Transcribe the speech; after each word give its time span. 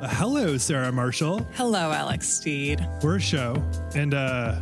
Hello, 0.00 0.56
Sarah 0.56 0.92
Marshall. 0.92 1.46
Hello, 1.54 1.90
Alex 1.90 2.28
Steed. 2.28 2.86
We're 3.02 3.16
a 3.16 3.20
show, 3.20 3.60
and 3.96 4.14
uh, 4.14 4.60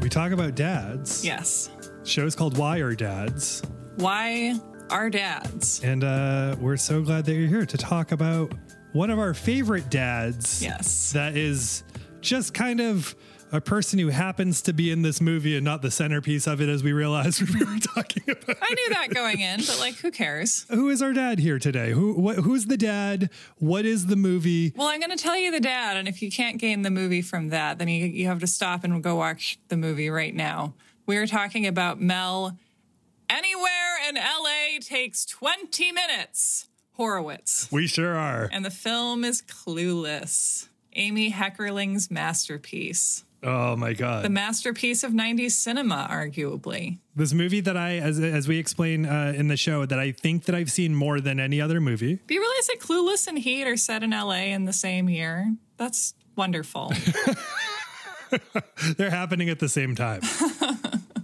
we 0.00 0.08
talk 0.08 0.32
about 0.32 0.56
dads. 0.56 1.24
Yes. 1.24 1.70
Show's 2.04 2.34
called 2.34 2.58
Why 2.58 2.78
Are 2.78 2.94
Dads? 2.94 3.62
Why 3.96 4.58
are 4.90 5.08
dads? 5.08 5.82
And 5.84 6.02
uh, 6.02 6.56
we're 6.58 6.76
so 6.76 7.00
glad 7.02 7.24
that 7.26 7.34
you're 7.34 7.46
here 7.48 7.64
to 7.64 7.78
talk 7.78 8.10
about 8.10 8.52
one 8.92 9.10
of 9.10 9.20
our 9.20 9.34
favorite 9.34 9.88
dads. 9.88 10.60
Yes. 10.62 11.12
That 11.12 11.36
is 11.36 11.84
just 12.20 12.52
kind 12.52 12.80
of 12.80 13.14
a 13.52 13.60
person 13.60 13.98
who 13.98 14.08
happens 14.08 14.62
to 14.62 14.72
be 14.72 14.90
in 14.90 15.02
this 15.02 15.20
movie 15.20 15.54
and 15.54 15.64
not 15.64 15.82
the 15.82 15.90
centerpiece 15.90 16.46
of 16.46 16.60
it, 16.62 16.68
as 16.70 16.82
we 16.82 16.92
realized 16.92 17.42
we 17.42 17.64
were 17.64 17.78
talking 17.94 18.22
about. 18.26 18.56
I 18.62 18.74
knew 18.74 18.88
that 18.90 19.10
going 19.12 19.40
in, 19.40 19.60
but 19.60 19.78
like, 19.78 19.96
who 19.96 20.10
cares? 20.10 20.64
Who 20.70 20.88
is 20.88 21.02
our 21.02 21.12
dad 21.12 21.38
here 21.38 21.58
today? 21.58 21.90
Who? 21.92 22.14
What, 22.14 22.36
who's 22.38 22.66
the 22.66 22.78
dad? 22.78 23.28
What 23.58 23.84
is 23.84 24.06
the 24.06 24.16
movie? 24.16 24.72
Well, 24.74 24.88
I'm 24.88 25.00
going 25.00 25.16
to 25.16 25.22
tell 25.22 25.36
you 25.36 25.50
the 25.50 25.60
dad, 25.60 25.98
and 25.98 26.08
if 26.08 26.22
you 26.22 26.30
can't 26.30 26.58
gain 26.58 26.80
the 26.82 26.90
movie 26.90 27.22
from 27.22 27.50
that, 27.50 27.78
then 27.78 27.88
you, 27.88 28.06
you 28.06 28.26
have 28.26 28.40
to 28.40 28.46
stop 28.46 28.84
and 28.84 29.02
go 29.02 29.16
watch 29.16 29.58
the 29.68 29.76
movie 29.76 30.08
right 30.08 30.34
now. 30.34 30.74
We're 31.06 31.26
talking 31.26 31.66
about 31.66 32.00
Mel. 32.00 32.58
Anywhere 33.28 34.08
in 34.08 34.14
LA 34.14 34.78
takes 34.80 35.24
20 35.26 35.92
minutes. 35.92 36.68
Horowitz. 36.92 37.70
We 37.72 37.86
sure 37.86 38.14
are. 38.14 38.48
And 38.52 38.64
the 38.64 38.70
film 38.70 39.24
is 39.24 39.42
Clueless, 39.42 40.68
Amy 40.94 41.30
Heckerling's 41.32 42.10
masterpiece. 42.10 43.24
Oh 43.44 43.74
my 43.74 43.92
god. 43.92 44.24
The 44.24 44.30
masterpiece 44.30 45.02
of 45.02 45.12
90s 45.12 45.52
cinema, 45.52 46.06
arguably. 46.10 46.98
This 47.16 47.32
movie 47.32 47.60
that 47.60 47.76
I, 47.76 47.96
as 47.96 48.20
as 48.20 48.46
we 48.46 48.58
explain 48.58 49.04
uh, 49.04 49.32
in 49.36 49.48
the 49.48 49.56
show, 49.56 49.84
that 49.84 49.98
I 49.98 50.12
think 50.12 50.44
that 50.44 50.54
I've 50.54 50.70
seen 50.70 50.94
more 50.94 51.20
than 51.20 51.40
any 51.40 51.60
other 51.60 51.80
movie. 51.80 52.20
Do 52.26 52.34
you 52.34 52.40
realize 52.40 52.66
that 52.68 52.78
Clueless 52.80 53.26
and 53.26 53.38
Heat 53.38 53.66
are 53.66 53.76
set 53.76 54.02
in 54.02 54.10
LA 54.10 54.52
in 54.54 54.64
the 54.64 54.72
same 54.72 55.08
year? 55.08 55.54
That's 55.76 56.14
wonderful. 56.36 56.92
They're 58.96 59.10
happening 59.10 59.50
at 59.50 59.58
the 59.58 59.68
same 59.68 59.94
time. 59.94 60.22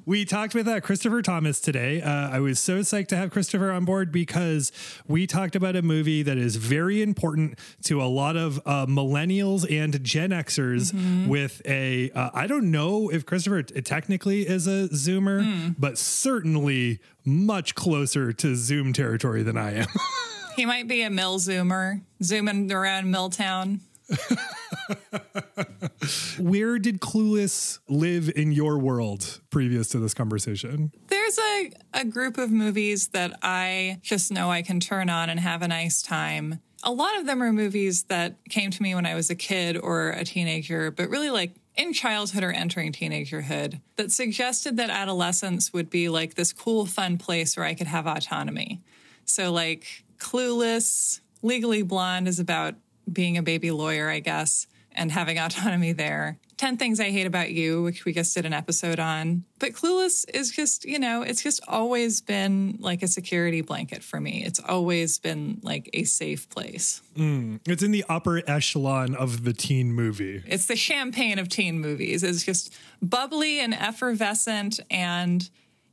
we 0.09 0.25
talked 0.25 0.55
with 0.55 0.67
uh, 0.67 0.81
Christopher 0.81 1.21
Thomas 1.21 1.61
today. 1.61 2.01
Uh, 2.01 2.31
I 2.31 2.41
was 2.41 2.59
so 2.59 2.79
psyched 2.79 3.09
to 3.09 3.17
have 3.17 3.31
Christopher 3.31 3.71
on 3.71 3.85
board 3.85 4.11
because 4.11 4.73
we 5.07 5.27
talked 5.27 5.55
about 5.55 5.77
a 5.77 5.83
movie 5.83 6.23
that 6.23 6.39
is 6.39 6.57
very 6.57 7.03
important 7.03 7.59
to 7.85 8.01
a 8.01 8.09
lot 8.09 8.35
of 8.35 8.59
uh, 8.65 8.87
millennials 8.87 9.71
and 9.71 10.03
Gen 10.03 10.31
Xers. 10.31 11.29
With 11.29 11.61
a, 11.67 12.11
uh, 12.13 12.31
I 12.33 12.47
don't 12.47 12.71
know 12.71 13.11
if 13.11 13.27
Christopher 13.27 13.65
t- 13.65 13.83
technically 13.83 14.49
is 14.49 14.67
a 14.67 14.89
Zoomer, 14.89 15.75
but 15.79 15.99
certainly 15.99 17.01
much 17.27 17.75
closer 17.75 18.33
to 18.33 18.57
Zoom 18.57 18.95
territory 18.95 19.43
than 19.43 19.59
I 19.59 19.75
am. 19.75 19.89
he 20.57 20.65
might 20.65 20.89
be 20.89 21.03
a 21.03 21.11
mill 21.11 21.39
zoomer, 21.39 22.01
zooming 22.23 22.73
around 22.73 23.11
Milltown. 23.11 23.81
Where 26.39 26.79
did 26.79 27.01
Clueless 27.01 27.81
live 27.89 28.31
in 28.35 28.53
your 28.53 28.79
world 28.79 29.41
previous 29.51 29.89
to 29.89 29.99
this 29.99 30.15
conversation? 30.15 30.93
There's 31.09 31.39
a, 31.39 31.73
a 31.95 32.05
group 32.05 32.39
of 32.39 32.51
movies 32.51 33.09
that 33.09 33.39
I 33.43 33.99
just 34.03 34.33
know 34.33 34.51
I 34.51 34.63
can 34.63 34.81
turn 34.81 35.11
on 35.11 35.29
and 35.29 35.41
have 35.41 35.63
a 35.63 35.69
nice 35.69 36.03
time. 36.03 36.61
A 36.83 36.93
lot 36.93 37.19
of 37.19 37.27
them 37.27 37.43
are 37.43 37.53
movies 37.53 38.05
that 38.05 38.37
came 38.49 38.71
to 38.71 38.83
me 38.83 38.95
when 38.95 39.05
I 39.05 39.15
was 39.15 39.31
a 39.31 39.35
kid 39.35 39.77
or 39.77 40.11
a 40.11 40.25
teenager, 40.25 40.91
but 40.91 41.11
really 41.11 41.31
like 41.31 41.55
in 41.77 41.93
childhood 41.93 42.45
or 42.45 42.53
entering 42.53 42.93
teenagerhood 42.93 43.81
that 43.97 44.13
suggested 44.13 44.77
that 44.77 44.91
adolescence 44.91 45.73
would 45.73 45.91
be 45.91 46.09
like 46.09 46.35
this 46.35 46.53
cool, 46.53 46.87
fun 46.87 47.19
place 47.19 47.57
where 47.57 47.67
I 47.67 47.75
could 47.75 47.87
have 47.87 48.07
autonomy. 48.07 48.81
So, 49.25 49.53
like, 49.53 50.05
Clueless, 50.19 51.21
Legally 51.43 51.83
Blonde 51.83 52.27
is 52.27 52.41
about 52.41 52.75
being 53.13 53.37
a 53.37 53.43
baby 53.43 53.71
lawyer, 53.71 54.09
I 54.09 54.21
guess, 54.21 54.67
and 54.93 55.11
having 55.11 55.39
autonomy 55.39 55.93
there. 55.93 56.39
10 56.59 56.77
Things 56.77 56.99
I 56.99 57.11
Hate 57.11 57.27
About 57.27 57.53
You, 57.53 57.85
which 57.85 58.05
we 58.05 58.13
just 58.13 58.35
did 58.35 58.45
an 58.45 58.53
episode 58.53 58.99
on. 58.99 59.45
But 59.61 59.73
Clueless 59.73 60.29
is 60.35 60.51
just, 60.51 60.85
you 60.85 60.99
know, 60.99 61.23
it's 61.23 61.41
just 61.41 61.61
always 61.69 62.21
been 62.21 62.77
like 62.81 63.03
a 63.05 63.07
security 63.07 63.61
blanket 63.61 64.03
for 64.03 64.21
me. 64.21 64.43
It's 64.45 64.59
always 64.59 65.21
been 65.21 65.61
like 65.63 65.89
a 65.93 66.03
safe 66.03 66.51
place. 66.51 67.01
Mm, 67.17 67.61
it's 67.67 67.83
in 67.83 67.93
the 67.93 68.05
upper 68.09 68.43
echelon 68.51 69.15
of 69.15 69.45
the 69.45 69.53
teen 69.53 69.93
movie. 69.93 70.43
It's 70.47 70.67
the 70.67 70.75
champagne 70.75 71.39
of 71.39 71.49
teen 71.49 71.79
movies. 71.79 72.25
It's 72.25 72.43
just 72.43 72.77
bubbly 73.01 73.61
and 73.61 73.73
effervescent 73.73 74.81
and 74.91 75.49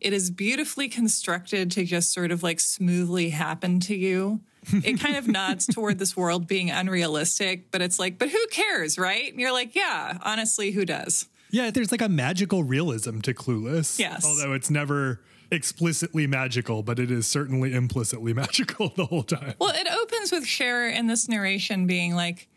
it 0.06 0.14
is 0.14 0.30
beautifully 0.30 0.88
constructed 0.88 1.72
to 1.72 1.84
just 1.84 2.14
sort 2.14 2.32
of 2.32 2.44
like 2.44 2.60
smoothly 2.60 3.30
happen 3.30 3.80
to 3.80 3.96
you. 3.96 4.40
It 4.72 5.00
kind 5.00 5.16
of 5.16 5.28
nods 5.28 5.66
toward 5.74 5.98
this 5.98 6.16
world 6.16 6.46
being 6.46 6.70
unrealistic, 6.70 7.72
but 7.72 7.82
it's 7.82 7.98
like, 7.98 8.20
but 8.20 8.30
who 8.30 8.48
cares, 8.52 9.00
right? 9.00 9.32
And 9.32 9.42
you're 9.42 9.52
like, 9.52 9.74
yeah, 9.74 10.20
honestly, 10.22 10.70
who 10.70 10.86
does? 10.86 11.28
Yeah, 11.50 11.72
there's 11.72 11.92
like 11.92 12.04
a 12.04 12.10
magical 12.10 12.64
realism 12.64 13.20
to 13.22 13.34
Clueless. 13.34 13.98
Yes. 13.98 14.24
Although 14.24 14.54
it's 14.54 14.70
never 14.70 15.22
explicitly 15.50 16.28
magical, 16.28 16.84
but 16.84 17.00
it 17.00 17.10
is 17.10 17.26
certainly 17.26 17.74
implicitly 17.74 18.34
magical 18.36 18.90
the 18.96 19.08
whole 19.08 19.24
time. 19.24 19.56
Well, 19.58 19.74
it 19.74 19.88
opens 19.92 20.32
with 20.32 20.46
Cher 20.46 20.88
in 20.88 21.08
this 21.08 21.28
narration 21.28 21.88
being 21.88 22.14
like, 22.14 22.48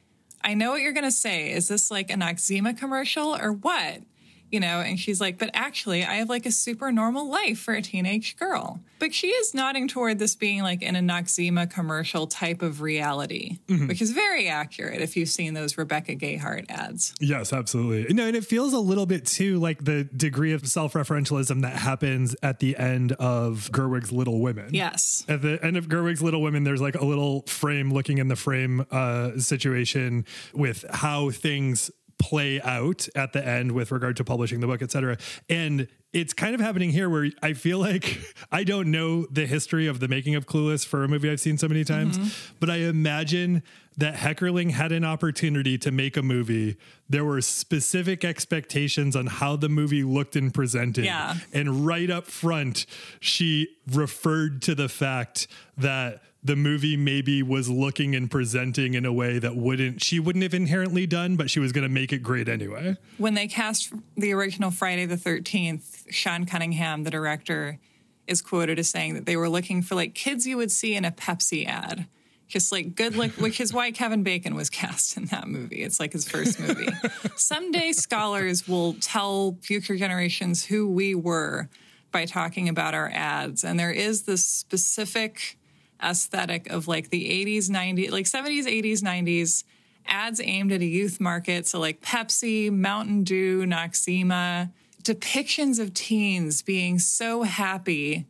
I 0.45 0.53
know 0.53 0.73
what 0.73 0.83
you're 0.83 0.93
going 0.93 1.05
to 1.05 1.11
say. 1.11 1.51
Is 1.51 1.69
this 1.69 1.91
like 1.91 2.11
an 2.11 2.21
Noxzema 2.21 2.77
commercial 2.77 3.35
or 3.35 3.53
what? 3.53 4.03
You 4.51 4.61
know, 4.61 4.81
and 4.81 4.99
she's 4.99 5.21
like, 5.21 5.39
but 5.39 5.51
actually, 5.53 6.05
I 6.05 6.15
have 6.15 6.29
like 6.29 6.47
a 6.47 6.51
super 6.51 6.91
normal 6.91 7.29
life 7.29 7.59
for 7.59 7.75
a 7.75 7.83
teenage 7.83 8.37
girl. 8.37 8.81
But 8.99 9.15
she 9.15 9.29
is 9.29 9.55
nodding 9.55 9.87
toward 9.87 10.19
this 10.19 10.35
being 10.35 10.63
like 10.63 10.83
in 10.83 10.97
a 10.97 11.01
Noxzema 11.01 11.71
commercial 11.71 12.27
type 12.27 12.63
of 12.63 12.81
reality, 12.81 13.59
which 13.69 14.03
is 14.03 14.11
very 14.11 14.49
accurate 14.49 15.01
if 15.01 15.17
you've 15.17 15.29
seen 15.29 15.55
those 15.55 15.79
Rebecca 15.79 16.17
Gayheart 16.17 16.67
ads. 16.69 17.15
Yes, 17.21 17.53
absolutely. 17.53 18.13
No, 18.13 18.27
and 18.27 18.37
it 18.37 18.45
feels 18.45 18.73
a 18.73 18.79
little 18.79 19.07
bit 19.07 19.25
too 19.25 19.59
like 19.59 19.85
the 19.85 20.05
degree 20.05 20.53
of 20.53 20.67
self-referentialism 20.67 21.63
that 21.63 21.77
happens 21.77 22.35
at 22.43 22.59
the 22.59 22.77
end 22.77 23.13
of 23.13 23.71
Gerwig's 23.71 24.11
Little 24.11 24.41
Women. 24.41 24.75
Yes. 24.75 25.25
At 25.29 25.43
the 25.43 25.65
end 25.65 25.77
of 25.77 25.89
Gerwig's 25.89 26.23
Little 26.23 26.43
Women, 26.43 26.65
there's 26.65 26.81
like 26.81 26.97
a 26.97 27.05
little 27.05 27.43
frame 27.43 27.93
looking 27.93 28.19
in 28.19 28.29
the 28.29 28.37
frame 28.37 28.85
uh, 28.91 29.39
situation 29.39 30.25
with 30.53 30.85
how 30.91 31.31
things 31.31 31.91
play 32.19 32.61
out 32.61 33.09
at 33.15 33.33
the 33.33 33.47
end 33.47 33.73
with 33.73 33.93
regard 33.93 34.17
to 34.17 34.25
publishing 34.25 34.61
the 34.61 34.67
book, 34.67 34.83
et 34.83 34.91
cetera. 34.91 35.17
And 35.49 35.89
it's 36.13 36.33
kind 36.33 36.55
of 36.55 36.61
happening 36.61 36.91
here 36.91 37.11
where 37.11 37.31
I 37.43 37.53
feel 37.53 37.79
like 37.79 38.19
I 38.53 38.65
don't 38.65 38.91
know 38.91 39.27
the 39.27 39.47
history 39.47 39.87
of 39.87 40.01
the 40.01 40.09
making 40.09 40.35
of 40.35 40.47
Clueless 40.47 40.87
for 40.87 41.05
a 41.05 41.09
movie 41.09 41.31
I've 41.31 41.41
seen 41.41 41.59
so 41.59 41.69
many 41.69 41.85
times, 41.85 42.19
mm-hmm. 42.19 42.57
but 42.61 42.71
I 42.71 42.77
imagine 42.77 43.63
that 43.99 44.15
Heckerling 44.15 44.71
had 44.71 44.93
an 44.93 45.05
opportunity 45.05 45.77
to 45.79 45.91
make 45.91 46.17
a 46.17 46.23
movie. 46.23 46.77
There 47.09 47.25
were 47.25 47.41
specific 47.41 48.25
expectations 48.25 49.17
on 49.17 49.27
how 49.27 49.57
the 49.57 49.69
movie 49.69 50.05
looked 50.05 50.37
and 50.37 50.55
presented. 50.55 51.05
Yeah. 51.05 51.35
And 51.53 51.85
right 51.85 52.09
up 52.09 52.27
front, 52.27 52.87
she 53.19 53.77
referred 53.91 54.63
to 54.63 54.77
the 54.77 54.89
fact 54.89 55.49
that 55.77 56.23
the 56.43 56.57
movie 56.57 56.97
maybe 56.97 57.43
was 57.43 57.69
looking 57.69 58.15
and 58.15 58.31
presenting 58.31 58.95
in 58.95 59.05
a 59.05 59.13
way 59.13 59.39
that 59.39 59.57
wouldn't 59.57 60.03
she 60.03 60.21
wouldn't 60.21 60.43
have 60.43 60.55
inherently 60.55 61.07
done, 61.07 61.37
but 61.37 61.51
she 61.51 61.61
was 61.61 61.73
going 61.73 61.83
to 61.83 61.89
make 61.89 62.13
it 62.13 62.23
great 62.23 62.49
anyway. 62.49 62.97
when 63.19 63.35
they 63.35 63.49
cast 63.49 63.93
the 64.17 64.33
original 64.33 64.71
Friday 64.71 65.05
the 65.07 65.17
13th, 65.17 66.05
Sean 66.11 66.47
Cunningham, 66.47 67.05
the 67.05 67.11
director, 67.11 67.79
is 68.27 68.41
quoted 68.43 68.79
as 68.79 68.89
saying 68.89 69.15
that 69.15 69.27
they 69.27 69.37
were 69.37 69.49
looking 69.49 69.83
for 69.83 69.95
like 69.95 70.15
kids 70.15 70.47
you 70.47 70.57
would 70.57 70.71
see 70.71 70.95
in 70.95 71.05
a 71.05 71.11
Pepsi 71.11 71.67
ad. 71.67 72.07
Just 72.47 72.73
like 72.73 72.95
good 72.95 73.15
look, 73.15 73.33
which 73.33 73.61
is 73.61 73.75
why 73.75 73.91
Kevin 73.91 74.23
Bacon 74.23 74.55
was 74.55 74.71
cast 74.71 75.19
in 75.19 75.27
that 75.27 75.49
movie. 75.49 75.83
It's 75.83 76.01
like 76.01 76.13
his 76.15 76.27
first 76.27 76.59
movie. 76.59 76.89
Someday 77.37 77.93
scholars 77.93 78.67
will 78.67 78.95
tell 79.01 79.59
future 79.61 79.97
generations 79.97 80.65
who 80.65 80.89
we 80.89 81.15
were 81.15 81.69
by 82.11 82.25
talking 82.25 82.69
about 82.69 82.95
our 82.95 83.11
ads. 83.13 83.65
And 83.65 83.79
there 83.79 83.91
is 83.91 84.23
this 84.23 84.47
specific 84.47 85.58
aesthetic 86.03 86.69
of 86.71 86.89
like 86.89 87.11
the 87.11 87.29
80s, 87.45 87.69
90s, 87.69 88.11
like 88.11 88.27
70s, 88.27 88.65
80s, 88.65 89.03
90s 89.03 89.65
ads 90.07 90.41
aimed 90.43 90.73
at 90.73 90.81
a 90.81 90.87
youth 90.87 91.21
market. 91.21 91.67
So, 91.67 91.79
like 91.79 92.01
Pepsi, 92.01 92.71
Mountain 92.71 93.25
Dew, 93.25 93.65
Noxzema, 93.65 94.71
depictions 95.03 95.79
of 95.79 95.95
teens 95.95 96.63
being 96.63 96.99
so 96.99 97.43
happy 97.43 98.27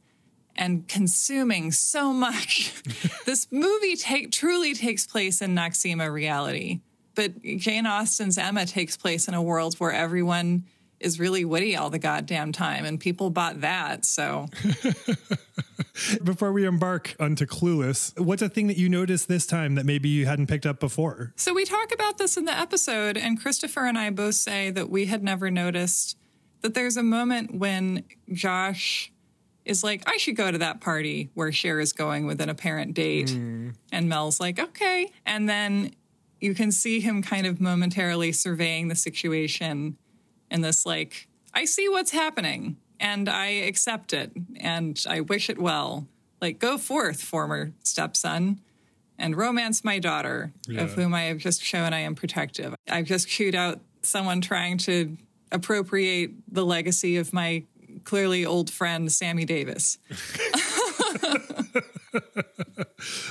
and 0.56 0.86
consuming 0.88 1.70
so 1.70 2.12
much. 2.12 2.74
this 3.26 3.46
movie 3.50 3.96
take, 3.96 4.32
truly 4.32 4.74
takes 4.74 5.06
place 5.06 5.40
in 5.40 5.54
Noxzema 5.54 6.12
reality. 6.12 6.80
But 7.14 7.42
Jane 7.42 7.86
Austen's 7.86 8.38
Emma 8.38 8.66
takes 8.66 8.96
place 8.96 9.28
in 9.28 9.34
a 9.34 9.42
world 9.42 9.74
where 9.76 9.92
everyone 9.92 10.64
is 11.00 11.20
really 11.20 11.44
witty 11.44 11.76
all 11.76 11.90
the 11.90 11.98
goddamn 11.98 12.52
time, 12.52 12.84
and 12.84 12.98
people 12.98 13.30
bought 13.30 13.60
that. 13.60 14.04
So, 14.04 14.46
Before 16.22 16.52
we 16.52 16.64
embark 16.64 17.16
onto 17.18 17.44
Clueless, 17.44 18.18
what's 18.18 18.42
a 18.42 18.48
thing 18.48 18.68
that 18.68 18.76
you 18.76 18.88
noticed 18.88 19.28
this 19.28 19.46
time 19.46 19.74
that 19.74 19.84
maybe 19.84 20.08
you 20.08 20.26
hadn't 20.26 20.46
picked 20.46 20.66
up 20.66 20.78
before? 20.78 21.32
So 21.36 21.52
we 21.52 21.64
talk 21.64 21.92
about 21.92 22.18
this 22.18 22.36
in 22.36 22.44
the 22.44 22.56
episode, 22.56 23.16
and 23.16 23.40
Christopher 23.40 23.86
and 23.86 23.98
I 23.98 24.10
both 24.10 24.36
say 24.36 24.70
that 24.70 24.90
we 24.90 25.06
had 25.06 25.22
never 25.22 25.50
noticed 25.50 26.16
that 26.62 26.74
there's 26.74 26.96
a 26.96 27.02
moment 27.02 27.54
when 27.54 28.04
Josh 28.32 29.12
is 29.64 29.84
like, 29.84 30.02
I 30.06 30.16
should 30.16 30.36
go 30.36 30.50
to 30.50 30.58
that 30.58 30.80
party 30.80 31.30
where 31.34 31.52
Cher 31.52 31.80
is 31.80 31.92
going 31.92 32.26
with 32.26 32.40
an 32.40 32.48
apparent 32.48 32.94
date. 32.94 33.28
Mm. 33.28 33.74
And 33.92 34.08
Mel's 34.08 34.40
like, 34.40 34.58
okay. 34.58 35.10
And 35.26 35.48
then 35.48 35.94
you 36.40 36.54
can 36.54 36.72
see 36.72 37.00
him 37.00 37.22
kind 37.22 37.46
of 37.46 37.60
momentarily 37.60 38.32
surveying 38.32 38.88
the 38.88 38.94
situation 38.94 39.96
in 40.50 40.60
this 40.62 40.84
like, 40.86 41.28
I 41.54 41.64
see 41.64 41.88
what's 41.88 42.10
happening 42.10 42.76
and 43.00 43.28
I 43.28 43.46
accept 43.46 44.12
it 44.12 44.32
and 44.60 45.02
I 45.08 45.20
wish 45.20 45.48
it 45.50 45.58
well. 45.58 46.06
Like, 46.40 46.58
go 46.58 46.78
forth, 46.78 47.20
former 47.22 47.72
stepson, 47.82 48.60
and 49.18 49.36
romance 49.36 49.82
my 49.84 49.98
daughter, 49.98 50.52
Yeah. 50.68 50.82
of 50.82 50.92
whom 50.94 51.12
I 51.14 51.22
have 51.24 51.38
just 51.38 51.62
shown 51.62 51.92
I 51.92 52.00
am 52.00 52.14
protective. 52.14 52.74
I've 52.88 53.06
just 53.06 53.26
chewed 53.28 53.54
out 53.56 53.80
someone 54.02 54.40
trying 54.40 54.78
to 54.78 55.16
appropriate 55.50 56.30
the 56.46 56.64
legacy 56.64 57.16
of 57.16 57.32
my 57.32 57.64
clearly 58.04 58.44
old 58.46 58.70
friend, 58.70 59.10
Sammy 59.10 59.44
Davis. 59.44 59.98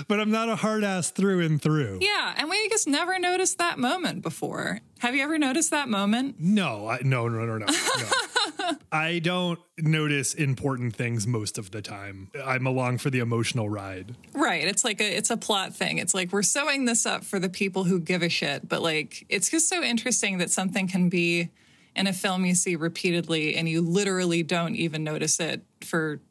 But 0.07 0.19
I'm 0.21 0.31
not 0.31 0.47
a 0.49 0.55
hard 0.55 0.83
ass 0.83 1.11
through 1.11 1.45
and 1.45 1.61
through. 1.61 1.99
Yeah, 2.01 2.33
and 2.37 2.49
we 2.49 2.69
just 2.69 2.87
never 2.87 3.19
noticed 3.19 3.57
that 3.57 3.77
moment 3.77 4.21
before. 4.21 4.79
Have 4.99 5.15
you 5.15 5.23
ever 5.23 5.37
noticed 5.37 5.71
that 5.71 5.89
moment? 5.89 6.35
No, 6.39 6.87
I, 6.87 6.99
no, 7.03 7.27
no, 7.27 7.45
no, 7.45 7.57
no. 7.57 7.65
no. 7.65 8.71
I 8.91 9.19
don't 9.19 9.59
notice 9.77 10.33
important 10.33 10.95
things 10.95 11.27
most 11.27 11.57
of 11.57 11.71
the 11.71 11.81
time. 11.81 12.31
I'm 12.43 12.65
along 12.65 12.99
for 12.99 13.09
the 13.09 13.19
emotional 13.19 13.69
ride. 13.69 14.15
Right. 14.33 14.67
It's 14.67 14.83
like 14.83 14.99
a 15.01 15.17
it's 15.17 15.29
a 15.29 15.37
plot 15.37 15.75
thing. 15.75 15.97
It's 15.97 16.13
like 16.13 16.31
we're 16.31 16.43
sewing 16.43 16.85
this 16.85 17.05
up 17.05 17.23
for 17.23 17.39
the 17.39 17.49
people 17.49 17.83
who 17.83 17.99
give 17.99 18.23
a 18.23 18.29
shit, 18.29 18.67
but 18.67 18.81
like 18.81 19.25
it's 19.29 19.49
just 19.49 19.69
so 19.69 19.83
interesting 19.83 20.39
that 20.39 20.51
something 20.51 20.87
can 20.87 21.09
be 21.09 21.49
in 21.95 22.07
a 22.07 22.13
film 22.13 22.45
you 22.45 22.55
see 22.55 22.75
repeatedly 22.75 23.55
and 23.55 23.67
you 23.67 23.81
literally 23.81 24.43
don't 24.43 24.75
even 24.75 25.03
notice 25.03 25.39
it 25.39 25.63
for 25.81 26.21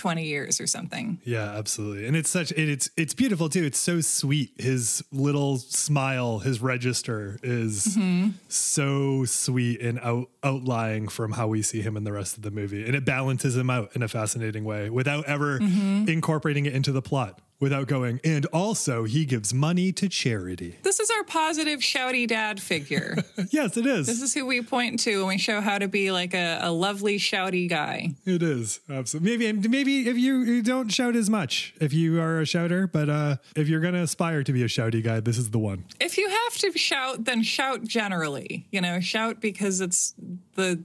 20 0.00 0.24
years 0.24 0.62
or 0.62 0.66
something. 0.66 1.20
Yeah, 1.24 1.52
absolutely. 1.58 2.06
And 2.06 2.16
it's 2.16 2.30
such 2.30 2.52
it, 2.52 2.70
it's 2.70 2.88
it's 2.96 3.12
beautiful 3.12 3.50
too. 3.50 3.64
It's 3.64 3.78
so 3.78 4.00
sweet. 4.00 4.52
His 4.58 5.04
little 5.12 5.58
smile, 5.58 6.38
his 6.38 6.62
register 6.62 7.38
is 7.42 7.98
mm-hmm. 7.98 8.30
so 8.48 9.26
sweet 9.26 9.82
and 9.82 10.00
out 10.00 10.30
outlying 10.42 11.08
from 11.08 11.32
how 11.32 11.48
we 11.48 11.60
see 11.60 11.82
him 11.82 11.98
in 11.98 12.04
the 12.04 12.12
rest 12.12 12.38
of 12.38 12.42
the 12.42 12.50
movie. 12.50 12.86
And 12.86 12.94
it 12.94 13.04
balances 13.04 13.54
him 13.54 13.68
out 13.68 13.94
in 13.94 14.02
a 14.02 14.08
fascinating 14.08 14.64
way 14.64 14.88
without 14.88 15.26
ever 15.26 15.60
mm-hmm. 15.60 16.08
incorporating 16.08 16.64
it 16.64 16.74
into 16.74 16.92
the 16.92 17.02
plot. 17.02 17.38
Without 17.60 17.86
going, 17.88 18.20
and 18.24 18.46
also 18.46 19.04
he 19.04 19.26
gives 19.26 19.52
money 19.52 19.92
to 19.92 20.08
charity. 20.08 20.76
This 20.82 20.98
is 20.98 21.10
our 21.10 21.24
positive 21.24 21.80
shouty 21.80 22.26
dad 22.26 22.60
figure. 22.60 23.16
Yes, 23.50 23.76
it 23.76 23.86
is. 23.86 24.06
this 24.06 24.22
is 24.22 24.32
who 24.34 24.46
we 24.46 24.62
point 24.62 25.00
to 25.00 25.18
when 25.20 25.28
we 25.28 25.38
show 25.38 25.60
how 25.60 25.78
to 25.78 25.88
be 25.88 26.12
like 26.12 26.34
a, 26.34 26.58
a 26.62 26.70
lovely 26.70 27.18
shouty 27.18 27.68
guy. 27.68 28.14
It 28.24 28.42
is 28.42 28.80
absolutely 28.88 29.38
maybe 29.52 29.68
maybe 29.68 30.08
if 30.08 30.16
you, 30.16 30.38
you 30.40 30.62
don't 30.62 30.88
shout 30.88 31.16
as 31.16 31.28
much 31.28 31.74
if 31.80 31.92
you 31.92 32.20
are 32.20 32.40
a 32.40 32.46
shouter, 32.46 32.86
but 32.86 33.08
uh, 33.08 33.36
if 33.56 33.68
you're 33.68 33.80
gonna 33.80 34.02
aspire 34.02 34.42
to 34.44 34.52
be 34.52 34.62
a 34.62 34.66
shouty 34.66 35.02
guy, 35.02 35.20
this 35.20 35.36
is 35.36 35.50
the 35.50 35.58
one. 35.58 35.84
If 36.00 36.16
you 36.16 36.28
have 36.28 36.54
to 36.58 36.78
shout, 36.78 37.24
then 37.24 37.42
shout 37.42 37.82
generally. 37.84 38.66
You 38.70 38.80
know, 38.80 39.00
shout 39.00 39.40
because 39.40 39.80
it's 39.80 40.14
the 40.54 40.82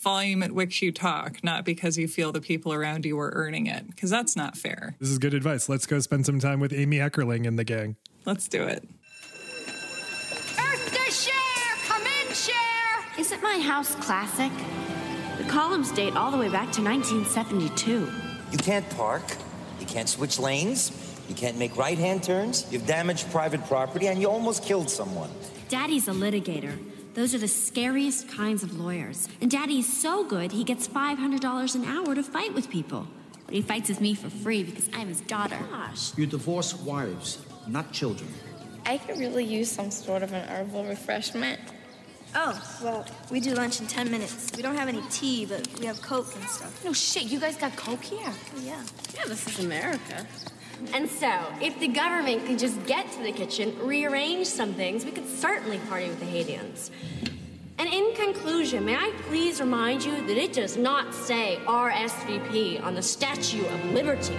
volume 0.00 0.42
at 0.42 0.52
which 0.52 0.82
you 0.82 0.92
talk, 0.92 1.42
not 1.44 1.64
because 1.64 1.98
you 1.98 2.08
feel 2.08 2.32
the 2.32 2.40
people 2.40 2.72
around 2.72 3.04
you 3.04 3.18
are 3.18 3.30
earning 3.34 3.66
it, 3.66 3.86
because 3.88 4.10
that's 4.10 4.36
not 4.36 4.56
fair. 4.56 4.96
This 4.98 5.10
is 5.10 5.18
good 5.18 5.34
advice. 5.34 5.68
Let's 5.68 5.86
go 5.86 5.98
spend 6.00 6.26
some 6.26 6.40
time 6.40 6.60
with 6.60 6.72
Amy 6.72 6.98
Heckerling 6.98 7.46
and 7.46 7.58
the 7.58 7.64
gang. 7.64 7.96
Let's 8.24 8.48
do 8.48 8.62
it. 8.64 8.88
Earth 10.58 10.92
to 10.92 11.12
Cher! 11.12 11.76
Come 11.86 12.02
in, 12.02 12.34
Cher! 12.34 12.54
Isn't 13.18 13.42
my 13.42 13.58
house 13.60 13.94
classic? 13.96 14.52
The 15.38 15.44
columns 15.44 15.90
date 15.92 16.16
all 16.16 16.30
the 16.30 16.38
way 16.38 16.48
back 16.48 16.72
to 16.72 16.82
1972. 16.82 18.10
You 18.52 18.58
can't 18.58 18.88
park. 18.90 19.22
You 19.78 19.86
can't 19.86 20.08
switch 20.08 20.38
lanes. 20.38 20.92
You 21.28 21.34
can't 21.34 21.56
make 21.56 21.76
right 21.76 21.96
hand 21.96 22.22
turns. 22.22 22.66
You've 22.72 22.86
damaged 22.86 23.30
private 23.30 23.64
property 23.66 24.08
and 24.08 24.20
you 24.20 24.28
almost 24.28 24.64
killed 24.64 24.90
someone. 24.90 25.30
Daddy's 25.68 26.08
a 26.08 26.12
litigator. 26.12 26.76
Those 27.14 27.34
are 27.34 27.38
the 27.38 27.48
scariest 27.48 28.28
kinds 28.28 28.62
of 28.62 28.78
lawyers. 28.78 29.28
And 29.40 29.50
Daddy's 29.50 29.92
so 29.92 30.24
good, 30.24 30.52
he 30.52 30.62
gets 30.62 30.86
$500 30.86 31.74
an 31.74 31.84
hour 31.84 32.14
to 32.14 32.22
fight 32.22 32.54
with 32.54 32.70
people. 32.70 33.06
But 33.46 33.54
he 33.54 33.62
fights 33.62 33.88
with 33.88 34.00
me 34.00 34.14
for 34.14 34.30
free 34.30 34.62
because 34.62 34.88
I'm 34.94 35.08
his 35.08 35.20
daughter. 35.22 35.58
Gosh. 35.70 36.16
You 36.16 36.26
divorce 36.26 36.74
wives, 36.74 37.44
not 37.66 37.90
children. 37.92 38.30
I 38.86 38.98
could 38.98 39.18
really 39.18 39.44
use 39.44 39.70
some 39.70 39.90
sort 39.90 40.22
of 40.22 40.32
an 40.32 40.48
herbal 40.48 40.84
refreshment. 40.84 41.58
Oh, 42.32 42.78
well, 42.80 43.04
we 43.28 43.40
do 43.40 43.54
lunch 43.54 43.80
in 43.80 43.88
10 43.88 44.08
minutes. 44.08 44.52
We 44.56 44.62
don't 44.62 44.76
have 44.76 44.86
any 44.86 45.02
tea, 45.10 45.46
but 45.46 45.66
we 45.80 45.86
have 45.86 46.00
Coke 46.00 46.32
and 46.36 46.44
stuff. 46.48 46.84
No 46.84 46.92
shit, 46.92 47.24
you 47.24 47.40
guys 47.40 47.56
got 47.56 47.74
Coke 47.74 48.04
here? 48.04 48.20
Oh, 48.24 48.60
yeah. 48.62 48.84
Yeah, 49.16 49.24
this 49.26 49.48
is 49.48 49.64
America. 49.64 50.26
And 50.94 51.08
so, 51.08 51.30
if 51.60 51.78
the 51.78 51.88
government 51.88 52.46
could 52.46 52.58
just 52.58 52.84
get 52.86 53.10
to 53.12 53.22
the 53.22 53.32
kitchen, 53.32 53.76
rearrange 53.80 54.46
some 54.46 54.74
things, 54.74 55.04
we 55.04 55.12
could 55.12 55.28
certainly 55.28 55.78
party 55.88 56.08
with 56.08 56.20
the 56.20 56.26
Haitians. 56.26 56.90
And 57.78 57.88
in 57.88 58.14
conclusion, 58.14 58.84
may 58.84 58.96
I 58.96 59.12
please 59.28 59.60
remind 59.60 60.04
you 60.04 60.26
that 60.26 60.36
it 60.36 60.52
does 60.52 60.76
not 60.76 61.14
say 61.14 61.58
RSVP 61.64 62.82
on 62.82 62.94
the 62.94 63.02
Statue 63.02 63.64
of 63.64 63.84
Liberty. 63.86 64.36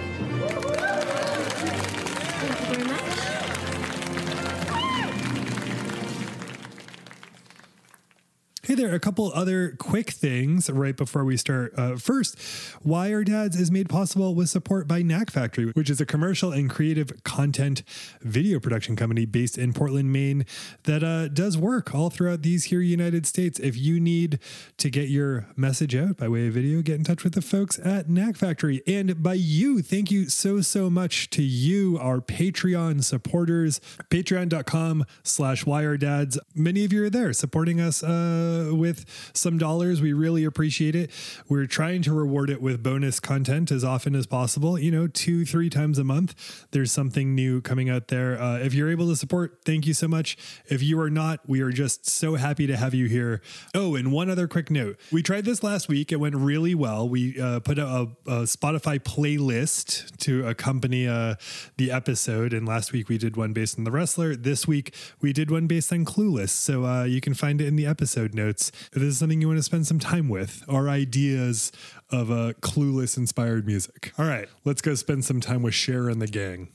Hey 8.72 8.76
there, 8.76 8.94
a 8.94 9.00
couple 9.00 9.30
other 9.34 9.76
quick 9.78 10.12
things 10.12 10.70
right 10.70 10.96
before 10.96 11.26
we 11.26 11.36
start. 11.36 11.74
Uh, 11.76 11.96
first, 11.96 12.40
Why 12.80 13.10
Are 13.10 13.22
Dads 13.22 13.60
is 13.60 13.70
made 13.70 13.90
possible 13.90 14.34
with 14.34 14.48
support 14.48 14.88
by 14.88 15.02
Knack 15.02 15.30
Factory, 15.30 15.66
which 15.74 15.90
is 15.90 16.00
a 16.00 16.06
commercial 16.06 16.52
and 16.52 16.70
creative 16.70 17.22
content 17.22 17.82
video 18.22 18.58
production 18.58 18.96
company 18.96 19.26
based 19.26 19.58
in 19.58 19.74
Portland, 19.74 20.10
Maine, 20.10 20.46
that 20.84 21.04
uh, 21.04 21.28
does 21.28 21.58
work 21.58 21.94
all 21.94 22.08
throughout 22.08 22.40
these 22.40 22.64
here 22.64 22.80
United 22.80 23.26
States. 23.26 23.60
If 23.60 23.76
you 23.76 24.00
need 24.00 24.38
to 24.78 24.88
get 24.88 25.10
your 25.10 25.48
message 25.54 25.94
out 25.94 26.16
by 26.16 26.28
way 26.28 26.46
of 26.46 26.54
video, 26.54 26.80
get 26.80 26.94
in 26.94 27.04
touch 27.04 27.24
with 27.24 27.34
the 27.34 27.42
folks 27.42 27.78
at 27.78 28.08
Knack 28.08 28.36
Factory. 28.36 28.82
And 28.86 29.22
by 29.22 29.34
you, 29.34 29.82
thank 29.82 30.10
you 30.10 30.30
so, 30.30 30.62
so 30.62 30.88
much 30.88 31.28
to 31.28 31.42
you, 31.42 31.98
our 32.00 32.22
Patreon 32.22 33.04
supporters, 33.04 33.82
patreon.com 34.08 35.04
slash 35.22 35.66
Why 35.66 35.82
Are 35.82 35.98
Dads. 35.98 36.38
Many 36.54 36.86
of 36.86 36.92
you 36.94 37.04
are 37.04 37.10
there 37.10 37.34
supporting 37.34 37.78
us 37.78 38.02
uh, 38.02 38.61
with 38.70 39.04
some 39.34 39.58
dollars. 39.58 40.00
We 40.00 40.12
really 40.12 40.44
appreciate 40.44 40.94
it. 40.94 41.10
We're 41.48 41.66
trying 41.66 42.02
to 42.02 42.12
reward 42.12 42.50
it 42.50 42.62
with 42.62 42.82
bonus 42.82 43.20
content 43.20 43.70
as 43.70 43.84
often 43.84 44.14
as 44.14 44.26
possible. 44.26 44.78
You 44.78 44.90
know, 44.90 45.06
two, 45.06 45.44
three 45.44 45.70
times 45.70 45.98
a 45.98 46.04
month, 46.04 46.66
there's 46.70 46.92
something 46.92 47.34
new 47.34 47.60
coming 47.60 47.90
out 47.90 48.08
there. 48.08 48.40
Uh, 48.40 48.58
if 48.58 48.74
you're 48.74 48.90
able 48.90 49.08
to 49.08 49.16
support, 49.16 49.60
thank 49.64 49.86
you 49.86 49.94
so 49.94 50.08
much. 50.08 50.36
If 50.66 50.82
you 50.82 51.00
are 51.00 51.10
not, 51.10 51.40
we 51.46 51.60
are 51.60 51.70
just 51.70 52.06
so 52.06 52.34
happy 52.36 52.66
to 52.66 52.76
have 52.76 52.94
you 52.94 53.06
here. 53.06 53.40
Oh, 53.74 53.94
and 53.94 54.12
one 54.12 54.28
other 54.28 54.46
quick 54.46 54.70
note. 54.70 54.98
We 55.10 55.22
tried 55.22 55.44
this 55.44 55.62
last 55.62 55.88
week. 55.88 56.12
It 56.12 56.16
went 56.16 56.36
really 56.36 56.74
well. 56.74 57.08
We 57.08 57.40
uh, 57.40 57.60
put 57.60 57.78
a, 57.78 58.08
a 58.26 58.42
Spotify 58.44 58.98
playlist 58.98 60.16
to 60.18 60.46
accompany 60.46 61.06
uh, 61.08 61.36
the 61.76 61.90
episode. 61.90 62.52
And 62.52 62.66
last 62.66 62.92
week 62.92 63.08
we 63.08 63.18
did 63.18 63.36
one 63.36 63.52
based 63.52 63.78
on 63.78 63.84
The 63.84 63.90
Wrestler. 63.90 64.36
This 64.36 64.66
week 64.66 64.94
we 65.20 65.32
did 65.32 65.50
one 65.50 65.66
based 65.66 65.92
on 65.92 66.04
Clueless. 66.04 66.50
So 66.50 66.84
uh, 66.84 67.04
you 67.04 67.20
can 67.20 67.34
find 67.34 67.60
it 67.60 67.66
in 67.66 67.76
the 67.76 67.86
episode 67.86 68.34
notes. 68.34 68.51
If 68.60 68.92
this 68.92 69.02
is 69.02 69.18
something 69.18 69.40
you 69.40 69.48
want 69.48 69.58
to 69.58 69.62
spend 69.62 69.86
some 69.86 69.98
time 69.98 70.28
with, 70.28 70.62
our 70.68 70.88
ideas 70.88 71.72
of 72.10 72.30
a 72.30 72.54
Clueless 72.54 73.16
inspired 73.16 73.66
music. 73.66 74.12
All 74.18 74.26
right, 74.26 74.48
let's 74.64 74.82
go 74.82 74.94
spend 74.94 75.24
some 75.24 75.40
time 75.40 75.62
with 75.62 75.74
Cher 75.74 76.08
and 76.08 76.20
the 76.20 76.26
gang. 76.26 76.68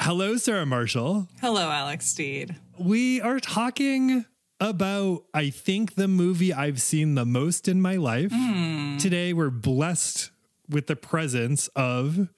Hello, 0.00 0.36
Sarah 0.36 0.66
Marshall. 0.66 1.28
Hello, 1.40 1.70
Alex 1.70 2.06
Steed. 2.06 2.56
We 2.78 3.20
are 3.20 3.38
talking 3.40 4.24
about, 4.60 5.24
I 5.32 5.50
think, 5.50 5.94
the 5.94 6.08
movie 6.08 6.52
I've 6.52 6.80
seen 6.80 7.14
the 7.14 7.24
most 7.24 7.68
in 7.68 7.80
my 7.80 7.96
life. 7.96 8.32
Hmm. 8.32 8.96
Today, 8.96 9.32
we're 9.32 9.50
blessed 9.50 10.30
with 10.68 10.86
the 10.86 10.96
presence 10.96 11.68
of 11.76 12.28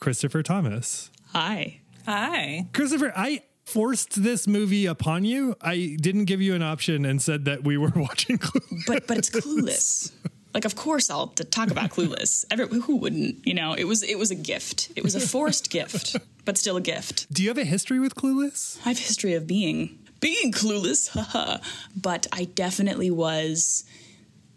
Christopher 0.00 0.42
Thomas. 0.42 1.10
Hi. 1.32 1.80
Hi. 2.06 2.68
Christopher, 2.72 3.12
I 3.14 3.42
forced 3.68 4.22
this 4.22 4.46
movie 4.46 4.86
upon 4.86 5.24
you. 5.24 5.54
I 5.60 5.96
didn't 6.00 6.24
give 6.24 6.40
you 6.40 6.54
an 6.54 6.62
option 6.62 7.04
and 7.04 7.20
said 7.20 7.44
that 7.44 7.64
we 7.64 7.76
were 7.76 7.92
watching 7.96 8.38
Clueless. 8.38 8.86
But 8.86 9.06
but 9.06 9.18
it's 9.18 9.30
clueless. 9.30 10.12
Like 10.54 10.64
of 10.64 10.74
course 10.74 11.10
I'll 11.10 11.28
talk 11.28 11.70
about 11.70 11.90
clueless. 11.90 12.44
Every, 12.50 12.66
who 12.80 12.96
wouldn't? 12.96 13.46
You 13.46 13.54
know, 13.54 13.74
it 13.74 13.84
was 13.84 14.02
it 14.02 14.18
was 14.18 14.30
a 14.30 14.34
gift. 14.34 14.90
It 14.96 15.04
was 15.04 15.14
a 15.14 15.20
forced 15.20 15.70
gift, 15.70 16.16
but 16.44 16.56
still 16.56 16.76
a 16.76 16.80
gift. 16.80 17.32
Do 17.32 17.42
you 17.42 17.48
have 17.50 17.58
a 17.58 17.64
history 17.64 17.98
with 18.00 18.14
Clueless? 18.14 18.78
I 18.84 18.88
have 18.90 18.96
a 18.98 19.00
history 19.00 19.34
of 19.34 19.46
being 19.46 19.98
being 20.20 20.50
clueless, 20.52 21.08
haha. 21.16 21.58
but 21.94 22.26
I 22.32 22.44
definitely 22.44 23.10
was 23.10 23.84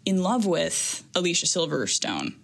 in 0.04 0.22
love 0.22 0.46
with 0.46 1.04
Alicia 1.14 1.46
Silverstone. 1.46 2.34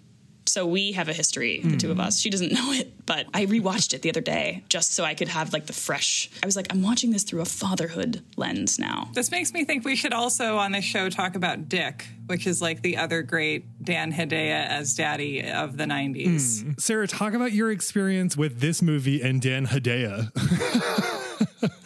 So 0.49 0.67
we 0.67 0.93
have 0.93 1.09
a 1.09 1.13
history, 1.13 1.61
the 1.63 1.77
two 1.77 1.91
of 1.91 2.01
us. 2.01 2.19
She 2.19 2.31
doesn't 2.31 2.53
know 2.59 2.73
it, 2.73 3.07
but 3.07 3.27
I 3.35 3.47
rewatched 3.47 3.95
it 3.95 4.03
the 4.03 4.09
other 4.11 4.21
day 4.21 4.65
just 4.69 4.93
so 4.95 5.05
I 5.05 5.15
could 5.15 5.29
have 5.29 5.53
like 5.53 5.67
the 5.67 5.73
fresh. 5.73 6.31
I 6.43 6.47
was 6.47 6.57
like, 6.57 6.67
I'm 6.71 6.83
watching 6.83 7.11
this 7.11 7.23
through 7.23 7.41
a 7.43 7.45
fatherhood 7.45 8.23
lens 8.37 8.79
now. 8.79 9.11
This 9.15 9.31
makes 9.31 9.53
me 9.53 9.65
think 9.65 9.85
we 9.85 9.95
should 9.97 10.13
also 10.13 10.57
on 10.57 10.73
this 10.73 10.85
show 10.85 11.09
talk 11.11 11.35
about 11.37 11.69
Dick, 11.69 12.07
which 12.27 12.47
is 12.47 12.61
like 12.63 12.83
the 12.83 12.97
other 12.97 13.23
great 13.23 13.65
Dan 13.85 14.13
Hedaya 14.13 14.67
as 14.67 14.95
daddy 14.95 15.43
of 15.45 15.77
the 15.77 15.85
90s. 15.85 16.81
Sarah, 16.81 17.07
talk 17.07 17.35
about 17.35 17.53
your 17.53 17.71
experience 17.71 18.37
with 18.37 18.61
this 18.61 18.83
movie 18.83 19.21
and 19.23 19.41
Dan 19.41 19.67
Hedaya. 19.67 20.31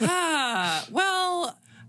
Ah, 0.05 0.85
well, 0.91 1.12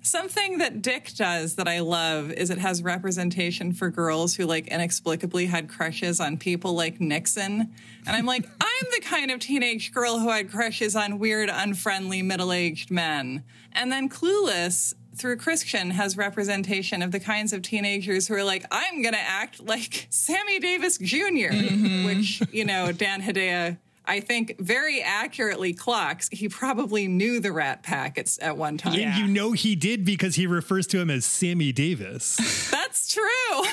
Something 0.05 0.57
that 0.57 0.81
Dick 0.81 1.13
does 1.15 1.55
that 1.55 1.67
I 1.67 1.79
love 1.79 2.29
is 2.29 2.49
it 2.49 2.57
has 2.57 2.83
representation 2.83 3.71
for 3.71 3.89
girls 3.89 4.35
who 4.35 4.45
like 4.45 4.67
inexplicably 4.67 5.45
had 5.45 5.69
crushes 5.69 6.19
on 6.19 6.35
people 6.35 6.73
like 6.73 6.99
Nixon. 6.99 7.73
And 8.05 8.15
I'm 8.15 8.25
like, 8.25 8.45
I'm 8.61 8.87
the 8.93 8.99
kind 9.01 9.31
of 9.31 9.39
teenage 9.39 9.93
girl 9.93 10.19
who 10.19 10.27
had 10.27 10.51
crushes 10.51 10.97
on 10.97 11.19
weird, 11.19 11.49
unfriendly, 11.49 12.21
middle 12.21 12.51
aged 12.51 12.91
men. 12.91 13.45
And 13.71 13.93
then 13.93 14.09
Clueless 14.09 14.93
through 15.15 15.37
Christian 15.37 15.91
has 15.91 16.17
representation 16.17 17.01
of 17.01 17.13
the 17.13 17.19
kinds 17.19 17.53
of 17.53 17.61
teenagers 17.61 18.27
who 18.27 18.33
are 18.33 18.43
like, 18.43 18.65
I'm 18.71 19.01
going 19.01 19.13
to 19.13 19.19
act 19.19 19.61
like 19.65 20.07
Sammy 20.09 20.59
Davis 20.59 20.97
junior 20.97 21.51
mm-hmm. 21.51 22.05
which, 22.05 22.43
you 22.51 22.65
know, 22.65 22.91
Dan 22.91 23.21
Hedaya. 23.21 23.77
I 24.05 24.19
think 24.19 24.59
very 24.59 25.01
accurately 25.01 25.73
clocks. 25.73 26.29
He 26.31 26.49
probably 26.49 27.07
knew 27.07 27.39
the 27.39 27.51
Rat 27.51 27.83
Pack 27.83 28.17
at, 28.17 28.37
at 28.41 28.57
one 28.57 28.77
time. 28.77 28.99
And 28.99 29.15
you 29.15 29.27
know 29.27 29.53
he 29.53 29.75
did 29.75 30.03
because 30.03 30.35
he 30.35 30.47
refers 30.47 30.87
to 30.87 30.99
him 30.99 31.09
as 31.09 31.25
Sammy 31.25 31.71
Davis. 31.71 32.69
That's 32.71 33.13
true. 33.13 33.63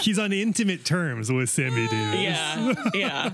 He's 0.00 0.18
on 0.18 0.32
intimate 0.32 0.84
terms 0.84 1.30
with 1.30 1.50
Sammy 1.50 1.88
Davis. 1.90 2.20
Yeah, 2.20 2.74
yeah. 2.94 3.30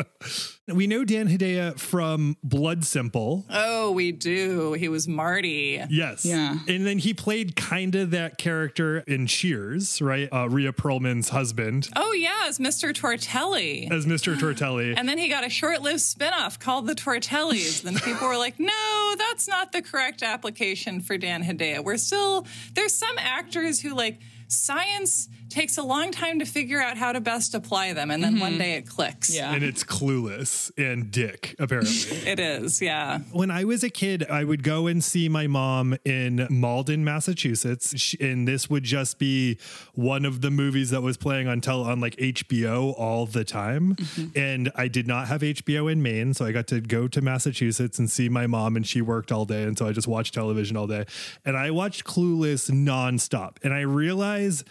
We 0.74 0.86
know 0.86 1.04
Dan 1.04 1.28
Hedaya 1.28 1.78
from 1.78 2.36
Blood 2.42 2.84
Simple. 2.84 3.44
oh, 3.50 3.90
we 3.92 4.12
do. 4.12 4.72
He 4.74 4.88
was 4.88 5.06
Marty. 5.08 5.82
Yes. 5.90 6.24
Yeah. 6.24 6.58
And 6.68 6.86
then 6.86 6.98
he 6.98 7.12
played 7.14 7.56
kind 7.56 7.94
of 7.94 8.10
that 8.12 8.38
character 8.38 8.98
in 9.00 9.26
Cheers, 9.26 10.00
right? 10.00 10.28
Uh, 10.32 10.48
Rhea 10.48 10.72
Perlman's 10.72 11.30
husband 11.30 11.88
Oh, 11.96 12.12
yeah, 12.12 12.44
as 12.46 12.58
Mr. 12.58 12.92
Tortelli. 12.92 13.90
as 13.90 14.06
Mr. 14.06 14.36
Tortelli. 14.36 14.94
And 14.96 15.08
then 15.08 15.18
he 15.18 15.28
got 15.28 15.44
a 15.46 15.50
short 15.50 15.82
lived 15.82 16.00
spinoff 16.00 16.58
called 16.58 16.86
The 16.86 16.94
Tortellis. 16.94 17.82
Then 17.82 17.96
people 17.98 18.28
were 18.28 18.36
like, 18.38 18.58
no, 18.58 19.14
that's 19.18 19.48
not 19.48 19.72
the 19.72 19.82
correct 19.82 20.22
application 20.22 21.00
for 21.00 21.16
Dan 21.18 21.42
Hedaya. 21.44 21.82
We're 21.84 21.96
still, 21.96 22.46
there's 22.74 22.94
some 22.94 23.16
actors 23.18 23.80
who 23.80 23.94
like, 23.94 24.18
science 24.48 25.28
takes 25.50 25.76
a 25.78 25.82
long 25.82 26.10
time 26.12 26.38
to 26.38 26.44
figure 26.44 26.80
out 26.80 26.96
how 26.96 27.12
to 27.12 27.20
best 27.20 27.54
apply 27.54 27.92
them. 27.92 28.10
And 28.10 28.22
then 28.22 28.38
one 28.38 28.52
mm-hmm. 28.52 28.60
day 28.60 28.74
it 28.74 28.88
clicks. 28.88 29.34
Yeah. 29.34 29.52
and 29.52 29.62
it's 29.62 29.84
Clueless 29.84 30.70
and 30.78 31.10
Dick, 31.10 31.54
apparently. 31.58 31.90
It 32.30 32.38
is, 32.38 32.80
yeah. 32.80 33.20
when 33.32 33.50
I 33.50 33.64
was 33.64 33.82
a 33.82 33.90
kid, 33.90 34.24
I 34.30 34.44
would 34.44 34.62
go 34.62 34.86
and 34.86 35.02
see 35.02 35.28
my 35.28 35.46
mom 35.46 35.96
in 36.04 36.46
Malden, 36.48 37.02
Massachusetts, 37.02 38.14
and 38.20 38.46
this 38.46 38.70
would 38.70 38.84
just 38.84 39.18
be 39.18 39.58
one 39.94 40.24
of 40.24 40.42
the 40.42 40.50
movies 40.50 40.90
that 40.90 41.00
was 41.00 41.16
playing 41.16 41.48
on 41.48 41.60
tel- 41.60 41.82
on 41.82 41.98
like 41.98 42.14
HBO 42.16 42.94
all 42.96 43.26
the 43.26 43.42
time. 43.42 43.96
Mm-hmm. 43.96 44.38
And 44.38 44.72
I 44.76 44.86
did 44.86 45.08
not 45.08 45.28
have 45.28 45.40
HBO 45.40 45.90
in 45.90 46.02
Maine, 46.02 46.34
so 46.34 46.44
I 46.44 46.52
got 46.52 46.66
to 46.68 46.80
go 46.80 47.08
to 47.08 47.20
Massachusetts 47.20 47.98
and 47.98 48.08
see 48.08 48.28
my 48.28 48.46
mom, 48.46 48.76
and 48.76 48.86
she 48.86 49.00
worked 49.00 49.32
all 49.32 49.44
day, 49.44 49.64
and 49.64 49.76
so 49.76 49.86
I 49.86 49.92
just 49.92 50.06
watched 50.06 50.34
television 50.34 50.76
all 50.76 50.86
day. 50.86 51.06
And 51.44 51.56
I 51.56 51.70
watched 51.70 52.04
Clueless 52.04 52.70
nonstop, 52.70 53.56
and 53.62 53.74
I 53.74 53.80
realized 53.80 54.64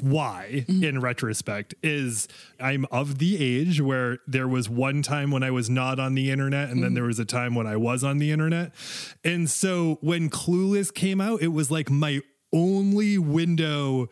why 0.00 0.64
mm-hmm. 0.68 0.84
in 0.84 1.00
retrospect 1.00 1.74
is 1.82 2.28
I'm 2.60 2.86
of 2.90 3.18
the 3.18 3.36
age 3.42 3.80
where 3.80 4.18
there 4.26 4.48
was 4.48 4.68
one 4.68 5.02
time 5.02 5.30
when 5.30 5.42
I 5.42 5.50
was 5.50 5.68
not 5.68 5.98
on 5.98 6.14
the 6.14 6.30
internet 6.30 6.70
and 6.70 6.82
then 6.82 6.90
mm-hmm. 6.90 6.94
there 6.94 7.04
was 7.04 7.18
a 7.18 7.24
time 7.24 7.54
when 7.54 7.66
I 7.66 7.76
was 7.76 8.04
on 8.04 8.18
the 8.18 8.30
internet. 8.30 8.72
And 9.24 9.50
so 9.50 9.98
when 10.00 10.30
Clueless 10.30 10.92
came 10.92 11.20
out, 11.20 11.42
it 11.42 11.48
was 11.48 11.70
like 11.70 11.90
my 11.90 12.20
only 12.52 13.18
window 13.18 14.08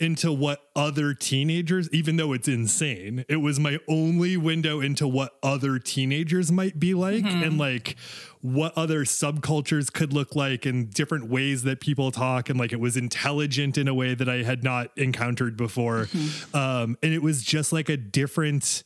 into 0.00 0.32
what 0.32 0.60
other 0.74 1.14
teenagers, 1.14 1.88
even 1.92 2.16
though 2.16 2.32
it's 2.32 2.48
insane, 2.48 3.24
it 3.28 3.36
was 3.36 3.58
my 3.58 3.78
only 3.88 4.36
window 4.36 4.80
into 4.80 5.06
what 5.06 5.32
other 5.42 5.78
teenagers 5.78 6.50
might 6.52 6.78
be 6.78 6.94
like 6.94 7.24
and 7.24 7.58
like 7.58 7.96
what 8.40 8.72
other 8.76 9.04
subcultures 9.04 9.92
could 9.92 10.12
look 10.12 10.36
like 10.36 10.64
and 10.64 10.92
different 10.92 11.28
ways 11.28 11.64
that 11.64 11.80
people 11.80 12.10
talk. 12.10 12.48
And 12.48 12.58
like 12.58 12.72
it 12.72 12.80
was 12.80 12.96
intelligent 12.96 13.76
in 13.76 13.88
a 13.88 13.94
way 13.94 14.14
that 14.14 14.28
I 14.28 14.42
had 14.42 14.62
not 14.62 14.90
encountered 14.96 15.56
before. 15.56 16.08
Um, 16.54 16.96
and 17.02 17.12
it 17.12 17.22
was 17.22 17.42
just 17.42 17.72
like 17.72 17.88
a 17.88 17.96
different 17.96 18.84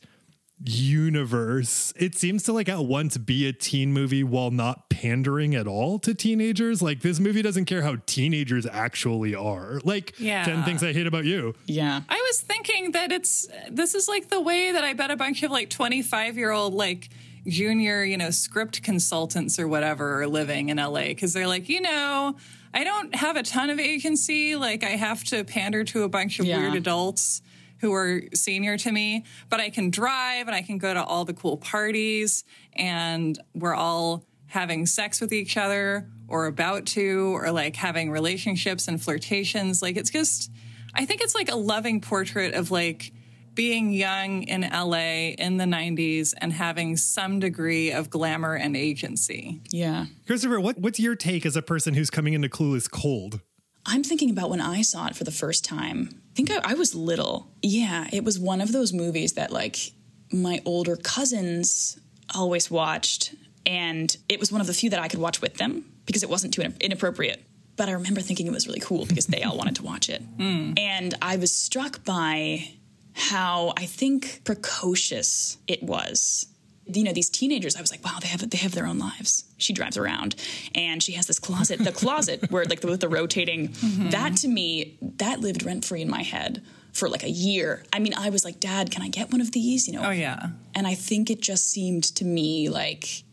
universe. 0.61 1.93
It 1.95 2.15
seems 2.15 2.43
to 2.43 2.53
like 2.53 2.69
at 2.69 2.85
once 2.85 3.17
be 3.17 3.47
a 3.47 3.53
teen 3.53 3.91
movie 3.93 4.23
while 4.23 4.51
not 4.51 4.89
pandering 4.89 5.55
at 5.55 5.67
all 5.67 5.99
to 5.99 6.13
teenagers. 6.13 6.81
Like 6.81 7.01
this 7.01 7.19
movie 7.19 7.41
doesn't 7.41 7.65
care 7.65 7.81
how 7.81 7.97
teenagers 8.05 8.65
actually 8.65 9.35
are. 9.35 9.79
Like 9.83 10.13
Yeah. 10.19 10.45
10 10.45 10.63
things 10.63 10.83
I 10.83 10.93
hate 10.93 11.07
about 11.07 11.25
you. 11.25 11.53
Yeah. 11.65 12.01
I 12.07 12.15
was 12.29 12.41
thinking 12.41 12.91
that 12.91 13.11
it's 13.11 13.47
this 13.69 13.95
is 13.95 14.07
like 14.07 14.29
the 14.29 14.41
way 14.41 14.71
that 14.71 14.83
I 14.83 14.93
bet 14.93 15.11
a 15.11 15.15
bunch 15.17 15.43
of 15.43 15.51
like 15.51 15.69
25 15.69 16.37
year 16.37 16.51
old 16.51 16.73
like 16.73 17.09
junior, 17.47 18.03
you 18.03 18.17
know, 18.17 18.29
script 18.29 18.81
consultants 18.83 19.59
or 19.59 19.67
whatever 19.67 20.21
are 20.21 20.27
living 20.27 20.69
in 20.69 20.77
LA 20.77 21.07
because 21.07 21.33
they're 21.33 21.47
like, 21.47 21.67
you 21.67 21.81
know, 21.81 22.35
I 22.73 22.83
don't 22.83 23.13
have 23.15 23.35
a 23.35 23.43
ton 23.43 23.69
of 23.69 23.79
agency. 23.79 24.55
Like 24.55 24.83
I 24.83 24.91
have 24.91 25.23
to 25.25 25.43
pander 25.43 25.83
to 25.85 26.03
a 26.03 26.09
bunch 26.09 26.39
of 26.39 26.45
Yeah. 26.45 26.59
weird 26.59 26.75
adults 26.75 27.41
who 27.83 27.93
are 27.93 28.21
senior 28.33 28.77
to 28.77 28.89
me, 28.89 29.25
but 29.49 29.59
I 29.59 29.69
can 29.69 29.89
drive 29.89 30.47
and 30.47 30.55
I 30.55 30.61
can 30.61 30.77
go 30.77 30.93
to 30.93 31.03
all 31.03 31.25
the 31.25 31.33
cool 31.33 31.57
parties 31.57 32.45
and 32.71 33.37
we're 33.53 33.75
all 33.75 34.23
having 34.47 34.85
sex 34.85 35.19
with 35.19 35.33
each 35.33 35.57
other 35.57 36.07
or 36.29 36.45
about 36.45 36.85
to 36.85 37.35
or 37.35 37.51
like 37.51 37.75
having 37.75 38.09
relationships 38.09 38.87
and 38.87 39.03
flirtations. 39.03 39.81
Like 39.81 39.97
it's 39.97 40.11
just 40.11 40.49
I 40.95 41.05
think 41.05 41.19
it's 41.19 41.35
like 41.35 41.51
a 41.51 41.57
loving 41.57 41.99
portrait 41.99 42.53
of 42.53 42.71
like 42.71 43.11
being 43.53 43.91
young 43.91 44.43
in 44.43 44.61
LA 44.61 45.33
in 45.37 45.57
the 45.57 45.65
90s 45.65 46.33
and 46.37 46.53
having 46.53 46.95
some 46.95 47.41
degree 47.41 47.91
of 47.91 48.09
glamour 48.09 48.55
and 48.55 48.77
agency. 48.77 49.59
Yeah. 49.71 50.05
Christopher, 50.25 50.61
what, 50.61 50.77
what's 50.77 51.01
your 51.01 51.15
take 51.15 51.45
as 51.45 51.57
a 51.57 51.61
person 51.61 51.95
who's 51.95 52.09
coming 52.09 52.33
into 52.33 52.47
Clueless 52.47 52.89
cold? 52.89 53.41
I'm 53.85 54.03
thinking 54.03 54.29
about 54.29 54.49
when 54.49 54.61
I 54.61 54.81
saw 54.81 55.07
it 55.07 55.17
for 55.17 55.25
the 55.25 55.31
first 55.31 55.65
time. 55.65 56.22
I 56.33 56.35
think 56.35 56.49
I, 56.49 56.71
I 56.71 56.73
was 56.73 56.95
little. 56.95 57.51
Yeah, 57.61 58.07
it 58.11 58.23
was 58.23 58.39
one 58.39 58.59
of 58.59 58.71
those 58.71 58.91
movies 58.91 59.33
that 59.33 59.51
like 59.51 59.91
my 60.31 60.61
older 60.65 60.95
cousins 60.95 61.99
always 62.33 62.71
watched, 62.71 63.35
and 63.67 64.17
it 64.27 64.39
was 64.39 64.51
one 64.51 64.59
of 64.59 64.65
the 64.65 64.73
few 64.73 64.89
that 64.89 64.99
I 64.99 65.07
could 65.07 65.19
watch 65.19 65.41
with 65.41 65.57
them 65.57 65.85
because 66.07 66.23
it 66.23 66.29
wasn't 66.29 66.55
too 66.55 66.63
inappropriate. 66.81 67.45
But 67.75 67.87
I 67.87 67.91
remember 67.91 68.21
thinking 68.21 68.47
it 68.47 68.51
was 68.51 68.65
really 68.65 68.79
cool 68.79 69.05
because 69.05 69.27
they 69.27 69.43
all 69.43 69.55
wanted 69.57 69.75
to 69.75 69.83
watch 69.83 70.09
it, 70.09 70.21
hmm. 70.37 70.73
and 70.75 71.13
I 71.21 71.37
was 71.37 71.53
struck 71.53 72.03
by 72.03 72.67
how 73.13 73.73
I 73.77 73.85
think 73.85 74.41
precocious 74.43 75.57
it 75.67 75.83
was 75.83 76.47
you 76.85 77.03
know 77.03 77.13
these 77.13 77.29
teenagers 77.29 77.75
i 77.75 77.81
was 77.81 77.91
like 77.91 78.03
wow 78.03 78.17
they 78.21 78.27
have 78.27 78.47
they 78.49 78.57
have 78.57 78.73
their 78.73 78.85
own 78.85 78.97
lives 78.97 79.45
she 79.57 79.73
drives 79.73 79.97
around 79.97 80.35
and 80.75 81.01
she 81.01 81.13
has 81.13 81.27
this 81.27 81.39
closet 81.39 81.79
the 81.79 81.91
closet 81.91 82.45
where 82.51 82.65
like 82.65 82.83
with 82.83 82.99
the 82.99 83.09
rotating 83.09 83.69
mm-hmm. 83.69 84.09
that 84.09 84.35
to 84.35 84.47
me 84.47 84.97
that 85.01 85.39
lived 85.39 85.63
rent 85.63 85.85
free 85.85 86.01
in 86.01 86.09
my 86.09 86.23
head 86.23 86.61
for 86.91 87.09
like 87.09 87.23
a 87.23 87.29
year 87.29 87.83
i 87.93 87.99
mean 87.99 88.13
i 88.15 88.29
was 88.29 88.43
like 88.43 88.59
dad 88.59 88.91
can 88.91 89.01
i 89.01 89.07
get 89.07 89.31
one 89.31 89.41
of 89.41 89.51
these 89.51 89.87
you 89.87 89.93
know 89.93 90.03
Oh 90.05 90.11
yeah. 90.11 90.49
and 90.75 90.85
i 90.85 90.93
think 90.93 91.29
it 91.29 91.41
just 91.41 91.69
seemed 91.69 92.03
to 92.15 92.25
me 92.25 92.69
like 92.69 93.23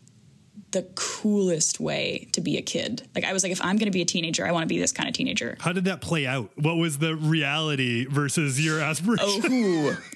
the 0.71 0.83
coolest 0.95 1.81
way 1.81 2.29
to 2.31 2.39
be 2.39 2.57
a 2.57 2.61
kid 2.61 3.05
like 3.13 3.25
i 3.25 3.33
was 3.33 3.43
like 3.43 3.51
if 3.51 3.61
i'm 3.61 3.75
going 3.75 3.87
to 3.87 3.91
be 3.91 4.01
a 4.01 4.05
teenager 4.05 4.47
i 4.47 4.51
want 4.53 4.63
to 4.63 4.67
be 4.67 4.79
this 4.79 4.93
kind 4.93 5.09
of 5.09 5.13
teenager 5.13 5.57
How 5.59 5.73
did 5.73 5.83
that 5.85 5.99
play 5.99 6.25
out? 6.25 6.49
What 6.55 6.77
was 6.77 6.99
the 6.99 7.15
reality 7.15 8.05
versus 8.05 8.63
your 8.63 8.79
aspiration? 8.79 9.51
Ooh. 9.51 9.97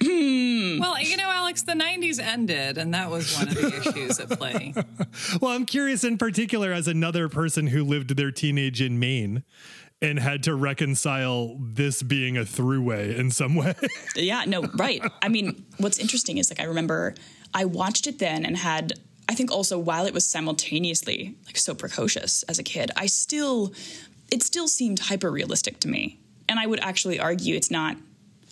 Mm. 0.76 0.80
Well, 0.80 1.00
you 1.00 1.16
know, 1.16 1.30
Alex, 1.30 1.62
the 1.62 1.72
90s 1.72 2.18
ended 2.20 2.78
and 2.78 2.94
that 2.94 3.10
was 3.10 3.34
one 3.36 3.48
of 3.48 3.54
the 3.54 3.76
issues 3.96 4.20
at 4.20 4.30
play. 4.30 4.74
Well, 5.40 5.52
I'm 5.52 5.66
curious 5.66 6.04
in 6.04 6.18
particular 6.18 6.72
as 6.72 6.88
another 6.88 7.28
person 7.28 7.68
who 7.68 7.84
lived 7.84 8.16
their 8.16 8.30
teenage 8.30 8.80
in 8.80 8.98
Maine 8.98 9.44
and 10.02 10.18
had 10.18 10.42
to 10.42 10.54
reconcile 10.54 11.56
this 11.58 12.02
being 12.02 12.36
a 12.36 12.42
throughway 12.42 13.16
in 13.16 13.30
some 13.30 13.54
way. 13.54 13.74
Yeah, 14.14 14.44
no, 14.46 14.62
right. 14.76 15.02
I 15.22 15.28
mean, 15.28 15.64
what's 15.78 15.98
interesting 15.98 16.38
is 16.38 16.50
like 16.50 16.60
I 16.60 16.64
remember 16.64 17.14
I 17.54 17.66
watched 17.66 18.06
it 18.06 18.18
then 18.18 18.44
and 18.46 18.56
had 18.56 18.94
I 19.28 19.34
think 19.34 19.50
also 19.50 19.78
while 19.78 20.06
it 20.06 20.14
was 20.14 20.28
simultaneously 20.28 21.36
like 21.46 21.56
so 21.56 21.74
precocious 21.74 22.42
as 22.44 22.58
a 22.58 22.62
kid, 22.62 22.90
I 22.96 23.06
still 23.06 23.74
it 24.30 24.42
still 24.42 24.68
seemed 24.68 24.98
hyper 24.98 25.30
realistic 25.30 25.80
to 25.80 25.88
me. 25.88 26.18
And 26.48 26.58
I 26.58 26.66
would 26.66 26.80
actually 26.80 27.18
argue 27.18 27.56
it's 27.56 27.70
not 27.70 27.96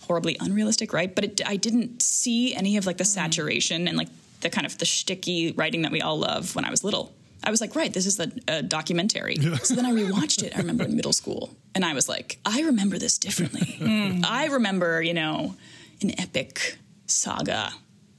horribly 0.07 0.37
unrealistic, 0.41 0.93
right? 0.93 1.15
But 1.15 1.25
it, 1.25 1.41
I 1.47 1.57
didn't 1.57 2.03
see 2.03 2.55
any 2.55 2.77
of 2.77 2.87
like 2.87 2.97
the 2.97 3.05
mm-hmm. 3.05 3.21
saturation 3.21 3.89
and 3.89 3.97
like 3.97 4.09
the 4.41 4.51
kind 4.51 4.67
of 4.67 4.79
the 4.79 4.85
shticky 4.85 5.57
writing 5.57 5.83
that 5.83 5.93
we 5.93 6.01
all 6.01 6.19
love 6.19 6.55
when 6.55 6.65
I 6.65 6.71
was 6.71 6.85
little. 6.85 7.15
I 7.43 7.51
was 7.51 7.61
like, 7.61 7.77
right, 7.77 7.93
this 7.93 8.07
is 8.07 8.19
a, 8.19 8.31
a 8.49 8.63
documentary. 8.63 9.37
So 9.37 9.75
then 9.75 9.85
I 9.85 9.93
rewatched 9.93 10.43
it. 10.43 10.55
I 10.55 10.59
remember 10.59 10.85
in 10.85 10.97
middle 10.97 11.13
school, 11.13 11.51
and 11.75 11.85
I 11.85 11.93
was 11.93 12.09
like, 12.09 12.39
I 12.45 12.63
remember 12.63 12.99
this 12.99 13.19
differently. 13.19 13.61
Mm. 13.85 14.25
I 14.25 14.47
remember, 14.47 15.03
you 15.03 15.13
know, 15.13 15.57
an 16.01 16.19
epic 16.19 16.79
saga 17.07 17.73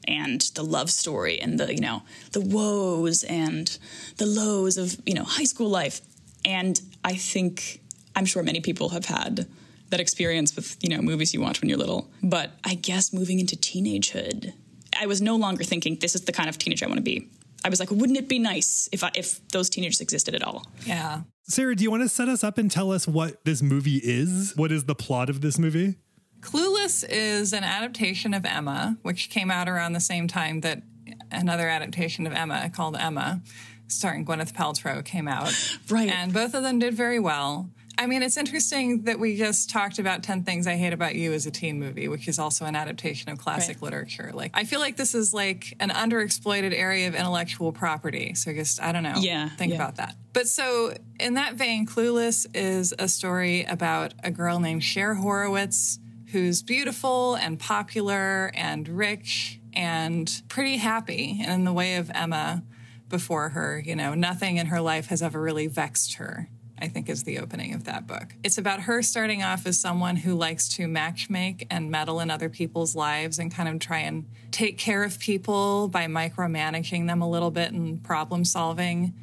and 0.08 0.42
the 0.54 0.64
love 0.64 0.92
story 0.92 1.42
and 1.42 1.60
the, 1.60 1.74
you 1.74 1.82
know, 1.82 2.04
the 2.34 2.42
woes 2.42 3.24
and 3.24 3.78
the 4.18 4.28
lows 4.28 4.78
of, 4.78 4.98
you 5.06 5.16
know, 5.16 5.24
high 5.24 5.46
school 5.46 5.70
life. 5.70 6.02
And 6.44 6.80
I 7.04 7.16
think 7.16 7.82
I'm 8.16 8.26
sure 8.26 8.44
many 8.44 8.60
people 8.60 8.90
have 8.90 9.06
had 9.06 9.48
that 9.90 10.00
experience 10.00 10.56
with, 10.56 10.78
you 10.82 10.90
know, 10.90 11.02
movies 11.02 11.34
you 11.34 11.42
watch 11.42 11.62
when 11.62 11.70
you're 11.70 11.78
little. 11.78 12.10
But 12.24 12.52
I 12.64 12.76
guess 12.76 13.14
moving 13.14 13.40
into 13.40 13.56
teenagehood, 13.56 14.54
I 15.00 15.06
was 15.06 15.22
no 15.22 15.36
longer 15.36 15.64
thinking 15.64 15.98
this 16.00 16.16
is 16.16 16.22
the 16.22 16.32
kind 16.32 16.50
of 16.50 16.58
teenager 16.58 16.86
I 16.86 16.88
want 16.88 16.98
to 16.98 17.04
be. 17.04 17.30
I 17.64 17.70
was 17.70 17.80
like, 17.80 17.90
wouldn't 17.90 18.18
it 18.18 18.28
be 18.28 18.38
nice 18.38 18.88
if 18.92 19.04
I, 19.04 19.12
if 19.16 19.46
those 19.50 19.70
teenagers 19.70 20.00
existed 20.00 20.36
at 20.36 20.44
all? 20.44 20.68
Yeah. 20.86 21.22
Sarah, 21.48 21.76
do 21.76 21.84
you 21.84 21.92
want 21.92 22.04
to 22.04 22.10
set 22.10 22.30
us 22.30 22.44
up 22.44 22.58
and 22.58 22.70
tell 22.70 22.92
us 22.92 23.08
what 23.08 23.44
this 23.44 23.62
movie 23.62 24.00
is? 24.04 24.54
What 24.56 24.72
is 24.72 24.86
the 24.86 24.96
plot 24.96 25.30
of 25.30 25.42
this 25.42 25.58
movie? 25.58 25.96
Clueless 26.42 27.04
is 27.08 27.54
an 27.54 27.64
adaptation 27.64 28.36
of 28.36 28.46
Emma, 28.46 28.98
which 29.02 29.32
came 29.32 29.50
out 29.50 29.68
around 29.68 29.94
the 29.94 30.00
same 30.00 30.28
time 30.28 30.62
that 30.62 30.84
another 31.32 31.68
adaptation 31.68 32.28
of 32.28 32.34
Emma 32.34 32.70
called 32.70 32.96
Emma, 32.96 33.42
starring 33.88 34.26
Gwyneth 34.26 34.54
Paltrow, 34.54 35.04
came 35.04 35.28
out. 35.28 35.52
Right. 35.90 36.10
And 36.10 36.34
both 36.34 36.54
of 36.54 36.64
them 36.64 36.80
did 36.80 36.94
very 36.94 37.20
well. 37.20 37.70
I 37.98 38.08
mean, 38.08 38.24
it's 38.24 38.38
interesting 38.38 39.04
that 39.04 39.20
we 39.20 39.38
just 39.38 39.70
talked 39.70 40.00
about 40.00 40.24
10 40.24 40.44
Things 40.44 40.68
I 40.68 40.76
Hate 40.76 40.94
About 40.94 41.16
You 41.16 41.34
as 41.34 41.46
a 41.46 41.52
teen 41.52 41.80
movie, 41.80 42.08
which 42.08 42.28
is 42.28 42.40
also 42.40 42.66
an 42.66 42.76
adaptation 42.76 43.32
of 43.32 43.38
classic 43.38 43.78
Right. 43.78 43.84
literature. 43.84 44.32
Like, 44.34 44.52
I 44.54 44.64
feel 44.66 44.80
like 44.80 44.98
this 44.98 45.16
is 45.16 45.34
like 45.34 45.74
an 45.80 45.90
underexploited 45.90 46.74
area 46.78 47.08
of 47.08 47.16
intellectual 47.16 47.72
property. 47.72 48.34
So 48.36 48.54
just, 48.54 48.82
I 48.82 48.92
don't 48.92 49.04
know. 49.04 49.16
Yeah, 49.18 49.50
Think 49.50 49.72
yeah. 49.72 49.78
about 49.78 49.96
that. 49.96 50.16
But 50.34 50.48
so, 50.48 50.94
in 51.20 51.36
that 51.36 51.56
vein, 51.56 51.86
Clueless 51.88 52.46
is 52.54 52.94
a 53.00 53.08
story 53.08 53.64
about 53.64 54.14
a 54.24 54.32
girl 54.32 54.60
named 54.60 54.84
Cher 54.84 55.16
Horowitz 55.16 56.00
who's 56.32 56.62
beautiful 56.62 57.36
and 57.36 57.58
popular 57.60 58.52
and 58.54 58.90
rich 58.90 59.60
and 59.74 60.42
pretty 60.50 60.78
happy. 60.78 61.40
And 61.42 61.52
in 61.54 61.64
the 61.64 61.72
way 61.74 61.96
of 61.96 62.12
Emma 62.14 62.64
before 63.08 63.50
her, 63.50 63.80
you 63.86 63.96
know, 63.96 64.14
nothing 64.16 64.58
in 64.58 64.68
her 64.68 64.82
life 64.82 65.08
has 65.08 65.22
ever 65.22 65.40
really 65.42 65.68
vexed 65.68 66.16
her. 66.16 66.50
I 66.78 66.88
think 66.88 67.10
is 67.10 67.24
the 67.24 67.40
opening 67.40 67.74
of 67.74 67.86
that 67.86 68.06
book. 68.06 68.36
It's 68.44 68.58
about 68.58 68.82
her 68.82 69.02
starting 69.02 69.42
off 69.42 69.66
as 69.66 69.80
someone 69.80 70.18
who 70.18 70.36
likes 70.36 70.68
to 70.70 70.88
matchmake 70.88 71.68
and 71.70 71.90
meddle 71.90 72.20
in 72.20 72.30
other 72.30 72.50
people's 72.50 72.96
lives 72.96 73.40
and 73.40 73.54
kind 73.54 73.70
of 73.70 73.80
try 73.80 74.00
and 74.00 74.26
take 74.52 74.78
care 74.78 75.04
of 75.04 75.18
people 75.18 75.88
by 75.88 76.08
micromanaging 76.08 77.08
them 77.08 77.22
a 77.22 77.30
little 77.30 77.52
bit 77.52 77.72
and 77.72 78.04
problem 78.04 78.44
solving, 78.44 79.14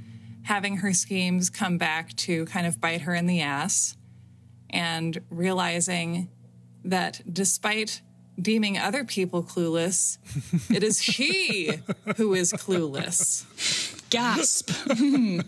having 0.45 0.79
her 0.79 0.95
schemes 0.95 1.51
come 1.51 1.77
back 1.77 2.15
to 2.17 2.47
kind 2.47 2.67
of 2.67 2.81
bite 2.81 3.03
her 3.03 3.15
in 3.15 3.27
the 3.27 3.43
ass, 3.43 3.97
and 4.71 5.21
realizing 5.29 6.29
that 6.85 7.21
despite 7.31 8.01
deeming 8.41 8.79
other 8.79 9.05
people 9.05 9.43
clueless, 9.43 10.17
it 10.75 10.83
is 10.83 11.03
she 11.03 11.81
who 12.17 12.33
is 12.33 12.53
clueless. 12.55 13.45
Gasp. 14.13 14.71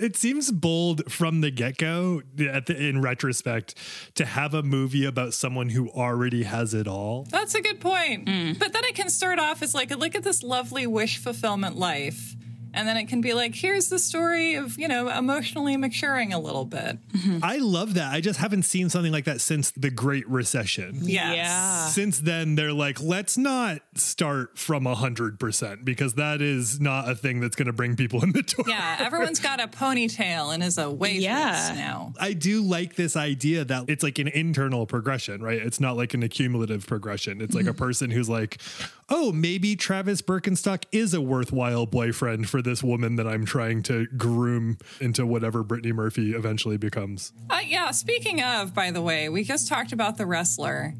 It 0.00 0.16
seems 0.16 0.52
bold 0.52 1.10
from 1.12 1.40
the 1.40 1.50
get 1.50 1.76
go, 1.76 2.22
in 2.36 3.02
retrospect, 3.02 3.74
to 4.14 4.24
have 4.24 4.54
a 4.54 4.62
movie 4.62 5.04
about 5.04 5.34
someone 5.34 5.70
who 5.70 5.90
already 5.90 6.44
has 6.44 6.72
it 6.72 6.86
all. 6.86 7.26
That's 7.30 7.54
a 7.54 7.60
good 7.60 7.80
point. 7.80 8.26
Mm. 8.26 8.58
But 8.58 8.72
then 8.72 8.84
it 8.84 8.94
can 8.94 9.10
start 9.10 9.38
off 9.38 9.60
as 9.62 9.74
like, 9.74 9.90
look 9.90 10.14
at 10.14 10.22
this 10.22 10.42
lovely 10.42 10.86
wish 10.86 11.18
fulfillment 11.18 11.76
life. 11.76 12.36
And 12.74 12.86
then 12.86 12.96
it 12.96 13.06
can 13.06 13.20
be 13.20 13.34
like, 13.34 13.54
here's 13.54 13.88
the 13.88 13.98
story 13.98 14.54
of, 14.54 14.78
you 14.78 14.88
know, 14.88 15.08
emotionally 15.08 15.76
maturing 15.76 16.32
a 16.32 16.38
little 16.38 16.64
bit. 16.64 16.98
Mm-hmm. 17.08 17.38
I 17.42 17.56
love 17.56 17.94
that. 17.94 18.12
I 18.12 18.20
just 18.20 18.38
haven't 18.38 18.62
seen 18.64 18.88
something 18.88 19.12
like 19.12 19.24
that 19.24 19.40
since 19.40 19.70
the 19.72 19.90
Great 19.90 20.28
Recession. 20.28 21.00
Yes. 21.02 21.36
Yeah. 21.36 21.86
Since 21.86 22.20
then, 22.20 22.54
they're 22.54 22.72
like, 22.72 23.00
let's 23.00 23.38
not 23.38 23.80
start 23.94 24.58
from 24.58 24.84
100% 24.84 25.84
because 25.84 26.14
that 26.14 26.40
is 26.40 26.80
not 26.80 27.08
a 27.08 27.14
thing 27.14 27.40
that's 27.40 27.56
going 27.56 27.66
to 27.66 27.72
bring 27.72 27.96
people 27.96 28.22
in 28.22 28.32
the 28.32 28.42
door. 28.42 28.64
Yeah, 28.68 28.96
everyone's 29.00 29.40
got 29.40 29.60
a 29.60 29.68
ponytail 29.68 30.52
and 30.52 30.62
is 30.62 30.78
a 30.78 30.90
waitress 30.90 31.24
Yeah. 31.24 31.72
now. 31.74 32.12
I 32.20 32.32
do 32.32 32.62
like 32.62 32.94
this 32.96 33.16
idea 33.16 33.64
that 33.64 33.84
it's 33.88 34.02
like 34.02 34.18
an 34.18 34.28
internal 34.28 34.86
progression, 34.86 35.42
right? 35.42 35.60
It's 35.60 35.80
not 35.80 35.96
like 35.96 36.14
an 36.14 36.22
accumulative 36.22 36.86
progression. 36.86 37.40
It's 37.40 37.54
like 37.54 37.66
a 37.66 37.70
mm-hmm. 37.70 37.78
person 37.78 38.10
who's 38.10 38.28
like, 38.28 38.60
oh, 39.08 39.32
maybe 39.32 39.74
Travis 39.76 40.22
Birkenstock 40.22 40.84
is 40.92 41.14
a 41.14 41.20
worthwhile 41.20 41.86
boyfriend 41.86 42.48
for 42.48 42.57
this 42.62 42.82
woman 42.82 43.16
that 43.16 43.26
I'm 43.26 43.44
trying 43.44 43.82
to 43.84 44.06
groom 44.16 44.78
into 45.00 45.26
whatever 45.26 45.62
Brittany 45.62 45.92
Murphy 45.92 46.32
eventually 46.32 46.76
becomes. 46.76 47.32
Uh, 47.50 47.60
yeah, 47.66 47.90
speaking 47.90 48.42
of, 48.42 48.74
by 48.74 48.90
the 48.90 49.02
way, 49.02 49.28
we 49.28 49.44
just 49.44 49.68
talked 49.68 49.92
about 49.92 50.16
The 50.16 50.26
Wrestler. 50.26 50.94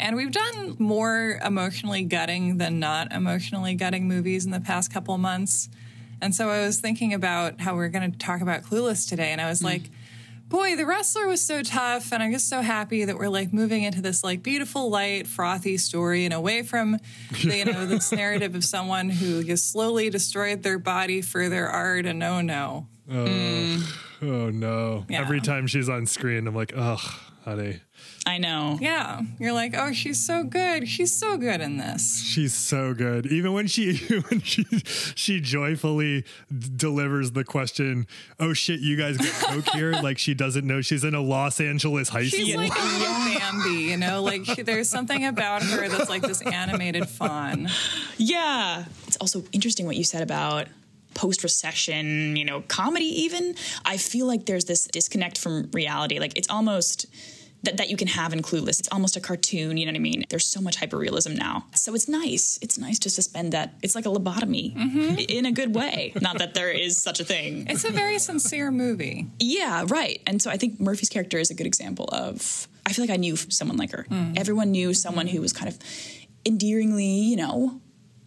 And 0.00 0.14
we've 0.14 0.30
done 0.30 0.76
more 0.78 1.40
emotionally 1.44 2.04
gutting 2.04 2.58
than 2.58 2.78
not 2.78 3.12
emotionally 3.12 3.74
gutting 3.74 4.06
movies 4.06 4.44
in 4.44 4.52
the 4.52 4.60
past 4.60 4.92
couple 4.92 5.18
months. 5.18 5.68
And 6.20 6.34
so 6.34 6.48
I 6.50 6.60
was 6.64 6.80
thinking 6.80 7.14
about 7.14 7.60
how 7.60 7.76
we 7.76 7.84
are 7.84 7.88
going 7.88 8.10
to 8.10 8.16
talk 8.18 8.40
about 8.40 8.62
Clueless 8.62 9.08
today. 9.08 9.32
And 9.32 9.40
I 9.40 9.48
was 9.48 9.62
like, 9.62 9.90
boy, 10.48 10.76
The 10.76 10.86
Wrestler 10.86 11.26
was 11.26 11.44
so 11.44 11.62
tough. 11.62 12.12
And 12.12 12.22
I'm 12.22 12.32
just 12.32 12.48
so 12.48 12.60
happy 12.60 13.04
that 13.04 13.16
we're 13.16 13.28
like 13.28 13.52
moving 13.52 13.82
into 13.82 14.00
this 14.00 14.24
like 14.24 14.42
beautiful, 14.42 14.90
light, 14.90 15.26
frothy 15.26 15.76
story 15.76 16.24
and 16.24 16.34
away 16.34 16.62
from, 16.62 16.98
the, 17.42 17.56
you 17.56 17.64
know, 17.64 17.86
this 17.86 18.12
narrative 18.12 18.54
of 18.54 18.64
someone 18.64 19.10
who 19.10 19.44
just 19.44 19.70
slowly 19.70 20.10
destroyed 20.10 20.62
their 20.62 20.78
body 20.78 21.22
for 21.22 21.48
their 21.48 21.68
art. 21.68 22.06
And 22.06 22.22
oh 22.22 22.40
no. 22.40 22.88
Oh, 23.10 23.94
oh 24.22 24.50
no. 24.50 25.04
Yeah. 25.08 25.20
Every 25.20 25.40
time 25.40 25.66
she's 25.66 25.88
on 25.88 26.06
screen, 26.06 26.46
I'm 26.46 26.54
like, 26.54 26.72
ugh, 26.76 27.00
honey. 27.44 27.80
I 28.26 28.38
know. 28.38 28.78
Yeah. 28.80 29.22
You're 29.38 29.52
like, 29.52 29.74
oh, 29.76 29.92
she's 29.92 30.24
so 30.24 30.44
good. 30.44 30.88
She's 30.88 31.14
so 31.14 31.36
good 31.36 31.60
in 31.60 31.78
this. 31.78 32.22
She's 32.22 32.52
so 32.54 32.92
good. 32.92 33.26
Even 33.26 33.52
when 33.52 33.66
she 33.66 33.96
when 34.28 34.40
she 34.42 34.64
she 35.14 35.40
joyfully 35.40 36.24
d- 36.56 36.68
delivers 36.76 37.32
the 37.32 37.44
question, 37.44 38.06
"Oh 38.38 38.52
shit, 38.52 38.80
you 38.80 38.96
guys 38.96 39.16
get 39.16 39.32
coke 39.32 39.68
here?" 39.70 39.92
like 40.02 40.18
she 40.18 40.34
doesn't 40.34 40.66
know 40.66 40.80
she's 40.82 41.04
in 41.04 41.14
a 41.14 41.20
Los 41.20 41.60
Angeles 41.60 42.08
high 42.08 42.24
She's 42.24 42.32
school. 42.50 42.62
She's 42.62 42.70
like 42.70 42.78
a 42.78 42.98
little 42.98 43.38
Bambi, 43.38 43.82
you 43.82 43.96
know, 43.96 44.22
like 44.22 44.44
she, 44.44 44.62
there's 44.62 44.88
something 44.88 45.24
about 45.24 45.62
her 45.62 45.88
that's 45.88 46.08
like 46.10 46.22
this 46.22 46.42
animated 46.42 47.08
fawn. 47.08 47.68
Yeah. 48.16 48.84
It's 49.06 49.16
also 49.16 49.44
interesting 49.52 49.86
what 49.86 49.96
you 49.96 50.04
said 50.04 50.22
about 50.22 50.68
post 51.14 51.42
recession, 51.42 52.36
you 52.36 52.44
know, 52.44 52.62
comedy 52.68 53.22
even. 53.22 53.54
I 53.84 53.96
feel 53.96 54.26
like 54.26 54.46
there's 54.46 54.66
this 54.66 54.86
disconnect 54.86 55.38
from 55.38 55.70
reality. 55.72 56.18
Like 56.18 56.36
it's 56.36 56.48
almost 56.48 57.06
that, 57.64 57.76
that 57.78 57.90
you 57.90 57.96
can 57.96 58.08
have 58.08 58.32
in 58.32 58.40
Clueless. 58.42 58.78
It's 58.78 58.88
almost 58.92 59.16
a 59.16 59.20
cartoon, 59.20 59.76
you 59.76 59.86
know 59.86 59.92
what 59.92 59.96
I 59.96 60.00
mean? 60.00 60.24
There's 60.28 60.46
so 60.46 60.60
much 60.60 60.78
hyperrealism 60.78 61.36
now. 61.36 61.66
So 61.74 61.94
it's 61.94 62.08
nice. 62.08 62.58
It's 62.62 62.78
nice 62.78 62.98
to 63.00 63.10
suspend 63.10 63.52
that. 63.52 63.74
It's 63.82 63.94
like 63.94 64.06
a 64.06 64.10
lobotomy 64.10 64.76
i- 64.76 64.78
mm-hmm. 64.78 65.14
in 65.28 65.46
a 65.46 65.52
good 65.52 65.74
way. 65.74 66.12
Not 66.20 66.38
that 66.38 66.54
there 66.54 66.70
is 66.70 67.02
such 67.02 67.20
a 67.20 67.24
thing. 67.24 67.66
It's 67.68 67.84
a 67.84 67.90
very 67.90 68.18
sincere 68.18 68.70
movie. 68.70 69.26
Yeah, 69.40 69.84
right. 69.88 70.20
And 70.26 70.40
so 70.40 70.50
I 70.50 70.56
think 70.56 70.78
Murphy's 70.80 71.08
character 71.08 71.38
is 71.38 71.50
a 71.50 71.54
good 71.54 71.66
example 71.66 72.08
of. 72.12 72.68
I 72.86 72.92
feel 72.92 73.02
like 73.02 73.12
I 73.12 73.16
knew 73.16 73.36
someone 73.36 73.76
like 73.76 73.92
her. 73.92 74.06
Mm. 74.10 74.38
Everyone 74.38 74.70
knew 74.70 74.94
someone 74.94 75.26
who 75.26 75.40
was 75.42 75.52
kind 75.52 75.68
of 75.68 75.78
endearingly, 76.46 77.04
you 77.04 77.36
know, 77.36 77.80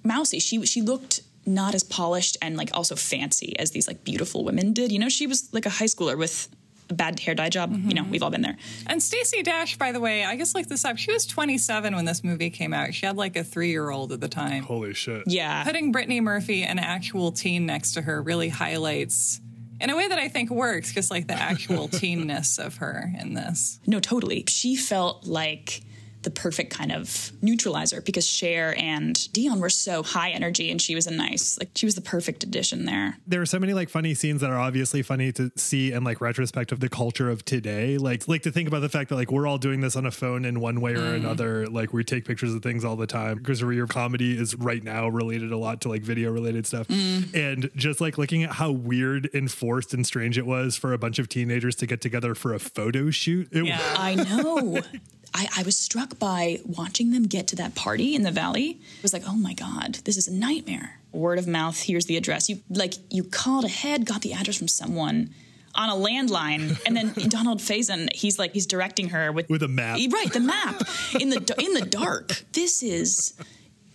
mousy. 0.04 0.40
She 0.40 0.64
she 0.66 0.82
looked 0.82 1.22
not 1.46 1.74
as 1.74 1.84
polished 1.84 2.38
and 2.42 2.58
like 2.58 2.70
also 2.74 2.96
fancy 2.96 3.58
as 3.58 3.72
these 3.72 3.88
like 3.88 4.04
beautiful 4.04 4.44
women 4.44 4.74
did. 4.74 4.92
You 4.92 5.00
know, 5.00 5.10
she 5.10 5.26
was 5.26 5.50
like 5.52 5.66
a 5.66 5.70
high 5.72 5.86
schooler 5.86 6.18
with 6.18 6.48
a 6.92 6.96
bad 6.96 7.20
hair 7.20 7.34
dye 7.34 7.50
job. 7.50 7.72
You 7.72 7.96
know, 7.96 8.04
mm-hmm. 8.04 8.12
we've 8.12 8.22
all 8.22 8.30
been 8.30 8.42
there. 8.42 8.58
And 8.86 9.02
Stacey 9.02 9.42
Dash, 9.42 9.78
by 9.78 9.92
the 9.92 10.00
way, 10.00 10.24
I 10.24 10.38
just 10.38 10.54
looked 10.54 10.70
this 10.70 10.86
up. 10.86 10.98
She 10.98 11.12
was 11.12 11.26
27 11.26 11.96
when 11.96 12.06
this 12.06 12.24
movie 12.24 12.50
came 12.50 12.74
out. 12.74 12.94
She 12.94 13.06
had 13.06 13.18
like 13.18 13.36
a 13.36 13.44
three 13.44 13.72
year 13.72 13.90
old 13.90 14.12
at 14.12 14.22
the 14.22 14.28
time. 14.28 14.64
Holy 14.64 14.94
shit. 14.94 15.24
Yeah. 15.26 15.64
Putting 15.64 15.92
Brittany 15.92 16.22
Murphy, 16.22 16.64
an 16.64 16.78
actual 16.78 17.32
teen, 17.32 17.66
next 17.66 17.94
to 17.94 18.02
her 18.02 18.22
really 18.22 18.50
highlights. 18.50 19.40
In 19.80 19.90
a 19.90 19.96
way 19.96 20.08
that 20.08 20.20
I 20.20 20.28
think 20.28 20.52
works, 20.52 20.94
just 20.94 21.10
like 21.10 21.28
the 21.28 21.34
actual 21.34 21.88
teenness 21.88 22.60
of 22.60 22.78
her 22.78 23.12
in 23.20 23.34
this. 23.34 23.80
No, 23.88 24.00
totally. 24.00 24.44
She 24.48 24.76
felt 24.76 25.26
like 25.26 25.82
the 26.24 26.32
perfect 26.32 26.74
kind 26.74 26.92
of 26.92 27.32
neutralizer 27.42 28.02
because 28.02 28.28
Cher 28.28 28.76
and 28.78 29.32
Dion 29.34 29.60
were 29.60 29.70
so 29.70 30.04
high 30.04 30.30
energy 30.32 30.72
and 30.72 30.82
she 30.82 30.96
was 30.96 31.08
a 31.08 31.12
nice, 31.12 31.58
like 31.60 31.72
she 31.76 31.86
was 31.86 31.96
the 31.96 32.02
perfect 32.02 32.44
addition 32.44 32.86
there. 32.86 33.18
there 33.28 33.42
are 33.42 33.46
so 33.46 33.60
many 33.60 33.74
like 33.74 33.90
funny 33.90 34.14
scenes 34.14 34.42
that 34.42 34.50
are 34.50 34.60
obviously 34.60 35.02
funny 35.02 35.32
to 35.32 35.52
see 35.56 35.92
in 35.92 36.04
like 36.04 36.22
retrospect 36.22 36.72
of 36.72 36.80
the 36.80 36.90
culture 36.90 37.30
of 37.30 37.44
today 37.46 37.98
like 37.98 38.28
like 38.28 38.42
to 38.42 38.52
think 38.52 38.68
about 38.68 38.82
the 38.82 38.90
fact 38.90 39.10
that 39.10 39.16
like 39.16 39.32
we're 39.32 39.48
all 39.48 39.58
doing 39.58 39.82
this 39.82 39.96
on 39.96 40.06
a 40.06 40.12
phone 40.12 40.46
in 40.46 40.60
one 40.60 40.82
way 40.82 40.94
or 40.94 41.00
mm. 41.00 41.16
another 41.16 41.68
like 41.68 41.94
we 41.94 42.04
take 42.04 42.26
pictures 42.26 42.54
of 42.54 42.62
things 42.62 42.84
all 42.84 42.96
the 42.96 43.08
time 43.08 43.38
because 43.38 43.62
your 43.62 43.88
comedy 43.88 44.38
is 44.38 44.56
right 44.56 44.84
now 44.84 45.08
related 45.08 45.52
a 45.52 45.58
lot 45.58 45.82
to 45.82 45.90
like 45.90 46.02
video 46.02 46.32
related 46.32 46.66
stuff 46.66 46.88
mm. 46.88 47.34
and 47.34 47.70
just 47.76 48.02
like 48.02 48.18
looking 48.18 48.44
at 48.44 48.52
how 48.54 48.72
weird 48.72 49.30
and 49.34 49.52
forced 49.52 49.94
and 49.94 50.06
strange 50.06 50.38
it 50.38 50.46
was 50.46 50.76
for 50.76 50.94
a 50.94 50.98
bunch 50.98 51.20
of 51.20 51.30
teenagers 51.30 51.76
to 51.76 51.86
get 51.86 52.02
together 52.02 52.36
for 52.36 52.54
a 52.54 52.60
photo 52.60 53.10
shoot 53.10 53.48
it 53.52 53.66
Yeah. 53.66 53.80
I 53.98 54.16
know. 54.16 54.82
I, 55.34 55.48
I 55.58 55.64
was 55.64 55.78
struck 55.78 56.20
by 56.20 56.60
watching 56.66 57.12
them 57.12 57.24
get 57.24 57.48
to 57.48 57.56
that 57.58 57.76
party 57.76 58.16
in 58.16 58.24
the 58.24 58.32
valley. 58.32 58.80
It 58.98 59.04
was 59.04 59.14
like, 59.14 59.24
oh 59.28 59.36
my 59.36 59.54
God, 59.54 59.96
this 60.04 60.18
is 60.18 60.28
a 60.28 60.34
nightmare. 60.34 61.00
Word 61.12 61.40
of 61.40 61.48
mouth, 61.48 61.82
here's 61.82 62.06
the 62.06 62.18
address. 62.18 62.50
You 62.50 62.62
like 62.70 62.96
you 63.10 63.24
called 63.24 63.66
ahead, 63.66 64.06
got 64.06 64.22
the 64.22 64.34
address 64.34 64.58
from 64.58 64.68
someone 64.68 65.30
on 65.76 65.90
a 65.90 65.94
landline, 65.94 66.80
and 66.86 66.96
then 66.96 67.14
Donald 67.30 67.60
Faison, 67.60 68.12
he's 68.14 68.38
like 68.40 68.54
he's 68.54 68.66
directing 68.66 69.10
her 69.10 69.32
with 69.32 69.50
With 69.50 69.64
a 69.64 69.68
map. 69.68 70.00
Right, 70.12 70.32
the 70.32 70.40
map 70.40 70.82
in 71.20 71.30
the 71.30 71.56
in 71.60 71.74
the 71.74 71.86
dark. 71.90 72.44
This 72.54 72.84
is 72.84 73.34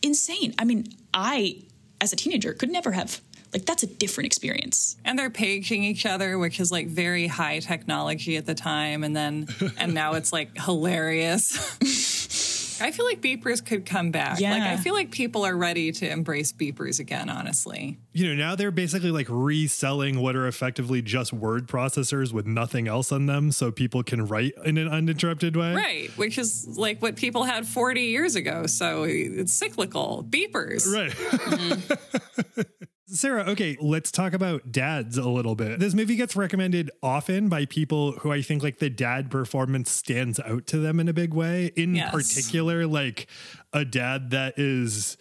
insane. 0.03 0.55
I 0.59 0.65
mean, 0.65 0.87
I 1.13 1.63
as 2.01 2.13
a 2.13 2.17
teenager 2.17 2.53
could 2.53 2.71
never 2.71 2.93
have 2.93 3.21
like 3.57 3.65
that's 3.65 3.83
a 3.83 3.87
different 3.87 4.27
experience. 4.27 4.99
And 5.03 5.19
they're 5.19 5.31
paging 5.31 5.83
each 5.83 6.05
other, 6.05 6.39
which 6.39 6.61
is 6.61 6.71
like 6.71 6.89
very 6.89 7.27
high 7.27 7.61
technology 7.61 8.37
at 8.37 8.45
the 8.45 8.55
time. 8.55 9.03
And 9.03 9.17
then, 9.17 9.49
and 9.79 9.95
now 9.95 10.13
it's 10.13 10.31
like 10.31 10.59
hilarious. 10.59 11.57
I 12.83 12.91
feel 12.91 13.07
like 13.07 13.23
beepers 13.23 13.65
could 13.65 13.87
come 13.87 14.11
back. 14.11 14.39
Yeah. 14.39 14.51
Like 14.53 14.63
I 14.65 14.77
feel 14.77 14.93
like 14.93 15.11
people 15.11 15.47
are 15.47 15.57
ready 15.57 15.91
to 15.93 16.07
embrace 16.07 16.53
beepers 16.53 17.01
again, 17.01 17.31
honestly. 17.31 17.97
You 18.13 18.29
know, 18.29 18.35
now 18.35 18.57
they're 18.57 18.71
basically 18.71 19.11
like 19.11 19.29
reselling 19.31 20.21
what 20.21 20.37
are 20.37 20.47
effectively 20.47 21.01
just 21.01 21.33
word 21.33 21.67
processors 21.67 22.35
with 22.35 22.47
nothing 22.47 22.87
else 22.87 23.11
on 23.11 23.25
them 23.25 23.53
so 23.53 23.73
people 23.73 24.03
can 24.03 24.27
write 24.27 24.53
in 24.67 24.77
an 24.77 24.89
uninterrupted 24.89 25.57
way. 25.57 25.75
Right, 25.75 26.11
which 26.19 26.37
is 26.37 26.77
like 26.77 27.01
what 27.01 27.17
people 27.17 27.45
had 27.45 27.67
40 27.67 28.03
years 28.03 28.35
ago. 28.35 28.67
So 28.67 29.05
it's 29.05 29.55
cyclical. 29.55 30.27
Beepers. 30.29 30.93
Right. 30.93 31.13
Mm-hmm. 31.13 32.63
Sarah, 33.09 33.45
okay, 33.51 33.77
let's 33.81 34.11
talk 34.11 34.33
about 34.33 34.73
dads 34.73 35.17
a 35.17 35.29
little 35.29 35.55
bit. 35.55 35.79
This 35.79 35.95
movie 35.95 36.17
gets 36.17 36.35
recommended 36.35 36.91
often 37.05 37.49
by 37.49 37.65
people 37.67 38.13
who 38.13 38.33
I 38.33 38.43
think 38.43 38.65
like 38.65 38.79
the 38.79 38.91
dad 38.91 39.31
performance 39.31 39.93
stands 39.93 40.41
out 40.41 40.67
to 40.69 40.79
them 40.79 40.99
in 40.99 41.09
a 41.09 41.13
big 41.13 41.33
way. 41.33 41.71
In 41.77 41.95
Yes. 41.95 42.11
particular, 42.11 42.85
like 42.85 43.29
a 43.73 43.85
dad 43.85 44.31
that 44.31 44.55
is 44.59 45.17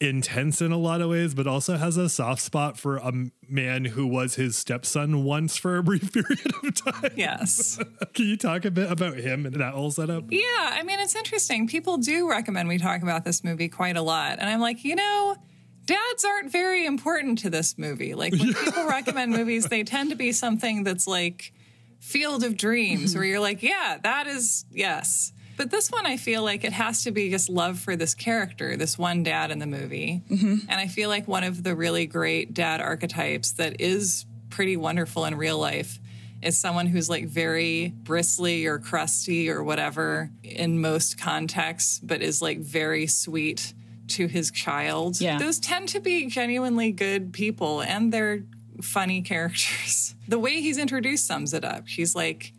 intense 0.00 0.60
in 0.62 0.70
a 0.70 0.76
lot 0.76 1.00
of 1.00 1.10
ways, 1.10 1.34
but 1.34 1.48
also 1.48 1.76
has 1.76 1.96
a 1.96 2.08
soft 2.08 2.42
spot 2.42 2.78
for 2.78 2.98
a 2.98 3.12
man 3.48 3.86
who 3.86 4.06
was 4.06 4.36
his 4.36 4.56
stepson 4.56 5.24
once 5.24 5.56
for 5.56 5.78
a 5.78 5.82
brief 5.82 6.12
period 6.12 6.52
of 6.62 6.74
time. 6.76 7.10
Yes. 7.16 7.80
Can 8.14 8.26
you 8.26 8.36
talk 8.36 8.64
a 8.64 8.70
bit 8.70 8.88
about 8.92 9.16
him 9.16 9.46
and 9.46 9.56
that 9.56 9.74
whole 9.74 9.90
setup? 9.90 10.24
Yeah, 10.30 10.40
I 10.60 10.84
mean, 10.84 11.00
it's 11.00 11.16
interesting. 11.16 11.66
People 11.66 11.96
do 11.96 12.28
recommend 12.30 12.68
we 12.68 12.78
talk 12.78 13.02
about 13.02 13.24
this 13.24 13.42
movie 13.42 13.68
quite 13.68 13.96
a 13.96 14.02
lot. 14.02 14.38
And 14.38 14.48
I'm 14.48 14.60
like, 14.60 14.84
you 14.84 14.94
know, 14.94 15.36
dads 15.86 16.24
aren't 16.24 16.52
very 16.52 16.84
important 16.84 17.38
to 17.38 17.50
this 17.50 17.78
movie. 17.78 18.14
Like, 18.14 18.32
when 18.32 18.52
people 18.52 18.86
recommend 18.86 19.32
movies, 19.32 19.66
they 19.66 19.84
tend 19.84 20.10
to 20.10 20.16
be 20.16 20.32
something 20.32 20.84
that's 20.84 21.06
like 21.06 21.52
Field 22.00 22.44
of 22.44 22.56
Dreams, 22.56 23.14
where 23.14 23.24
you're 23.24 23.40
like, 23.40 23.62
yeah, 23.62 23.98
that 24.02 24.26
is, 24.26 24.64
yes. 24.70 25.32
But 25.56 25.70
this 25.70 25.90
one, 25.90 26.04
I 26.04 26.18
feel 26.18 26.42
like 26.42 26.64
it 26.64 26.72
has 26.72 27.04
to 27.04 27.10
be 27.10 27.30
just 27.30 27.48
love 27.48 27.78
for 27.78 27.96
this 27.96 28.14
character, 28.14 28.76
this 28.76 28.98
one 28.98 29.22
dad 29.22 29.50
in 29.50 29.58
the 29.58 29.66
movie. 29.66 30.22
Mm-hmm. 30.30 30.68
And 30.68 30.80
I 30.80 30.86
feel 30.86 31.08
like 31.08 31.26
one 31.26 31.44
of 31.44 31.62
the 31.62 31.74
really 31.74 32.06
great 32.06 32.52
dad 32.52 32.80
archetypes 32.80 33.52
that 33.52 33.80
is 33.80 34.26
pretty 34.50 34.76
wonderful 34.76 35.24
in 35.24 35.34
real 35.34 35.58
life 35.58 35.98
is 36.42 36.58
someone 36.58 36.86
who's 36.86 37.08
like 37.08 37.26
very 37.26 37.88
bristly 37.88 38.66
or 38.66 38.78
crusty 38.78 39.48
or 39.48 39.64
whatever 39.64 40.30
in 40.42 40.80
most 40.80 41.18
contexts, 41.18 41.98
but 42.00 42.20
is 42.20 42.42
like 42.42 42.58
very 42.58 43.06
sweet 43.06 43.72
to 44.08 44.26
his 44.26 44.50
child. 44.50 45.20
Yeah. 45.20 45.38
Those 45.38 45.58
tend 45.58 45.88
to 45.90 46.00
be 46.00 46.26
genuinely 46.26 46.92
good 46.92 47.32
people 47.32 47.80
and 47.80 48.12
they're 48.12 48.44
funny 48.80 49.22
characters. 49.22 50.14
The 50.28 50.40
way 50.40 50.60
he's 50.60 50.76
introduced 50.76 51.24
sums 51.24 51.54
it 51.54 51.64
up. 51.64 51.86
He's 51.86 52.16
like, 52.16 52.52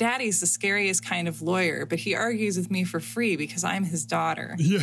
Daddy's 0.00 0.40
the 0.40 0.46
scariest 0.46 1.04
kind 1.04 1.28
of 1.28 1.42
lawyer, 1.42 1.84
but 1.84 1.98
he 1.98 2.14
argues 2.14 2.56
with 2.56 2.70
me 2.70 2.84
for 2.84 3.00
free 3.00 3.36
because 3.36 3.64
I'm 3.64 3.84
his 3.84 4.06
daughter. 4.06 4.56
Yeah. 4.70 4.78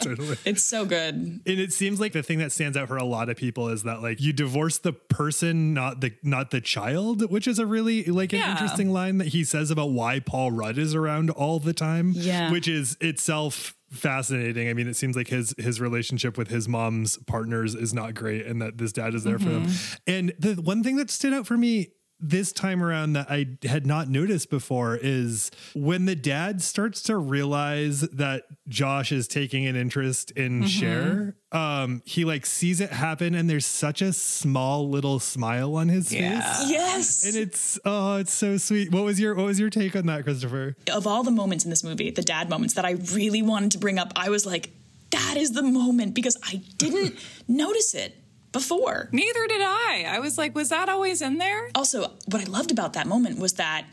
totally. 0.00 0.36
It's 0.44 0.62
so 0.62 0.84
good. 0.84 1.14
And 1.14 1.40
it 1.46 1.72
seems 1.72 1.98
like 1.98 2.12
the 2.12 2.22
thing 2.22 2.40
that 2.40 2.52
stands 2.52 2.76
out 2.76 2.88
for 2.88 2.98
a 2.98 3.04
lot 3.04 3.30
of 3.30 3.38
people 3.38 3.68
is 3.68 3.84
that 3.84 4.02
like 4.02 4.20
you 4.20 4.34
divorce 4.34 4.76
the 4.78 4.92
person, 4.92 5.72
not 5.72 6.02
the 6.02 6.12
not 6.22 6.50
the 6.50 6.60
child, 6.60 7.30
which 7.30 7.46
is 7.46 7.58
a 7.58 7.64
really 7.64 8.04
like 8.04 8.34
an 8.34 8.40
Yeah. 8.40 8.50
interesting 8.52 8.92
line 8.92 9.16
that 9.18 9.28
he 9.28 9.44
says 9.44 9.70
about 9.70 9.90
why 9.92 10.20
Paul 10.20 10.50
Rudd 10.50 10.76
is 10.76 10.94
around 10.94 11.30
all 11.30 11.58
the 11.58 11.72
time. 11.72 12.12
Yeah. 12.14 12.50
Which 12.52 12.68
is 12.68 12.98
itself 13.00 13.74
fascinating. 13.90 14.68
I 14.68 14.74
mean, 14.74 14.88
it 14.88 14.96
seems 14.96 15.16
like 15.16 15.28
his 15.28 15.54
his 15.56 15.80
relationship 15.80 16.36
with 16.36 16.48
his 16.48 16.68
mom's 16.68 17.16
partners 17.26 17.74
is 17.74 17.94
not 17.94 18.12
great 18.14 18.44
and 18.46 18.60
that 18.60 18.76
this 18.76 18.92
dad 18.92 19.14
is 19.14 19.24
there 19.24 19.38
for 19.38 19.48
them. 19.48 19.66
Mm-hmm. 19.66 19.94
And 20.06 20.34
the 20.38 20.54
one 20.60 20.82
thing 20.82 20.96
that 20.96 21.10
stood 21.10 21.32
out 21.32 21.46
for 21.46 21.56
me 21.56 21.92
this 22.22 22.52
time 22.52 22.82
around 22.82 23.14
that 23.14 23.26
I 23.30 23.46
had 23.64 23.84
not 23.86 24.08
noticed 24.08 24.48
before 24.48 24.96
is 25.00 25.50
when 25.74 26.04
the 26.04 26.14
dad 26.14 26.62
starts 26.62 27.02
to 27.04 27.16
realize 27.16 28.02
that 28.02 28.44
Josh 28.68 29.10
is 29.10 29.26
taking 29.26 29.66
an 29.66 29.74
interest 29.74 30.30
in 30.32 30.64
Cher, 30.66 31.34
um, 31.50 32.00
he 32.06 32.24
like 32.24 32.46
sees 32.46 32.80
it 32.80 32.90
happen 32.90 33.34
and 33.34 33.50
there's 33.50 33.66
such 33.66 34.00
a 34.00 34.12
small 34.12 34.88
little 34.88 35.18
smile 35.18 35.74
on 35.74 35.88
his 35.88 36.12
Yeah. 36.12 36.40
face. 36.40 36.70
Yes. 36.70 37.26
And 37.26 37.36
it's 37.36 37.78
oh, 37.84 38.16
it's 38.16 38.32
so 38.32 38.56
sweet. 38.56 38.92
What 38.92 39.04
was 39.04 39.18
your 39.18 39.34
what 39.34 39.46
was 39.46 39.58
your 39.58 39.68
take 39.70 39.96
on 39.96 40.06
that, 40.06 40.22
Christopher? 40.24 40.76
of 40.92 41.06
all 41.06 41.22
the 41.24 41.30
moments 41.32 41.64
in 41.64 41.70
this 41.70 41.82
movie, 41.82 42.10
the 42.10 42.22
dad 42.22 42.48
moments 42.48 42.74
that 42.74 42.84
I 42.84 42.92
really 43.14 43.42
wanted 43.42 43.72
to 43.72 43.78
bring 43.78 43.98
up, 43.98 44.12
I 44.14 44.30
was 44.30 44.46
like, 44.46 44.70
that 45.10 45.36
is 45.36 45.52
the 45.52 45.62
moment 45.62 46.14
because 46.14 46.38
I 46.44 46.62
didn't 46.78 47.16
notice 47.48 47.94
it 47.94 48.16
before. 48.52 49.08
Neither 49.12 49.46
did 49.48 49.62
I. 49.62 50.04
I 50.08 50.18
was 50.20 50.38
like, 50.38 50.54
was 50.54 50.68
that 50.68 50.88
always 50.88 51.22
in 51.22 51.38
there? 51.38 51.70
Also, 51.74 52.12
what 52.26 52.40
I 52.40 52.44
loved 52.44 52.70
about 52.70 52.92
that 52.92 53.06
moment 53.06 53.38
was 53.38 53.54
that 53.54 53.86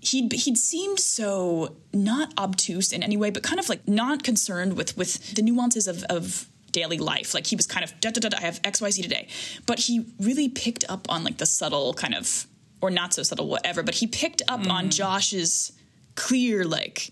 he'd 0.00 0.32
he'd 0.32 0.56
seemed 0.56 1.00
so 1.00 1.76
not 1.92 2.32
obtuse 2.38 2.92
in 2.92 3.02
any 3.02 3.16
way, 3.16 3.30
but 3.30 3.42
kind 3.42 3.58
of 3.58 3.68
like 3.68 3.86
not 3.86 4.22
concerned 4.22 4.76
with 4.76 4.96
with 4.96 5.34
the 5.34 5.42
nuances 5.42 5.86
of 5.86 6.04
of 6.04 6.48
daily 6.72 6.98
life. 6.98 7.34
Like 7.34 7.46
he 7.46 7.56
was 7.56 7.66
kind 7.66 7.84
of 7.84 7.98
da 8.00 8.10
da 8.10 8.28
da. 8.28 8.36
I 8.38 8.42
have 8.42 8.60
X 8.64 8.80
Y 8.80 8.90
Z 8.90 9.02
today, 9.02 9.28
but 9.66 9.80
he 9.80 10.06
really 10.20 10.48
picked 10.48 10.84
up 10.88 11.06
on 11.10 11.24
like 11.24 11.38
the 11.38 11.46
subtle 11.46 11.94
kind 11.94 12.14
of 12.14 12.46
or 12.80 12.90
not 12.90 13.14
so 13.14 13.22
subtle 13.22 13.48
whatever. 13.48 13.82
But 13.82 13.96
he 13.96 14.06
picked 14.06 14.42
up 14.48 14.68
on 14.68 14.86
mm. 14.86 14.90
Josh's 14.90 15.72
clear 16.14 16.64
like, 16.64 17.10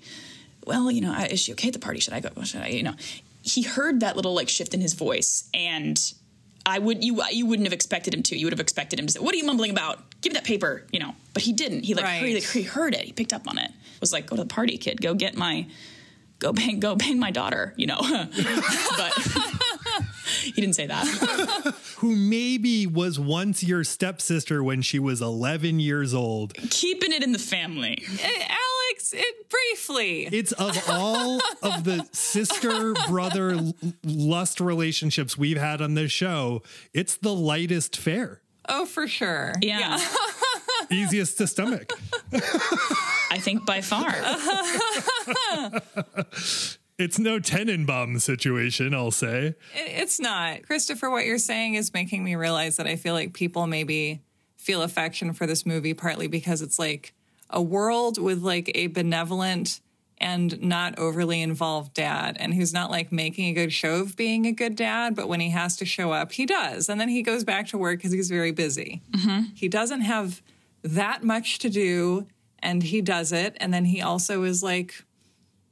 well, 0.67 0.91
you 0.91 1.01
know, 1.01 1.13
I- 1.13 1.27
is 1.27 1.41
she 1.41 1.53
okay 1.53 1.69
at 1.69 1.75
the 1.75 1.81
party? 1.81 2.01
Should 2.01 2.15
I 2.15 2.21
go? 2.21 2.31
Should 2.43 2.63
I? 2.63 2.69
You 2.69 2.83
know, 2.85 2.95
he 3.43 3.63
heard 3.63 4.01
that 4.01 4.17
little 4.17 4.35
like 4.35 4.49
shift 4.49 4.75
in 4.75 4.81
his 4.81 4.95
voice 4.95 5.49
and. 5.53 6.01
I 6.67 6.79
would 6.79 7.05
you 7.05 7.23
you 7.31 7.47
wouldn't 7.47 7.67
have 7.67 7.73
expected 7.73 8.15
him 8.15 8.23
to. 8.25 8.37
You 8.39 8.47
would 8.47 8.53
have 8.53 8.61
expected 8.61 8.99
him 8.99 9.07
to 9.07 9.13
say, 9.13 9.21
"What 9.21 9.35
are 9.35 9.39
you 9.39 9.45
mumbling 9.45 9.71
about? 9.71 9.99
Give 10.23 10.33
me 10.33 10.35
that 10.39 10.45
paper," 10.45 10.85
you 10.93 10.99
know. 11.01 11.15
But 11.35 11.43
he 11.43 11.53
didn't. 11.53 11.85
He 11.85 11.95
like 11.95 12.05
Right. 12.05 12.43
he, 12.43 12.61
he 12.61 12.63
heard 12.63 12.95
it. 12.95 13.01
He 13.05 13.13
picked 13.13 13.33
up 13.33 13.47
on 13.49 13.59
it. 13.59 13.71
Was 14.01 14.13
like, 14.13 14.27
"Go 14.27 14.37
to 14.37 14.43
the 14.43 14.49
party, 14.49 14.79
kid. 14.79 15.01
Go 15.03 15.15
get 15.15 15.37
my, 15.37 15.67
go 16.39 16.53
bang, 16.53 16.81
go 16.81 16.95
bang 16.97 17.19
my 17.19 17.31
daughter," 17.31 17.75
you 17.77 17.87
know. 17.87 17.99
but 18.97 19.13
he 20.43 20.53
didn't 20.53 20.75
say 20.75 20.87
that. 20.87 21.07
Who 21.99 22.15
maybe 22.17 22.87
was 22.87 23.19
once 23.21 23.63
your 23.63 23.85
stepsister 23.85 24.63
when 24.65 24.83
she 24.83 24.99
was 24.99 25.21
11 25.23 25.81
years 25.81 26.15
old. 26.15 26.55
Keeping 26.71 27.13
it 27.13 27.23
in 27.23 27.33
the 27.33 27.39
family. 27.39 28.03
Eh, 28.23 28.47
Alex, 29.05 29.13
it 29.13 29.51
briefly. 29.51 30.27
It's 30.27 30.53
of 30.53 30.79
all 30.89 31.41
of 31.63 31.85
the 31.85 32.09
sister 32.13 32.95
brother 33.09 33.59
lust 34.03 34.61
relationships 34.61 35.37
we've 35.37 35.59
had 35.59 35.81
on 35.81 35.95
this 35.95 36.13
show, 36.13 36.63
it's 36.93 37.17
the 37.17 37.35
lightest 37.35 37.97
fare, 37.97 38.41
oh, 38.69 38.87
for 38.87 39.07
sure. 39.07 39.53
Yeah, 39.61 39.99
easiest 40.91 41.39
to 41.39 41.47
stomach. 41.47 41.93
I 43.31 43.39
think 43.39 43.67
by 43.67 43.81
far. 43.81 44.15
It's 46.97 47.19
no 47.19 47.41
Tenenbaum 47.41 48.21
situation, 48.21 48.95
I'll 48.95 49.11
say. 49.11 49.57
It's 49.75 50.21
not. 50.21 50.63
Christopher, 50.63 51.11
what 51.11 51.27
you're 51.27 51.39
saying 51.39 51.75
is 51.75 51.93
making 51.93 52.23
me 52.23 52.37
realize 52.37 52.77
that 52.77 52.87
I 52.87 52.95
feel 52.95 53.15
like 53.15 53.33
people 53.33 53.67
maybe 53.67 54.23
feel 54.57 54.81
affection 54.81 55.33
for 55.33 55.45
this 55.45 55.67
movie 55.67 55.93
partly 55.93 56.29
because 56.29 56.63
it's 56.63 56.79
like 56.79 57.13
a 57.55 57.63
world 57.63 58.19
with 58.19 58.43
like 58.43 58.71
a 58.75 58.89
benevolent 58.89 59.81
and 60.19 60.61
not 60.63 60.99
overly 60.99 61.41
involved 61.41 61.95
dad 61.95 62.37
and 62.39 62.55
who's 62.55 62.73
not 62.73 62.91
like 62.91 63.13
making 63.13 63.49
a 63.49 63.53
good 63.53 63.73
show 63.73 64.01
of 64.01 64.17
being 64.17 64.47
a 64.47 64.53
good 64.53 64.77
dad, 64.77 65.15
but 65.15 65.29
when 65.29 65.41
he 65.41 65.51
has 65.51 65.77
to 65.77 65.85
show 65.85 66.13
up, 66.13 66.33
he 66.33 66.47
does. 66.47 66.89
And 66.89 67.01
then 67.01 67.09
he 67.09 67.23
goes 67.23 67.45
back 67.45 67.69
to 67.69 67.79
work 67.79 67.99
because 67.99 68.13
he's 68.13 68.29
very 68.29 68.53
busy. 68.53 69.03
Mm-hmm. 69.13 69.55
He 69.55 69.69
doesn't 69.69 70.03
have 70.03 70.43
that 70.83 71.23
much 71.23 71.59
to 71.61 71.69
do 71.69 72.27
and 72.59 72.83
he 72.83 73.01
does 73.01 73.33
it. 73.33 73.57
And 73.61 73.73
then 73.73 73.85
he 73.85 74.01
also 74.01 74.43
is 74.45 74.63
like, 74.63 75.05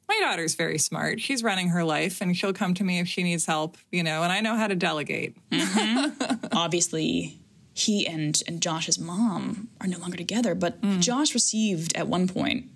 my 0.09 0.19
daughter's 0.21 0.55
very 0.55 0.79
smart. 0.79 1.21
She's 1.21 1.43
running 1.43 1.69
her 1.69 1.85
life 1.85 2.21
and 2.21 2.37
she'll 2.37 2.53
come 2.53 2.75
to 2.75 2.85
me 2.85 2.99
if 2.99 3.09
she 3.09 3.23
needs 3.23 3.47
help, 3.47 3.77
you 3.91 4.03
know, 4.03 4.23
and 4.23 4.33
I 4.33 4.41
know 4.41 4.57
how 4.57 4.67
to 4.67 4.75
delegate. 4.77 5.37
Mm-hmm. 5.51 6.47
obviously 6.53 7.39
he 7.75 8.07
and 8.07 8.41
and 8.47 8.61
Josh's 8.61 8.99
mom 8.99 9.69
are 9.81 9.87
no 9.87 9.99
longer 9.99 10.17
together, 10.17 10.55
but 10.55 10.81
mm. 10.81 11.01
Josh 11.01 11.35
received 11.35 11.97
at 11.97 12.07
one 12.07 12.29
point 12.29 12.71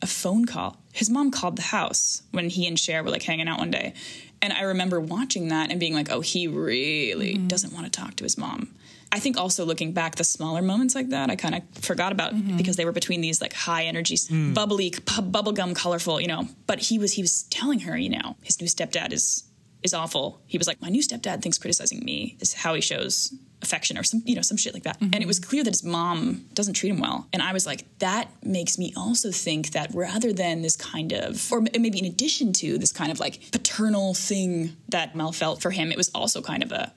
a 0.00 0.06
phone 0.06 0.44
call. 0.44 0.78
His 0.92 1.08
mom 1.08 1.30
called 1.30 1.56
the 1.56 1.62
house 1.62 2.22
when 2.32 2.50
he 2.50 2.66
and 2.66 2.78
Cher 2.78 3.02
were 3.02 3.10
like 3.10 3.22
hanging 3.22 3.48
out 3.48 3.58
one 3.58 3.70
day. 3.70 3.94
And 4.42 4.52
I 4.52 4.62
remember 4.62 5.00
watching 5.00 5.48
that 5.48 5.70
and 5.70 5.78
being 5.78 5.94
like, 5.94 6.10
"Oh, 6.10 6.20
he 6.20 6.48
really 6.48 7.34
mm-hmm. 7.34 7.46
doesn't 7.46 7.72
want 7.72 7.84
to 7.86 7.90
talk 7.90 8.16
to 8.16 8.24
his 8.24 8.36
mom." 8.36 8.74
I 9.12 9.20
think 9.20 9.36
also 9.36 9.64
looking 9.66 9.92
back, 9.92 10.16
the 10.16 10.24
smaller 10.24 10.62
moments 10.62 10.94
like 10.94 11.10
that, 11.10 11.30
I 11.30 11.36
kind 11.36 11.54
of 11.54 11.62
forgot 11.82 12.12
about 12.12 12.34
mm-hmm. 12.34 12.56
because 12.56 12.76
they 12.76 12.86
were 12.86 12.92
between 12.92 13.20
these 13.20 13.42
like 13.42 13.52
high 13.52 13.84
energy, 13.84 14.16
mm. 14.16 14.54
bubbly, 14.54 14.90
pu- 14.90 15.22
bubblegum, 15.22 15.76
colorful, 15.76 16.18
you 16.20 16.26
know. 16.26 16.48
But 16.66 16.80
he 16.80 16.98
was 16.98 17.12
he 17.12 17.22
was 17.22 17.44
telling 17.44 17.80
her, 17.80 17.96
you 17.96 18.08
know, 18.08 18.36
his 18.42 18.60
new 18.60 18.66
stepdad 18.66 19.12
is 19.12 19.44
is 19.82 19.94
awful. 19.94 20.40
He 20.46 20.58
was 20.58 20.66
like, 20.66 20.80
my 20.80 20.88
new 20.88 21.02
stepdad 21.02 21.42
thinks 21.42 21.58
criticizing 21.58 22.04
me 22.04 22.36
is 22.40 22.54
how 22.54 22.74
he 22.74 22.80
shows 22.80 23.32
affection 23.62 23.96
or 23.96 24.02
some, 24.02 24.22
you 24.24 24.34
know, 24.34 24.42
some 24.42 24.56
shit 24.56 24.74
like 24.74 24.82
that. 24.82 25.00
And 25.00 25.14
it 25.14 25.20
mm-hmm. 25.20 25.28
was 25.28 25.38
clear 25.38 25.64
that 25.64 25.70
his 25.70 25.84
mom 25.84 26.46
doesn't 26.54 26.74
treat 26.74 26.90
him 26.90 27.00
well. 27.00 27.26
And 27.32 27.42
I 27.42 27.52
was 27.52 27.66
like, 27.66 27.86
that 27.98 28.28
makes 28.44 28.78
me 28.78 28.92
also 28.96 29.30
think 29.30 29.70
that 29.70 29.94
rather 29.94 30.32
than 30.32 30.62
this 30.62 30.76
kind 30.76 31.12
of, 31.12 31.50
or 31.52 31.60
maybe 31.60 31.98
in 31.98 32.04
addition 32.04 32.52
to 32.54 32.78
this 32.78 32.92
kind 32.92 33.12
of 33.12 33.20
like 33.20 33.50
paternal 33.52 34.14
thing 34.14 34.76
that 34.88 35.14
Mel 35.14 35.32
felt 35.32 35.62
for 35.62 35.70
him, 35.70 35.90
it 35.90 35.96
was 35.96 36.10
also 36.14 36.42
kind 36.42 36.62
of 36.62 36.72
a 36.72 36.92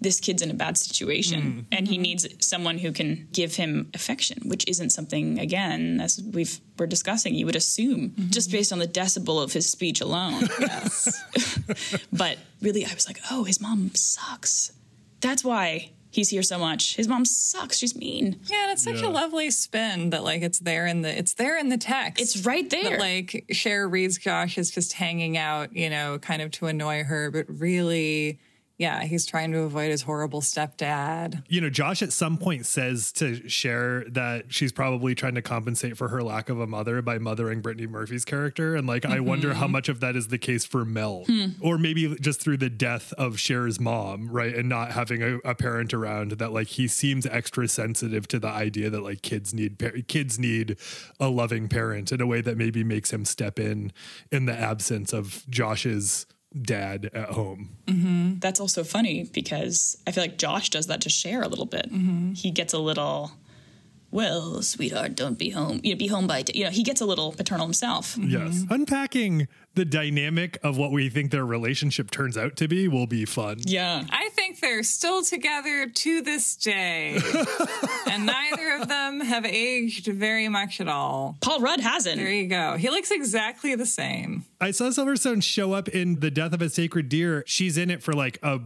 this 0.00 0.18
kid's 0.18 0.40
in 0.40 0.50
a 0.50 0.54
bad 0.54 0.78
situation 0.78 1.42
mm. 1.42 1.64
and 1.76 1.86
he 1.86 1.96
mm-hmm. 1.96 2.02
needs 2.02 2.26
someone 2.40 2.78
who 2.78 2.90
can 2.90 3.28
give 3.32 3.56
him 3.56 3.90
affection, 3.92 4.48
which 4.48 4.66
isn't 4.66 4.90
something 4.90 5.38
again 5.38 6.00
as 6.00 6.22
we've 6.32 6.58
we're 6.78 6.86
discussing 6.86 7.34
you 7.34 7.44
would 7.44 7.56
assume 7.56 8.10
mm-hmm. 8.10 8.30
just 8.30 8.50
based 8.50 8.72
on 8.72 8.78
the 8.78 8.88
decibel 8.88 9.42
of 9.42 9.52
his 9.52 9.70
speech 9.70 10.00
alone. 10.00 10.48
Yes. 10.58 11.22
but 12.12 12.38
really 12.62 12.86
I 12.86 12.94
was 12.94 13.06
like, 13.06 13.20
"Oh, 13.30 13.44
his 13.44 13.60
mom 13.60 13.90
sucks." 13.94 14.72
That's 15.20 15.44
why 15.44 15.90
he's 16.10 16.28
here 16.28 16.42
so 16.42 16.58
much. 16.58 16.96
His 16.96 17.08
mom 17.08 17.24
sucks. 17.24 17.78
She's 17.78 17.96
mean. 17.96 18.40
Yeah, 18.46 18.64
and 18.64 18.72
it's 18.72 18.82
such 18.82 19.02
a 19.02 19.08
lovely 19.08 19.50
spin 19.50 20.10
that 20.10 20.24
like 20.24 20.42
it's 20.42 20.58
there 20.58 20.86
in 20.86 21.02
the 21.02 21.16
it's 21.16 21.34
there 21.34 21.58
in 21.58 21.68
the 21.68 21.78
text. 21.78 22.22
It's 22.22 22.44
right 22.44 22.68
there. 22.68 22.90
That 22.90 23.00
like 23.00 23.46
Cher 23.50 23.88
reads 23.88 24.18
Josh 24.18 24.58
is 24.58 24.70
just 24.70 24.94
hanging 24.94 25.36
out, 25.36 25.74
you 25.74 25.90
know, 25.90 26.18
kind 26.18 26.42
of 26.42 26.50
to 26.52 26.66
annoy 26.66 27.04
her, 27.04 27.30
but 27.30 27.46
really, 27.48 28.38
yeah, 28.80 29.02
he's 29.04 29.26
trying 29.26 29.52
to 29.52 29.58
avoid 29.58 29.90
his 29.90 30.00
horrible 30.00 30.40
stepdad. 30.40 31.44
you 31.48 31.60
know, 31.60 31.68
Josh 31.68 32.00
at 32.00 32.14
some 32.14 32.38
point 32.38 32.64
says 32.64 33.12
to 33.12 33.46
Cher 33.46 34.06
that 34.08 34.54
she's 34.54 34.72
probably 34.72 35.14
trying 35.14 35.34
to 35.34 35.42
compensate 35.42 35.98
for 35.98 36.08
her 36.08 36.22
lack 36.22 36.48
of 36.48 36.58
a 36.58 36.66
mother 36.66 37.02
by 37.02 37.18
mothering 37.18 37.60
Brittany 37.60 37.86
Murphy's 37.86 38.24
character. 38.24 38.74
And 38.74 38.86
like, 38.86 39.04
I 39.04 39.20
wonder 39.20 39.52
how 39.52 39.64
mm-hmm. 39.64 39.72
much 39.72 39.90
of 39.90 40.00
that 40.00 40.16
is 40.16 40.28
the 40.28 40.38
case 40.38 40.64
for 40.64 40.86
Mel, 40.86 41.24
hmm. 41.26 41.48
or 41.60 41.76
maybe 41.76 42.16
just 42.22 42.40
through 42.40 42.56
the 42.56 42.70
death 42.70 43.12
of 43.18 43.36
Cher's 43.36 43.78
mom, 43.78 44.30
right? 44.30 44.54
And 44.54 44.70
not 44.70 44.92
having 44.92 45.22
a, 45.22 45.36
a 45.44 45.54
parent 45.54 45.92
around 45.92 46.32
that, 46.32 46.50
like, 46.50 46.68
he 46.68 46.88
seems 46.88 47.26
extra 47.26 47.68
sensitive 47.68 48.26
to 48.28 48.38
the 48.38 48.48
idea 48.48 48.88
that 48.88 49.02
like 49.02 49.20
kids 49.20 49.52
need 49.52 49.78
par- 49.78 49.92
kids 50.08 50.38
need 50.38 50.78
a 51.18 51.28
loving 51.28 51.68
parent 51.68 52.12
in 52.12 52.22
a 52.22 52.26
way 52.26 52.40
that 52.40 52.56
maybe 52.56 52.82
makes 52.82 53.12
him 53.12 53.26
step 53.26 53.58
in 53.58 53.92
in 54.32 54.46
the 54.46 54.58
absence 54.58 55.12
of 55.12 55.44
Josh's 55.50 56.24
dad 56.60 57.10
at 57.14 57.30
home. 57.30 57.70
Mm-hmm. 57.86 58.38
That's 58.38 58.60
also 58.60 58.84
funny 58.84 59.24
because 59.24 59.96
I 60.06 60.12
feel 60.12 60.24
like 60.24 60.38
Josh 60.38 60.70
does 60.70 60.86
that 60.88 61.00
to 61.02 61.08
Cher 61.08 61.42
a 61.42 61.48
little 61.48 61.66
bit. 61.66 61.92
Mm-hmm. 61.92 62.32
He 62.32 62.50
gets 62.50 62.72
a 62.72 62.78
little, 62.78 63.32
well, 64.10 64.60
sweetheart, 64.62 65.14
don't 65.14 65.38
be 65.38 65.50
home. 65.50 65.80
You 65.84 65.94
know, 65.94 65.98
be 65.98 66.08
home 66.08 66.26
by, 66.26 66.42
t-. 66.42 66.58
you 66.58 66.64
know, 66.64 66.70
he 66.70 66.82
gets 66.82 67.00
a 67.00 67.06
little 67.06 67.32
paternal 67.32 67.66
himself. 67.66 68.16
Mm-hmm. 68.16 68.30
Yes. 68.30 68.64
Unpacking 68.68 69.48
the 69.74 69.84
dynamic 69.84 70.58
of 70.64 70.76
what 70.76 70.90
we 70.90 71.08
think 71.08 71.30
their 71.30 71.46
relationship 71.46 72.10
turns 72.10 72.36
out 72.36 72.56
to 72.56 72.66
be 72.66 72.88
will 72.88 73.06
be 73.06 73.24
fun. 73.24 73.58
Yeah. 73.60 74.02
I 74.10 74.28
think 74.30 74.39
they're 74.60 74.82
still 74.82 75.22
together 75.22 75.86
to 75.88 76.22
this 76.22 76.56
day. 76.56 77.20
and 78.10 78.26
neither 78.26 78.76
of 78.80 78.88
them 78.88 79.20
have 79.20 79.44
aged 79.44 80.06
very 80.06 80.48
much 80.48 80.80
at 80.80 80.88
all. 80.88 81.36
Paul 81.40 81.60
Rudd 81.60 81.80
hasn't. 81.80 82.16
There 82.16 82.30
you 82.30 82.48
go. 82.48 82.76
He 82.76 82.90
looks 82.90 83.10
exactly 83.10 83.74
the 83.74 83.86
same. 83.86 84.44
I 84.60 84.72
saw 84.72 84.84
Silverstone 84.84 85.42
show 85.42 85.72
up 85.72 85.88
in 85.88 86.20
The 86.20 86.30
Death 86.30 86.52
of 86.52 86.60
a 86.60 86.68
Sacred 86.68 87.08
Deer. 87.08 87.42
She's 87.46 87.78
in 87.78 87.90
it 87.90 88.02
for 88.02 88.12
like 88.12 88.38
a 88.42 88.60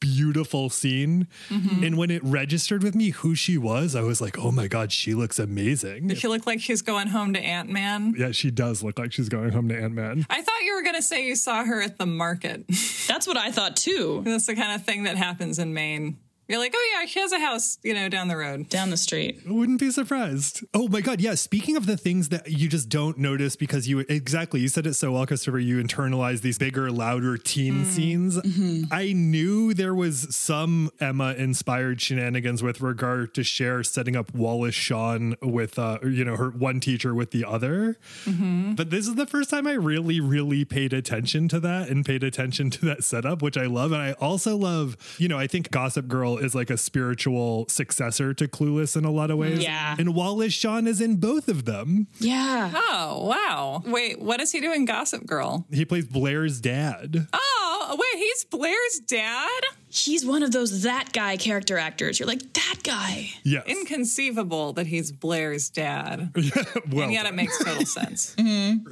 beautiful 0.00 0.68
scene. 0.68 1.26
Mm-hmm. 1.48 1.84
And 1.84 1.96
when 1.96 2.10
it 2.10 2.22
registered 2.24 2.82
with 2.82 2.94
me 2.94 3.10
who 3.10 3.34
she 3.34 3.56
was, 3.56 3.94
I 3.94 4.02
was 4.02 4.20
like, 4.20 4.38
oh 4.38 4.50
my 4.50 4.68
God, 4.68 4.92
she 4.92 5.14
looks 5.14 5.38
amazing. 5.38 6.08
Does 6.08 6.18
she 6.18 6.28
look 6.28 6.46
like 6.46 6.60
she's 6.60 6.82
going 6.82 7.08
home 7.08 7.32
to 7.34 7.40
Ant 7.40 7.70
Man? 7.70 8.14
Yeah, 8.16 8.32
she 8.32 8.50
does 8.50 8.82
look 8.82 8.98
like 8.98 9.12
she's 9.12 9.28
going 9.28 9.52
home 9.52 9.68
to 9.68 9.76
Ant 9.76 9.94
Man. 9.94 10.26
I 10.28 10.42
thought 10.42 10.62
you 10.64 10.74
were 10.74 10.82
going 10.82 10.96
to 10.96 11.02
say 11.02 11.26
you 11.26 11.36
saw 11.36 11.64
her 11.64 11.80
at 11.80 11.98
the 11.98 12.06
market. 12.06 12.66
That's 13.06 13.26
what 13.26 13.36
I 13.36 13.50
thought 13.50 13.76
too. 13.76 14.22
That's 14.24 14.46
the 14.46 14.54
kind 14.54 14.74
of 14.74 14.84
thing 14.84 15.04
that 15.04 15.16
happens 15.18 15.58
in 15.58 15.74
Maine. 15.74 16.18
You're 16.48 16.58
like, 16.58 16.72
oh 16.74 16.90
yeah, 16.94 17.04
she 17.04 17.20
has 17.20 17.30
a 17.30 17.38
house, 17.38 17.76
you 17.82 17.92
know, 17.92 18.08
down 18.08 18.28
the 18.28 18.36
road. 18.36 18.70
Down 18.70 18.88
the 18.88 18.96
street. 18.96 19.42
Wouldn't 19.46 19.78
be 19.78 19.90
surprised. 19.90 20.64
Oh 20.72 20.88
my 20.88 21.02
God. 21.02 21.20
Yeah. 21.20 21.34
Speaking 21.34 21.76
of 21.76 21.84
the 21.84 21.98
things 21.98 22.30
that 22.30 22.50
you 22.50 22.70
just 22.70 22.88
don't 22.88 23.18
notice 23.18 23.54
because 23.54 23.86
you, 23.86 23.98
exactly, 24.08 24.60
you 24.60 24.68
said 24.68 24.86
it 24.86 24.94
so 24.94 25.12
well, 25.12 25.26
Christopher, 25.26 25.58
you 25.58 25.82
internalize 25.82 26.40
these 26.40 26.56
bigger, 26.56 26.90
louder 26.90 27.36
teen 27.36 27.84
mm. 27.84 27.84
scenes. 27.84 28.38
Mm-hmm. 28.38 28.84
I 28.90 29.12
knew 29.12 29.74
there 29.74 29.94
was 29.94 30.34
some 30.34 30.90
Emma 30.98 31.34
inspired 31.34 32.00
shenanigans 32.00 32.62
with 32.62 32.80
regard 32.80 33.34
to 33.34 33.44
Cher 33.44 33.84
setting 33.84 34.16
up 34.16 34.34
Wallace 34.34 34.74
Shawn 34.74 35.36
with, 35.42 35.78
uh, 35.78 35.98
you 36.02 36.24
know, 36.24 36.36
her 36.36 36.48
one 36.48 36.80
teacher 36.80 37.14
with 37.14 37.30
the 37.30 37.44
other. 37.44 37.98
Mm-hmm. 38.24 38.74
But 38.74 38.88
this 38.88 39.06
is 39.06 39.16
the 39.16 39.26
first 39.26 39.50
time 39.50 39.66
I 39.66 39.72
really, 39.72 40.18
really 40.18 40.64
paid 40.64 40.94
attention 40.94 41.48
to 41.48 41.60
that 41.60 41.90
and 41.90 42.06
paid 42.06 42.22
attention 42.22 42.70
to 42.70 42.86
that 42.86 43.04
setup, 43.04 43.42
which 43.42 43.58
I 43.58 43.66
love. 43.66 43.92
And 43.92 44.00
I 44.00 44.12
also 44.12 44.56
love, 44.56 44.96
you 45.18 45.28
know, 45.28 45.38
I 45.38 45.46
think 45.46 45.70
Gossip 45.70 46.08
Girl 46.08 46.37
is 46.38 46.54
like 46.54 46.70
a 46.70 46.76
spiritual 46.76 47.66
successor 47.68 48.34
to 48.34 48.48
Clueless 48.48 48.96
in 48.96 49.04
a 49.04 49.10
lot 49.10 49.30
of 49.30 49.36
mm. 49.36 49.40
ways. 49.40 49.62
Yeah. 49.62 49.96
And 49.98 50.14
Wallace 50.14 50.52
Shawn 50.52 50.86
is 50.86 51.00
in 51.00 51.16
both 51.16 51.48
of 51.48 51.64
them. 51.64 52.08
Yeah. 52.18 52.72
Oh 52.74 53.26
wow! 53.28 53.82
Wait, 53.84 54.20
what 54.20 54.40
is 54.40 54.52
he 54.52 54.60
doing 54.60 54.84
Gossip 54.84 55.26
Girl? 55.26 55.66
He 55.70 55.84
plays 55.84 56.06
Blair's 56.06 56.60
dad. 56.60 57.28
Oh 57.32 57.67
Oh, 57.90 57.96
wait, 57.96 58.20
he's 58.22 58.44
Blair's 58.44 59.00
dad. 59.06 59.62
He's 59.88 60.24
one 60.26 60.42
of 60.42 60.52
those 60.52 60.82
that 60.82 61.12
guy 61.14 61.38
character 61.38 61.78
actors. 61.78 62.20
You're 62.20 62.26
like, 62.26 62.52
that 62.52 62.76
guy. 62.82 63.30
Yes. 63.44 63.64
Inconceivable 63.66 64.74
that 64.74 64.86
he's 64.86 65.10
Blair's 65.10 65.70
dad, 65.70 66.30
well, 66.90 67.04
and 67.04 67.12
yet 67.12 67.24
it 67.24 67.34
makes 67.34 67.58
total 67.64 67.86
sense. 67.86 68.36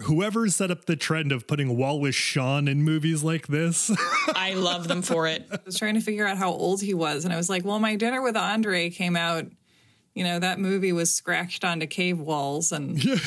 whoever 0.05 0.49
set 0.49 0.71
up 0.71 0.87
the 0.87 0.97
trend 0.97 1.31
of 1.33 1.47
putting 1.47 1.77
Wallace 1.77 2.15
Shawn 2.15 2.69
in 2.69 2.83
movies 2.83 3.23
like 3.23 3.49
this. 3.49 3.91
I 4.35 4.55
love 4.55 4.89
them 4.89 5.03
for 5.03 5.27
it. 5.27 5.47
I 5.53 5.59
was 5.67 5.79
trying 5.79 5.95
to 5.95 6.01
figure 6.01 6.27
out 6.27 6.39
how 6.39 6.51
old 6.51 6.81
he 6.81 6.95
was, 6.95 7.25
and 7.27 7.35
I 7.35 7.37
was 7.37 7.51
like, 7.51 7.65
well, 7.67 7.79
my 7.79 7.97
dinner 7.97 8.23
with 8.23 8.37
Andre 8.37 8.89
came 8.89 9.17
out. 9.17 9.45
You 10.17 10.25
know, 10.25 10.39
that 10.39 10.59
movie 10.59 10.93
was 10.95 11.15
scratched 11.15 11.63
onto 11.63 11.87
cave 11.87 12.19
walls, 12.19 12.73
and 12.73 13.05
yeah, 13.05 13.19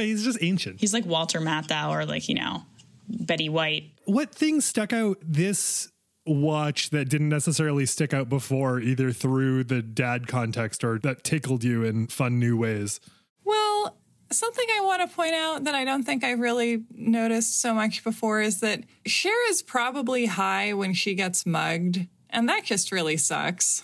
he's 0.00 0.24
just 0.24 0.38
ancient. 0.40 0.80
He's 0.80 0.94
like 0.94 1.04
Walter 1.04 1.38
Matthau 1.38 1.90
or 1.90 2.06
like, 2.06 2.30
you 2.30 2.34
know, 2.36 2.62
Betty 3.10 3.50
White. 3.50 3.90
What 4.06 4.34
things 4.34 4.64
stuck 4.64 4.94
out 4.94 5.18
this 5.22 5.92
watch 6.24 6.88
that 6.90 7.10
didn't 7.10 7.28
necessarily 7.28 7.84
stick 7.84 8.14
out 8.14 8.30
before, 8.30 8.80
either 8.80 9.12
through 9.12 9.64
the 9.64 9.82
dad 9.82 10.28
context 10.28 10.82
or 10.82 10.98
that 11.00 11.22
tickled 11.22 11.62
you 11.62 11.84
in 11.84 12.06
fun 12.06 12.38
new 12.38 12.56
ways? 12.56 13.00
Well, 13.44 13.98
something 14.32 14.66
I 14.78 14.80
want 14.80 15.02
to 15.02 15.14
point 15.14 15.34
out 15.34 15.64
that 15.64 15.74
I 15.74 15.84
don't 15.84 16.04
think 16.04 16.24
I 16.24 16.30
really 16.30 16.84
noticed 16.94 17.60
so 17.60 17.74
much 17.74 18.02
before 18.02 18.40
is 18.40 18.60
that 18.60 18.84
Cher 19.04 19.50
is 19.50 19.60
probably 19.60 20.24
high 20.24 20.72
when 20.72 20.94
she 20.94 21.14
gets 21.14 21.44
mugged, 21.44 22.06
and 22.30 22.48
that 22.48 22.64
just 22.64 22.92
really 22.92 23.16
sucks. 23.16 23.82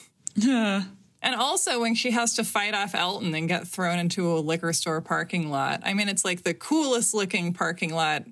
And 1.25 1.35
also 1.35 1.81
when 1.81 1.95
she 1.95 2.11
has 2.11 2.35
to 2.35 2.45
fight 2.45 2.75
off 2.75 2.95
Elton 2.95 3.35
and 3.35 3.49
get 3.49 3.67
thrown 3.67 3.99
into 3.99 4.31
a 4.31 4.41
liquor 4.41 4.75
store 4.75 5.01
parking 5.01 5.51
lot. 5.51 5.81
I 5.83 5.95
mean, 5.95 6.11
it's 6.11 6.23
like 6.23 6.43
the 6.43 6.53
coolest 6.53 7.15
looking 7.15 7.55
parking 7.55 7.95
lot 7.95 8.25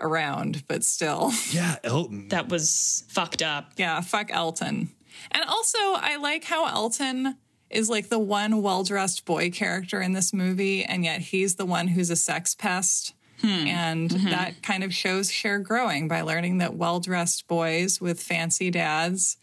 around, 0.00 0.66
but 0.66 0.82
still. 0.82 1.30
Yeah, 1.52 1.76
Elton. 1.84 2.28
That 2.28 2.48
was 2.48 3.04
fucked 3.08 3.42
up. 3.42 3.72
Yeah, 3.76 4.00
fuck 4.00 4.30
Elton. 4.32 4.90
And 5.30 5.44
also, 5.44 5.78
I 5.78 6.16
like 6.16 6.42
how 6.42 6.66
Elton 6.66 7.36
is 7.70 7.88
like 7.88 8.08
the 8.08 8.18
one 8.18 8.60
well 8.60 8.82
dressed 8.82 9.24
boy 9.24 9.50
character 9.50 10.00
in 10.00 10.12
this 10.12 10.32
movie, 10.32 10.84
and 10.84 11.04
yet 11.04 11.20
he's 11.20 11.54
the 11.54 11.64
one 11.64 11.88
who's 11.88 12.10
a 12.10 12.16
sex 12.16 12.56
pest. 12.56 13.14
Hmm. 13.40 13.66
And 13.66 14.10
mm-hmm. 14.10 14.30
that 14.30 14.62
kind 14.62 14.82
of 14.82 14.92
shows 14.92 15.30
Cher 15.30 15.60
growing 15.60 16.08
by 16.08 16.22
learning 16.22 16.58
that 16.58 16.74
well 16.74 16.98
dressed 16.98 17.46
boys 17.46 18.00
with 18.00 18.20
fancy 18.20 18.70
dads 18.70 19.36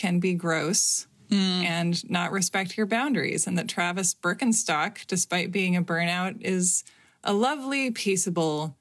can 0.00 0.18
be 0.20 0.32
gross 0.34 1.06
and 1.32 2.10
not 2.10 2.32
respect 2.32 2.76
your 2.76 2.86
boundaries. 2.86 3.46
And 3.46 3.56
that 3.56 3.68
Travis 3.68 4.14
Birkenstock, 4.14 5.06
despite 5.06 5.52
being 5.52 5.76
a 5.76 5.82
burnout, 5.82 6.42
is 6.42 6.82
a 7.22 7.32
lovely, 7.32 7.92
peaceable 7.92 8.76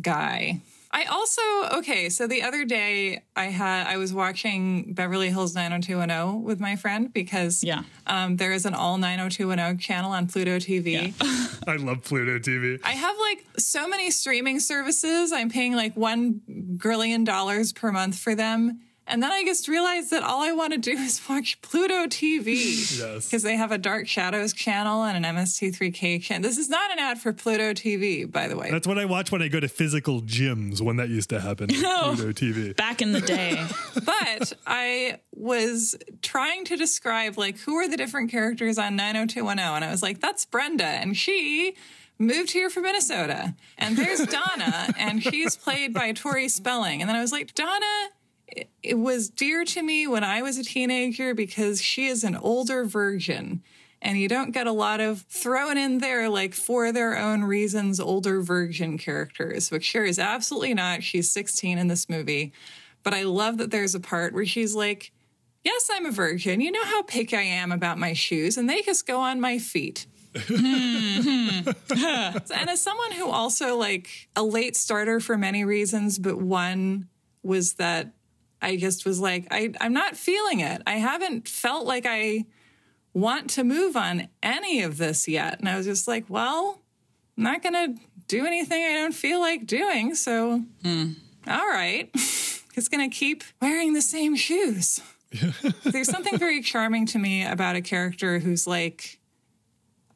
guy. 0.00 0.60
I 0.92 1.04
also 1.04 1.42
okay, 1.78 2.08
so 2.10 2.26
the 2.26 2.42
other 2.42 2.64
day 2.64 3.22
I 3.34 3.46
had 3.46 3.86
I 3.86 3.96
was 3.96 4.12
watching 4.14 4.92
Beverly 4.94 5.28
Hills 5.30 5.54
90210 5.54 6.42
with 6.42 6.58
my 6.60 6.76
friend 6.76 7.12
because 7.12 7.62
Yeah. 7.64 7.82
um, 8.06 8.36
there 8.36 8.52
is 8.52 8.64
an 8.66 8.74
all 8.74 8.96
90210 8.98 9.78
channel 9.78 10.12
on 10.12 10.26
Pluto 10.26 10.58
TV. 10.58 11.12
I 11.68 11.76
love 11.76 12.02
Pluto 12.02 12.38
TV. 12.38 12.78
I 12.84 12.92
have 12.92 13.16
like 13.18 13.44
so 13.58 13.86
many 13.88 14.10
streaming 14.10 14.60
services. 14.60 15.32
I'm 15.32 15.50
paying 15.50 15.74
like 15.74 15.96
one 15.96 16.40
grillion 16.78 17.24
dollars 17.24 17.72
per 17.72 17.90
month 17.92 18.18
for 18.18 18.34
them. 18.34 18.80
And 19.08 19.22
then 19.22 19.30
I 19.30 19.44
just 19.44 19.68
realized 19.68 20.10
that 20.10 20.22
all 20.22 20.42
I 20.42 20.52
want 20.52 20.72
to 20.72 20.78
do 20.78 20.90
is 20.98 21.20
watch 21.28 21.60
Pluto 21.62 22.06
TV. 22.06 22.98
Yes. 22.98 23.26
Because 23.26 23.42
they 23.42 23.56
have 23.56 23.72
a 23.72 23.78
Dark 23.78 24.08
Shadows 24.08 24.52
channel 24.52 25.04
and 25.04 25.24
an 25.24 25.36
MST3K 25.36 26.22
channel. 26.22 26.42
This 26.42 26.58
is 26.58 26.68
not 26.68 26.90
an 26.90 26.98
ad 26.98 27.18
for 27.18 27.32
Pluto 27.32 27.72
TV, 27.72 28.30
by 28.30 28.48
the 28.48 28.56
way. 28.56 28.70
That's 28.70 28.86
what 28.86 28.98
I 28.98 29.04
watch 29.04 29.30
when 29.30 29.42
I 29.42 29.48
go 29.48 29.60
to 29.60 29.68
physical 29.68 30.22
gyms 30.22 30.80
when 30.80 30.96
that 30.96 31.08
used 31.08 31.30
to 31.30 31.40
happen. 31.40 31.70
on 31.84 32.16
Pluto 32.16 32.32
TV. 32.32 32.76
Back 32.76 33.00
in 33.00 33.12
the 33.12 33.20
day. 33.20 33.64
but 34.04 34.52
I 34.66 35.20
was 35.32 35.94
trying 36.22 36.64
to 36.64 36.76
describe 36.76 37.38
like 37.38 37.58
who 37.60 37.76
are 37.76 37.88
the 37.88 37.96
different 37.96 38.30
characters 38.30 38.78
on 38.78 38.96
90210 38.96 39.58
and 39.76 39.84
I 39.84 39.90
was 39.90 40.02
like 40.02 40.20
that's 40.20 40.44
Brenda 40.46 40.84
and 40.84 41.16
she 41.16 41.76
moved 42.18 42.50
here 42.52 42.70
from 42.70 42.84
Minnesota 42.84 43.54
and 43.76 43.96
there's 43.96 44.24
Donna 44.26 44.88
and 44.98 45.22
she's 45.22 45.54
played 45.56 45.92
by 45.92 46.12
Tori 46.12 46.48
Spelling 46.48 47.02
and 47.02 47.08
then 47.08 47.16
I 47.16 47.20
was 47.20 47.32
like 47.32 47.54
Donna 47.54 48.08
it- 48.48 48.70
it 48.82 48.98
was 48.98 49.28
dear 49.28 49.64
to 49.64 49.82
me 49.82 50.06
when 50.06 50.24
I 50.24 50.42
was 50.42 50.58
a 50.58 50.64
teenager 50.64 51.34
because 51.34 51.82
she 51.82 52.06
is 52.06 52.24
an 52.24 52.36
older 52.36 52.84
version 52.84 53.62
and 54.02 54.18
you 54.18 54.28
don't 54.28 54.52
get 54.52 54.66
a 54.66 54.72
lot 54.72 55.00
of 55.00 55.22
thrown 55.28 55.76
in 55.78 55.98
there 55.98 56.28
like 56.28 56.54
for 56.54 56.92
their 56.92 57.16
own 57.18 57.42
reasons 57.44 57.98
older 57.98 58.40
version 58.42 58.98
characters 58.98 59.70
which 59.70 59.84
sure 59.84 60.04
is 60.04 60.18
absolutely 60.18 60.74
not 60.74 61.02
she's 61.02 61.30
16 61.30 61.78
in 61.78 61.88
this 61.88 62.08
movie 62.08 62.52
But 63.02 63.14
I 63.14 63.22
love 63.22 63.58
that 63.58 63.70
there's 63.70 63.94
a 63.94 64.00
part 64.00 64.34
where 64.34 64.46
she's 64.46 64.74
like, 64.74 65.12
Yes, 65.64 65.88
I'm 65.92 66.06
a 66.06 66.10
virgin. 66.12 66.60
You 66.60 66.70
know 66.72 66.84
how 66.84 67.02
picky 67.02 67.36
I 67.36 67.42
am 67.42 67.72
about 67.72 67.98
my 67.98 68.12
shoes, 68.12 68.56
and 68.56 68.68
they 68.70 68.82
just 68.82 69.06
go 69.06 69.18
on 69.20 69.40
my 69.40 69.58
feet. 69.58 70.06
Mm-hmm. 70.34 71.68
and 72.54 72.70
as 72.70 72.80
someone 72.80 73.12
who 73.12 73.28
also 73.28 73.76
like 73.76 74.28
a 74.36 74.42
late 74.42 74.76
starter 74.76 75.20
for 75.20 75.36
many 75.36 75.64
reasons, 75.64 76.18
but 76.18 76.38
one 76.40 77.08
was 77.42 77.74
that 77.74 78.12
I 78.66 78.76
just 78.76 79.06
was 79.06 79.20
like, 79.20 79.46
I, 79.52 79.72
I'm 79.80 79.92
not 79.92 80.16
feeling 80.16 80.58
it. 80.58 80.82
I 80.88 80.94
haven't 80.94 81.48
felt 81.48 81.86
like 81.86 82.04
I 82.04 82.46
want 83.14 83.48
to 83.50 83.62
move 83.62 83.96
on 83.96 84.26
any 84.42 84.82
of 84.82 84.98
this 84.98 85.28
yet. 85.28 85.60
And 85.60 85.68
I 85.68 85.76
was 85.76 85.86
just 85.86 86.08
like, 86.08 86.24
well, 86.28 86.80
I'm 87.38 87.44
not 87.44 87.62
going 87.62 87.74
to 87.74 88.00
do 88.26 88.44
anything 88.44 88.82
I 88.82 88.94
don't 88.94 89.14
feel 89.14 89.38
like 89.38 89.66
doing. 89.66 90.16
So, 90.16 90.64
hmm. 90.82 91.12
all 91.46 91.68
right. 91.68 92.10
Just 92.74 92.90
going 92.90 93.08
to 93.08 93.16
keep 93.16 93.44
wearing 93.62 93.94
the 93.94 94.02
same 94.02 94.34
shoes. 94.34 95.00
There's 95.84 96.10
something 96.10 96.36
very 96.36 96.60
charming 96.60 97.06
to 97.06 97.18
me 97.18 97.46
about 97.46 97.76
a 97.76 97.80
character 97.80 98.40
who's 98.40 98.66
like, 98.66 99.20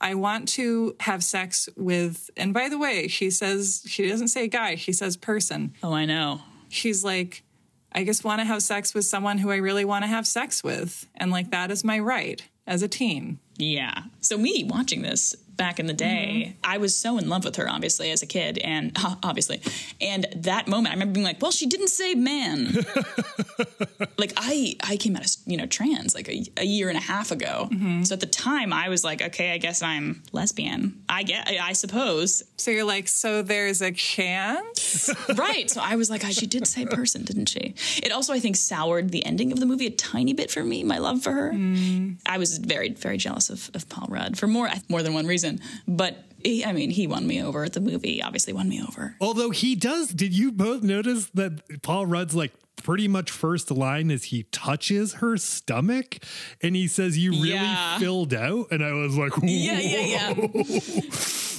I 0.00 0.14
want 0.14 0.48
to 0.50 0.96
have 1.00 1.22
sex 1.22 1.68
with, 1.76 2.30
and 2.36 2.52
by 2.52 2.68
the 2.68 2.78
way, 2.78 3.06
she 3.06 3.30
says, 3.30 3.82
she 3.86 4.08
doesn't 4.08 4.28
say 4.28 4.48
guy, 4.48 4.74
she 4.74 4.92
says 4.92 5.16
person. 5.16 5.72
Oh, 5.82 5.92
I 5.92 6.04
know. 6.04 6.40
She's 6.68 7.04
like, 7.04 7.44
I 7.92 8.04
just 8.04 8.24
want 8.24 8.40
to 8.40 8.44
have 8.44 8.62
sex 8.62 8.94
with 8.94 9.04
someone 9.04 9.38
who 9.38 9.50
I 9.50 9.56
really 9.56 9.84
want 9.84 10.04
to 10.04 10.08
have 10.08 10.26
sex 10.26 10.62
with. 10.62 11.06
And 11.16 11.30
like, 11.30 11.50
that 11.50 11.70
is 11.70 11.84
my 11.84 11.98
right 11.98 12.42
as 12.66 12.82
a 12.82 12.88
teen. 12.88 13.38
Yeah. 13.56 14.04
So 14.20 14.38
me 14.38 14.64
watching 14.64 15.02
this 15.02 15.34
back 15.60 15.78
in 15.78 15.84
the 15.84 15.92
day, 15.92 16.46
mm-hmm. 16.46 16.58
I 16.64 16.78
was 16.78 16.96
so 16.96 17.18
in 17.18 17.28
love 17.28 17.44
with 17.44 17.56
her, 17.56 17.68
obviously, 17.68 18.10
as 18.10 18.22
a 18.22 18.26
kid, 18.26 18.56
and 18.56 18.96
obviously, 19.22 19.60
and 20.00 20.26
that 20.34 20.66
moment, 20.66 20.88
I 20.88 20.94
remember 20.94 21.12
being 21.12 21.26
like, 21.26 21.40
"Well, 21.42 21.50
she 21.50 21.66
didn't 21.66 21.88
say 21.88 22.14
man." 22.14 22.72
like 24.16 24.32
I, 24.38 24.76
I 24.82 24.96
came 24.96 25.16
out 25.16 25.22
as 25.22 25.36
you 25.44 25.58
know 25.58 25.66
trans 25.66 26.14
like 26.14 26.30
a, 26.30 26.42
a 26.56 26.64
year 26.64 26.88
and 26.88 26.96
a 26.96 27.02
half 27.02 27.30
ago. 27.30 27.68
Mm-hmm. 27.70 28.04
So 28.04 28.14
at 28.14 28.20
the 28.20 28.26
time, 28.26 28.72
I 28.72 28.88
was 28.88 29.04
like, 29.04 29.20
"Okay, 29.20 29.52
I 29.52 29.58
guess 29.58 29.82
I'm 29.82 30.22
lesbian." 30.32 31.04
I 31.10 31.24
get, 31.24 31.46
I, 31.46 31.58
I 31.70 31.72
suppose, 31.74 32.42
So 32.56 32.70
you're 32.70 32.84
like, 32.84 33.06
so 33.06 33.42
there's 33.42 33.82
a 33.82 33.92
chance? 33.92 35.10
right? 35.36 35.68
So 35.68 35.82
I 35.84 35.96
was 35.96 36.08
like, 36.08 36.22
"She 36.30 36.46
did 36.46 36.66
say 36.66 36.86
person, 36.86 37.22
didn't 37.24 37.50
she?" 37.50 37.74
It 38.02 38.12
also, 38.12 38.32
I 38.32 38.40
think, 38.40 38.56
soured 38.56 39.10
the 39.10 39.26
ending 39.26 39.52
of 39.52 39.60
the 39.60 39.66
movie 39.66 39.86
a 39.86 39.90
tiny 39.90 40.32
bit 40.32 40.50
for 40.50 40.64
me. 40.64 40.84
My 40.84 40.96
love 40.96 41.22
for 41.22 41.32
her. 41.32 41.52
Mm. 41.52 42.16
I 42.24 42.38
was 42.38 42.56
very, 42.56 42.94
very 42.94 43.18
jealous 43.18 43.50
of, 43.50 43.70
of 43.74 43.86
Paul 43.90 44.06
Rudd 44.08 44.38
for 44.38 44.46
more, 44.46 44.70
more 44.88 45.02
than 45.02 45.12
one 45.12 45.26
reason. 45.26 45.49
But 45.88 46.24
he, 46.44 46.64
I 46.64 46.72
mean, 46.72 46.90
he 46.90 47.06
won 47.06 47.26
me 47.26 47.42
over 47.42 47.68
the 47.68 47.80
movie. 47.80 48.22
Obviously, 48.22 48.52
won 48.52 48.68
me 48.68 48.82
over. 48.82 49.16
Although 49.20 49.50
he 49.50 49.74
does, 49.74 50.08
did 50.08 50.32
you 50.36 50.52
both 50.52 50.82
notice 50.82 51.26
that 51.34 51.82
Paul 51.82 52.06
Rudd's 52.06 52.34
like 52.34 52.52
pretty 52.76 53.08
much 53.08 53.30
first 53.30 53.70
line 53.70 54.10
is 54.10 54.24
he 54.24 54.44
touches 54.44 55.14
her 55.14 55.36
stomach 55.36 56.18
and 56.62 56.74
he 56.74 56.86
says, 56.88 57.18
You 57.18 57.32
really 57.32 57.50
Yeah. 57.50 57.98
filled 57.98 58.32
out? 58.32 58.68
And 58.70 58.82
I 58.82 58.92
was 58.92 59.16
like, 59.18 59.32
Yeah, 59.42 59.78
yeah, 59.80 60.34
yeah. 60.34 61.00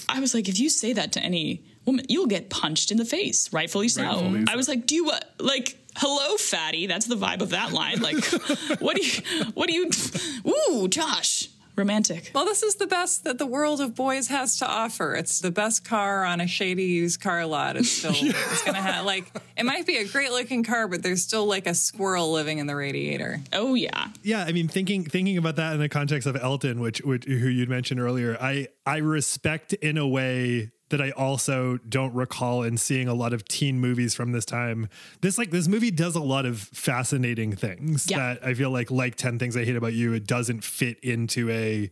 I 0.09 0.19
was 0.19 0.33
like, 0.33 0.49
if 0.49 0.59
you 0.59 0.69
say 0.69 0.93
that 0.93 1.13
to 1.13 1.19
any 1.21 1.63
woman, 1.85 2.05
you'll 2.09 2.27
get 2.27 2.49
punched 2.49 2.91
in 2.91 2.97
the 2.97 3.05
face, 3.05 3.51
rightfully 3.53 3.87
so. 3.87 4.03
Rightfully 4.03 4.45
so. 4.45 4.51
I 4.51 4.55
was 4.55 4.67
like, 4.67 4.85
do 4.85 4.95
you 4.95 5.09
uh, 5.09 5.19
like? 5.39 5.77
Hello, 5.97 6.37
fatty. 6.37 6.87
That's 6.87 7.05
the 7.05 7.15
vibe 7.15 7.41
of 7.41 7.49
that 7.49 7.73
line. 7.73 7.99
Like, 8.01 8.23
what 8.79 8.95
do 8.95 9.05
you? 9.05 9.43
What 9.53 9.67
do 9.67 9.73
you? 9.73 9.89
Ooh, 10.69 10.87
Josh, 10.87 11.40
romantic. 11.75 12.31
Well, 12.33 12.45
this 12.45 12.63
is 12.63 12.75
the 12.75 12.87
best 12.87 13.23
that 13.23 13.37
the 13.37 13.45
world 13.45 13.81
of 13.81 13.95
boys 13.95 14.27
has 14.27 14.57
to 14.59 14.67
offer. 14.67 15.15
It's 15.15 15.39
the 15.39 15.51
best 15.51 15.83
car 15.85 16.23
on 16.23 16.41
a 16.41 16.47
shady 16.47 16.85
used 16.85 17.21
car 17.21 17.45
lot. 17.45 17.77
It's 17.77 17.91
still, 17.91 18.11
it's 18.15 18.63
going 18.63 18.75
to 18.75 18.81
have, 18.81 19.05
like, 19.05 19.31
it 19.57 19.65
might 19.65 19.85
be 19.85 19.97
a 19.97 20.07
great 20.07 20.31
looking 20.31 20.63
car, 20.63 20.87
but 20.87 21.03
there's 21.03 21.23
still 21.23 21.45
like 21.45 21.67
a 21.67 21.73
squirrel 21.73 22.31
living 22.31 22.57
in 22.59 22.67
the 22.67 22.75
radiator. 22.75 23.39
Oh 23.53 23.73
yeah, 23.73 24.07
yeah 24.23 24.43
i 24.43 24.51
mean 24.51 24.67
thinking 24.67 25.03
thinking 25.03 25.37
about 25.37 25.55
that 25.55 25.73
in 25.73 25.79
the 25.79 25.89
context 25.89 26.27
of 26.27 26.35
elton 26.35 26.79
which, 26.79 27.01
which 27.01 27.25
who 27.25 27.33
you'd 27.33 27.69
mentioned 27.69 27.99
earlier 27.99 28.37
i 28.39 28.67
i 28.85 28.97
respect 28.97 29.73
in 29.73 29.97
a 29.97 30.07
way 30.07 30.71
that 30.91 31.01
i 31.01 31.09
also 31.11 31.77
don't 31.89 32.13
recall 32.13 32.61
in 32.63 32.77
seeing 32.77 33.07
a 33.07 33.13
lot 33.13 33.33
of 33.33 33.43
teen 33.47 33.79
movies 33.79 34.13
from 34.13 34.31
this 34.31 34.45
time 34.45 34.87
this 35.21 35.37
like 35.37 35.49
this 35.51 35.67
movie 35.67 35.91
does 35.91 36.15
a 36.15 36.21
lot 36.21 36.45
of 36.45 36.59
fascinating 36.59 37.55
things 37.55 38.07
Yeah. 38.09 38.17
that 38.35 38.45
i 38.45 38.53
feel 38.53 38.69
like 38.69 38.91
like 38.91 39.15
10 39.15 39.39
things 39.39 39.57
i 39.57 39.65
hate 39.65 39.75
about 39.75 39.93
you 39.93 40.13
it 40.13 40.27
doesn't 40.27 40.63
fit 40.63 40.99
into 40.99 41.49
a 41.49 41.89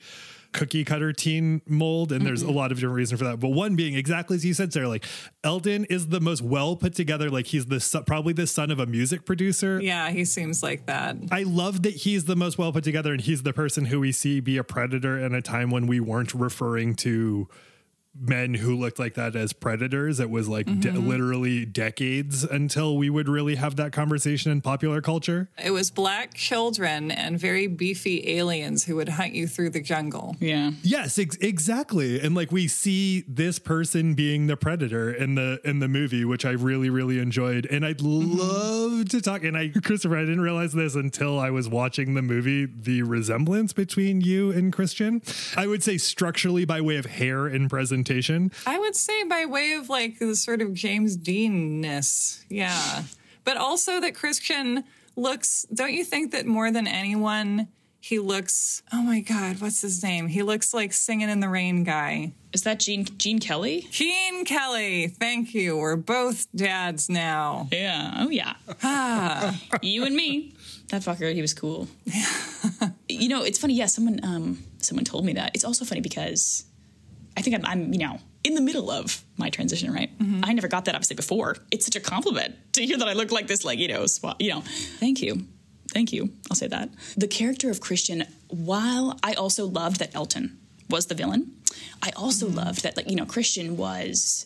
cookie 0.52 0.84
cutter 0.84 1.14
teen 1.14 1.62
mold 1.68 2.12
and 2.12 2.26
there's 2.26 2.42
a 2.42 2.50
lot 2.52 2.72
of 2.72 2.78
different 2.80 2.96
reasons 2.96 3.20
for 3.22 3.26
that 3.28 3.40
but 3.40 3.50
one 3.50 3.76
being 3.76 3.94
exactly 3.94 4.36
as 4.36 4.44
you 4.44 4.52
said 4.52 4.74
sarah 4.74 4.88
like 4.88 5.06
elton 5.44 5.86
is 5.92 6.08
the 6.08 6.20
most 6.20 6.42
well 6.42 6.76
put 6.76 6.96
together 6.96 7.30
like 7.30 7.46
he's 7.46 7.68
the 7.68 8.04
probably 8.08 8.34
the 8.34 8.48
son 8.48 8.72
of 8.72 8.80
a 8.80 8.88
music 8.88 9.26
producer 9.26 9.80
Yeah, 9.80 10.10
he 10.10 10.26
seems 10.26 10.64
like 10.64 10.88
that. 10.88 11.18
I 11.32 11.44
love 11.44 11.84
that 11.84 11.94
he's 11.98 12.26
the 12.26 12.36
most 12.36 12.58
well 12.58 12.74
put 12.74 12.84
together 12.84 13.12
and 13.14 13.22
he's 13.22 13.44
the 13.44 13.54
person 13.54 13.86
who 13.86 14.00
we 14.00 14.12
see 14.12 14.40
be 14.40 14.58
a 14.58 14.64
predator 14.64 15.20
in 15.20 15.36
a 15.36 15.42
time 15.42 15.70
when 15.70 15.86
we 15.86 16.00
weren't 16.00 16.34
referring 16.34 16.96
to 16.96 17.48
men 18.20 18.56
who 18.56 18.76
looked 18.76 19.00
like 19.00 19.14
that 19.16 19.36
as 19.36 19.54
predators. 19.54 20.20
It 20.20 20.30
was 20.30 20.48
like 20.48 20.66
de- 20.66 20.90
mm-hmm. 20.90 21.08
literally 21.08 21.66
decades 21.66 22.44
until 22.44 22.98
we 22.98 23.10
would 23.10 23.30
really 23.30 23.56
have 23.56 23.76
that 23.78 23.92
conversation 23.92 24.52
in 24.52 24.62
popular 24.62 25.02
culture. 25.02 25.50
It 25.64 25.72
was 25.72 25.92
black 25.92 26.34
children 26.34 27.12
and 27.12 27.40
very 27.40 27.68
beefy 27.68 28.38
aliens 28.38 28.86
who 28.86 28.96
would 28.98 29.10
hunt 29.10 29.34
you 29.34 29.48
through 29.48 29.72
the 29.72 29.82
jungle. 29.82 30.36
yeah. 30.40 30.72
Yes, 30.82 31.18
ex- 31.20 31.38
exactly. 31.38 32.20
And 32.20 32.36
like 32.36 32.52
we 32.52 32.68
see 32.68 33.24
this 33.28 33.60
person 33.60 34.14
being 34.14 34.48
the 34.48 34.58
predator 34.58 35.12
in 35.12 35.36
the 35.36 35.60
in 35.64 35.80
the 35.80 35.88
movie, 35.88 36.26
which 36.26 36.46
I 36.46 36.52
really 36.52 36.90
really 36.90 37.20
enjoyed. 37.20 37.66
And 37.68 37.86
I'd 37.86 38.00
mm-hmm. 38.00 38.38
love 38.38 39.10
to 39.10 39.22
talk. 39.22 39.44
And 39.44 39.58
I, 39.58 39.70
Christopher, 39.84 40.18
I 40.18 40.22
didn't 40.22 40.42
realize 40.42 40.74
this 40.74 40.96
until 40.96 41.40
I 41.40 41.50
was 41.50 41.70
watching 41.70 42.16
the 42.16 42.22
movie. 42.22 42.66
The 42.66 43.04
resemblance 43.04 43.74
between 43.74 44.22
you 44.22 44.52
and 44.52 44.74
Christian, 44.74 45.22
I 45.56 45.68
would 45.68 45.84
say 45.84 45.98
structurally 45.98 46.66
by 46.66 46.82
way 46.82 46.98
of 46.98 47.06
hair 47.06 47.48
and 47.48 47.70
presentation. 47.70 48.09
I 48.66 48.80
would 48.80 48.96
say 48.96 49.24
by 49.24 49.46
way 49.46 49.74
of 49.74 49.90
like 49.90 50.20
the 50.20 50.36
sort 50.36 50.62
of 50.62 50.74
James 50.74 51.16
Dean-ness. 51.16 52.44
Yeah. 52.50 53.04
But 53.44 53.58
also 53.58 54.00
that 54.02 54.16
Christian 54.16 54.84
looks, 55.16 55.66
don't 55.74 55.94
you 55.94 56.04
think 56.04 56.32
that 56.32 56.46
more 56.46 56.72
than 56.72 56.88
anyone, 56.88 57.68
he 58.02 58.20
looks, 58.20 58.82
oh 58.94 59.02
my 59.02 59.20
God, 59.20 59.60
what's 59.60 59.82
his 59.82 60.02
name? 60.02 60.28
He 60.28 60.42
looks 60.42 60.74
like 60.74 60.94
Singing 60.94 61.30
in 61.30 61.42
the 61.42 61.50
Rain 61.50 61.84
guy. 61.84 62.34
Is 62.54 62.64
that 62.64 62.80
Gene 62.80 63.06
Gene 63.06 63.40
Kelly? 63.40 63.88
Gene 63.92 64.46
Kelly, 64.46 65.08
thank 65.08 65.54
you. 65.54 65.78
We're 65.78 65.98
both 65.98 66.48
dads 66.56 67.10
now. 67.10 67.68
Yeah. 67.72 68.16
Oh 68.20 68.30
yeah. 68.30 68.54
ah. 68.84 69.60
you 69.82 70.06
and 70.06 70.16
me. 70.16 70.54
That 70.88 71.04
fucker, 71.04 71.32
he 71.34 71.42
was 71.42 71.54
cool. 71.54 71.88
you 73.10 73.30
know, 73.30 73.44
it's 73.44 73.60
funny. 73.60 73.76
Yeah, 73.76 73.86
someone 73.86 74.20
um 74.24 74.64
someone 74.80 75.06
told 75.06 75.26
me 75.26 75.34
that. 75.34 75.52
It's 75.54 75.64
also 75.64 75.86
funny 75.86 76.02
because 76.02 76.66
I 77.40 77.42
think 77.42 77.56
I'm, 77.56 77.66
I'm 77.66 77.94
you 77.94 78.00
know 78.00 78.20
in 78.44 78.54
the 78.54 78.62
middle 78.62 78.92
of 78.92 79.24
my 79.38 79.50
transition. 79.50 79.92
Right. 79.92 80.18
Mm-hmm. 80.20 80.42
I 80.44 80.54
never 80.54 80.68
got 80.68 80.86
that 80.86 80.96
obviously 80.96 81.16
before. 81.16 81.56
It's 81.72 81.86
such 81.86 81.96
a 81.96 82.02
compliment 82.02 82.56
to 82.74 82.86
hear 82.86 82.98
that 82.98 83.08
I 83.08 83.14
look 83.14 83.32
like 83.32 83.48
this. 83.48 83.64
Like 83.64 83.80
you 83.80 83.88
know, 83.88 84.06
you 84.40 84.50
know. 84.52 84.62
Thank 85.00 85.22
you. 85.22 85.48
Thank 85.92 86.14
you. 86.14 86.30
I'll 86.52 86.56
say 86.56 86.68
that. 86.68 86.90
The 87.18 87.28
character 87.28 87.72
of 87.72 87.80
Christian, 87.80 88.26
while 88.50 89.18
I 89.24 89.34
also 89.34 89.66
loved 89.66 90.00
that 90.00 90.14
Elton 90.14 90.60
was 90.90 91.08
the 91.08 91.16
villain, 91.16 91.56
I 92.04 92.12
also 92.16 92.48
mm-hmm. 92.48 92.58
loved 92.58 92.84
that 92.84 92.98
like 92.98 93.10
you 93.10 93.16
know 93.16 93.26
Christian 93.26 93.78
was 93.78 94.46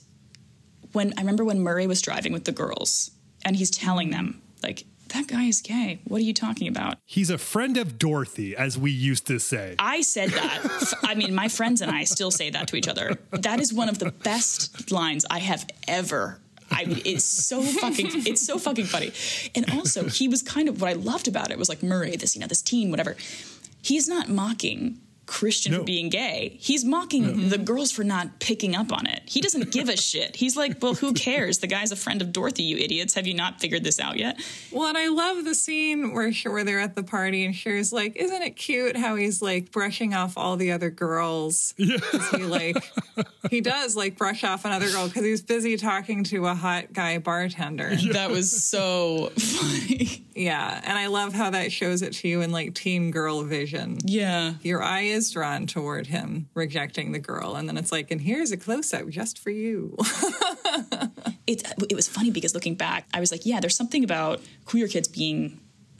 when 0.91 1.13
I 1.17 1.21
remember 1.21 1.43
when 1.43 1.61
Murray 1.61 1.87
was 1.87 2.01
driving 2.01 2.31
with 2.31 2.45
the 2.45 2.51
girls 2.51 3.11
and 3.43 3.55
he's 3.55 3.71
telling 3.71 4.11
them 4.11 4.41
like 4.61 4.85
that 5.13 5.27
guy 5.27 5.43
is 5.43 5.61
gay. 5.61 6.01
What 6.05 6.17
are 6.17 6.23
you 6.23 6.33
talking 6.33 6.67
about? 6.67 6.97
He's 7.05 7.29
a 7.29 7.37
friend 7.37 7.77
of 7.77 7.97
Dorothy, 7.97 8.55
as 8.55 8.77
we 8.77 8.91
used 8.91 9.27
to 9.27 9.39
say. 9.39 9.75
I 9.79 10.01
said 10.01 10.29
that. 10.31 10.93
I 11.03 11.15
mean, 11.15 11.33
my 11.33 11.47
friends 11.47 11.81
and 11.81 11.89
I 11.89 12.03
still 12.03 12.31
say 12.31 12.49
that 12.49 12.67
to 12.69 12.75
each 12.75 12.87
other. 12.87 13.17
That 13.31 13.59
is 13.59 13.73
one 13.73 13.89
of 13.89 13.99
the 13.99 14.11
best 14.11 14.91
lines 14.91 15.25
I 15.29 15.39
have 15.39 15.67
ever. 15.87 16.39
I 16.71 16.85
mean, 16.85 17.01
it's 17.05 17.25
so 17.25 17.61
fucking, 17.61 18.07
it's 18.25 18.45
so 18.45 18.57
fucking 18.57 18.85
funny. 18.85 19.11
And 19.53 19.71
also, 19.73 20.09
he 20.09 20.27
was 20.27 20.41
kind 20.41 20.67
of 20.67 20.81
what 20.81 20.89
I 20.89 20.93
loved 20.93 21.27
about 21.27 21.51
it 21.51 21.57
was 21.59 21.69
like 21.69 21.83
Murray, 21.83 22.15
this 22.15 22.35
you 22.35 22.41
know, 22.41 22.47
this 22.47 22.61
teen, 22.61 22.89
whatever. 22.89 23.15
He's 23.81 24.07
not 24.07 24.29
mocking 24.29 24.99
Christian 25.33 25.71
No. 25.71 25.79
for 25.79 25.83
being 25.85 26.09
gay. 26.09 26.57
He's 26.61 26.85
mocking 26.85 27.49
the 27.49 27.57
girls 27.57 27.91
for 27.91 28.03
not 28.03 28.39
picking 28.39 28.75
up 28.75 28.93
on 28.93 29.07
it. 29.07 29.23
He 29.25 29.41
doesn't 29.41 29.71
give 29.71 29.89
a 29.89 29.97
shit. 29.97 30.35
He's 30.35 30.55
like, 30.55 30.77
well, 30.79 30.93
who 30.93 31.13
cares? 31.13 31.57
The 31.57 31.65
guy's 31.67 31.91
a 31.91 31.95
friend 31.95 32.21
of 32.21 32.31
Dorothy, 32.31 32.61
you 32.63 32.77
idiots. 32.77 33.15
Have 33.15 33.25
you 33.25 33.33
not 33.33 33.59
figured 33.59 33.83
this 33.83 33.99
out 33.99 34.17
yet? 34.17 34.39
Well, 34.71 34.87
and 34.89 34.97
I 34.97 35.07
love 35.07 35.43
the 35.43 35.55
scene 35.55 36.13
where 36.13 36.31
where 36.45 36.63
they're 36.63 36.79
at 36.79 36.93
the 36.95 37.01
party 37.03 37.45
and 37.45 37.55
Cher's 37.55 37.91
like, 37.91 38.15
"Isn't 38.15 38.43
it 38.43 38.51
cute 38.51 38.95
how 38.95 39.15
he's 39.15 39.41
like 39.41 39.71
brushing 39.71 40.13
off 40.13 40.37
all 40.37 40.55
the 40.55 40.71
other 40.71 40.91
girls?" 40.91 41.73
Yeah, 41.77 41.97
he 42.31 42.43
like 42.43 42.77
he 43.49 43.59
does 43.61 43.95
like 43.95 44.17
brush 44.17 44.43
off 44.43 44.65
another 44.65 44.89
girl 44.91 45.07
because 45.07 45.23
he's 45.23 45.41
busy 45.41 45.77
talking 45.77 46.23
to 46.25 46.45
a 46.45 46.53
hot 46.55 46.93
guy 46.93 47.17
bartender. 47.17 47.91
Yeah. 47.93 48.13
That 48.13 48.29
was 48.31 48.63
so 48.63 49.31
funny. 49.37 50.25
Yeah. 50.35 50.81
And 50.83 50.97
I 50.97 51.07
love 51.07 51.33
how 51.33 51.51
that 51.51 51.71
shows 51.71 52.01
it 52.01 52.13
to 52.13 52.27
you 52.27 52.41
in 52.41 52.51
like 52.51 52.73
teen 52.73 53.11
girl 53.11 53.43
vision. 53.43 53.97
Yeah. 54.03 54.53
Your 54.61 54.81
eye 54.81 55.01
is 55.01 55.22
drawn 55.31 55.67
toward 55.67 56.07
him, 56.07 56.49
rejecting 56.53 57.11
the 57.11 57.19
girl. 57.19 57.55
And 57.55 57.67
then 57.67 57.77
it's 57.77 57.91
like, 57.91 58.11
and 58.11 58.21
here's 58.21 58.51
a 58.51 58.57
close 58.57 58.93
up 58.93 59.07
just 59.09 59.39
for 59.39 59.49
you. 59.49 59.95
it, 61.47 61.63
it 61.89 61.95
was 61.95 62.07
funny 62.07 62.31
because 62.31 62.53
looking 62.53 62.75
back, 62.75 63.07
I 63.13 63.19
was 63.19 63.31
like, 63.31 63.45
yeah, 63.45 63.59
there's 63.59 63.75
something 63.75 64.03
about 64.03 64.41
queer 64.65 64.87
kids 64.87 65.07
being 65.07 65.59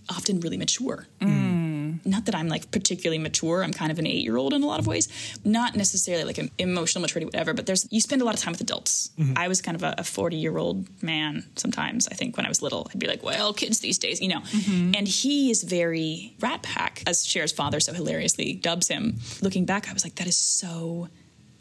often 0.10 0.40
really 0.40 0.58
mature. 0.58 1.08
Mm. 1.20 1.63
Not 2.06 2.26
that 2.26 2.36
I'm 2.36 2.48
like 2.48 2.72
particularly 2.72 3.20
mature. 3.20 3.64
I'm 3.64 3.74
kind 3.74 3.92
of 3.92 4.00
an 4.00 4.08
eight 4.08 4.24
year 4.24 4.38
old 4.38 4.54
in 4.54 4.64
a 4.64 4.68
lot 4.68 4.80
of 4.80 4.88
ways. 4.88 5.08
Not 5.44 5.76
necessarily 5.76 6.24
like 6.24 6.38
an 6.38 6.50
emotional 6.58 7.02
maturity, 7.02 7.26
whatever, 7.26 7.54
but 7.54 7.66
there's, 7.66 7.88
you 7.92 8.02
spend 8.02 8.22
a 8.22 8.26
lot 8.26 8.36
of 8.36 8.42
time 8.42 8.54
with 8.54 8.62
adults. 8.62 9.12
Mm-hmm. 9.18 9.34
I 9.38 9.48
was 9.48 9.62
kind 9.62 9.82
of 9.82 9.96
a 9.98 10.04
40 10.04 10.36
year 10.36 10.58
old 10.58 10.88
man 11.04 11.46
sometimes. 11.56 12.08
I 12.08 12.16
think 12.16 12.38
when 12.38 12.46
I 12.46 12.50
was 12.50 12.62
little, 12.62 12.88
I'd 12.92 13.00
be 13.00 13.08
like, 13.08 13.24
well, 13.24 13.54
kids 13.54 13.80
these 13.80 13.98
days, 13.98 14.22
you 14.22 14.28
know. 14.28 14.42
Mm-hmm. 14.42 14.96
And 14.96 15.08
he 15.08 15.52
is 15.52 15.64
very 15.64 16.36
rat 16.40 16.64
pack, 16.64 17.04
as 17.08 17.26
Cher's 17.26 17.52
father 17.52 17.80
so 17.80 17.94
hilariously 17.94 18.54
dubs 18.54 18.88
him. 18.88 19.20
Looking 19.42 19.66
back, 19.66 19.90
I 19.90 19.94
was 19.94 20.04
like, 20.04 20.16
that 20.16 20.28
is 20.28 20.38
so 20.38 21.10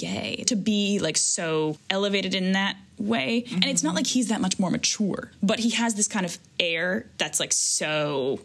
gay 0.02 0.42
to 0.48 0.56
be 0.56 0.98
like 0.98 1.16
so 1.16 1.78
elevated 1.88 2.34
in 2.34 2.52
that 2.52 2.76
way. 2.98 3.42
Mm-hmm. 3.42 3.54
And 3.54 3.64
it's 3.66 3.82
not 3.82 3.94
like 3.94 4.06
he's 4.06 4.28
that 4.28 4.40
much 4.40 4.58
more 4.58 4.70
mature, 4.70 5.30
but 5.42 5.60
he 5.60 5.70
has 5.70 5.94
this 5.94 6.08
kind 6.08 6.26
of 6.26 6.38
air 6.58 7.06
that's 7.18 7.38
like 7.38 7.52
so 7.52 8.40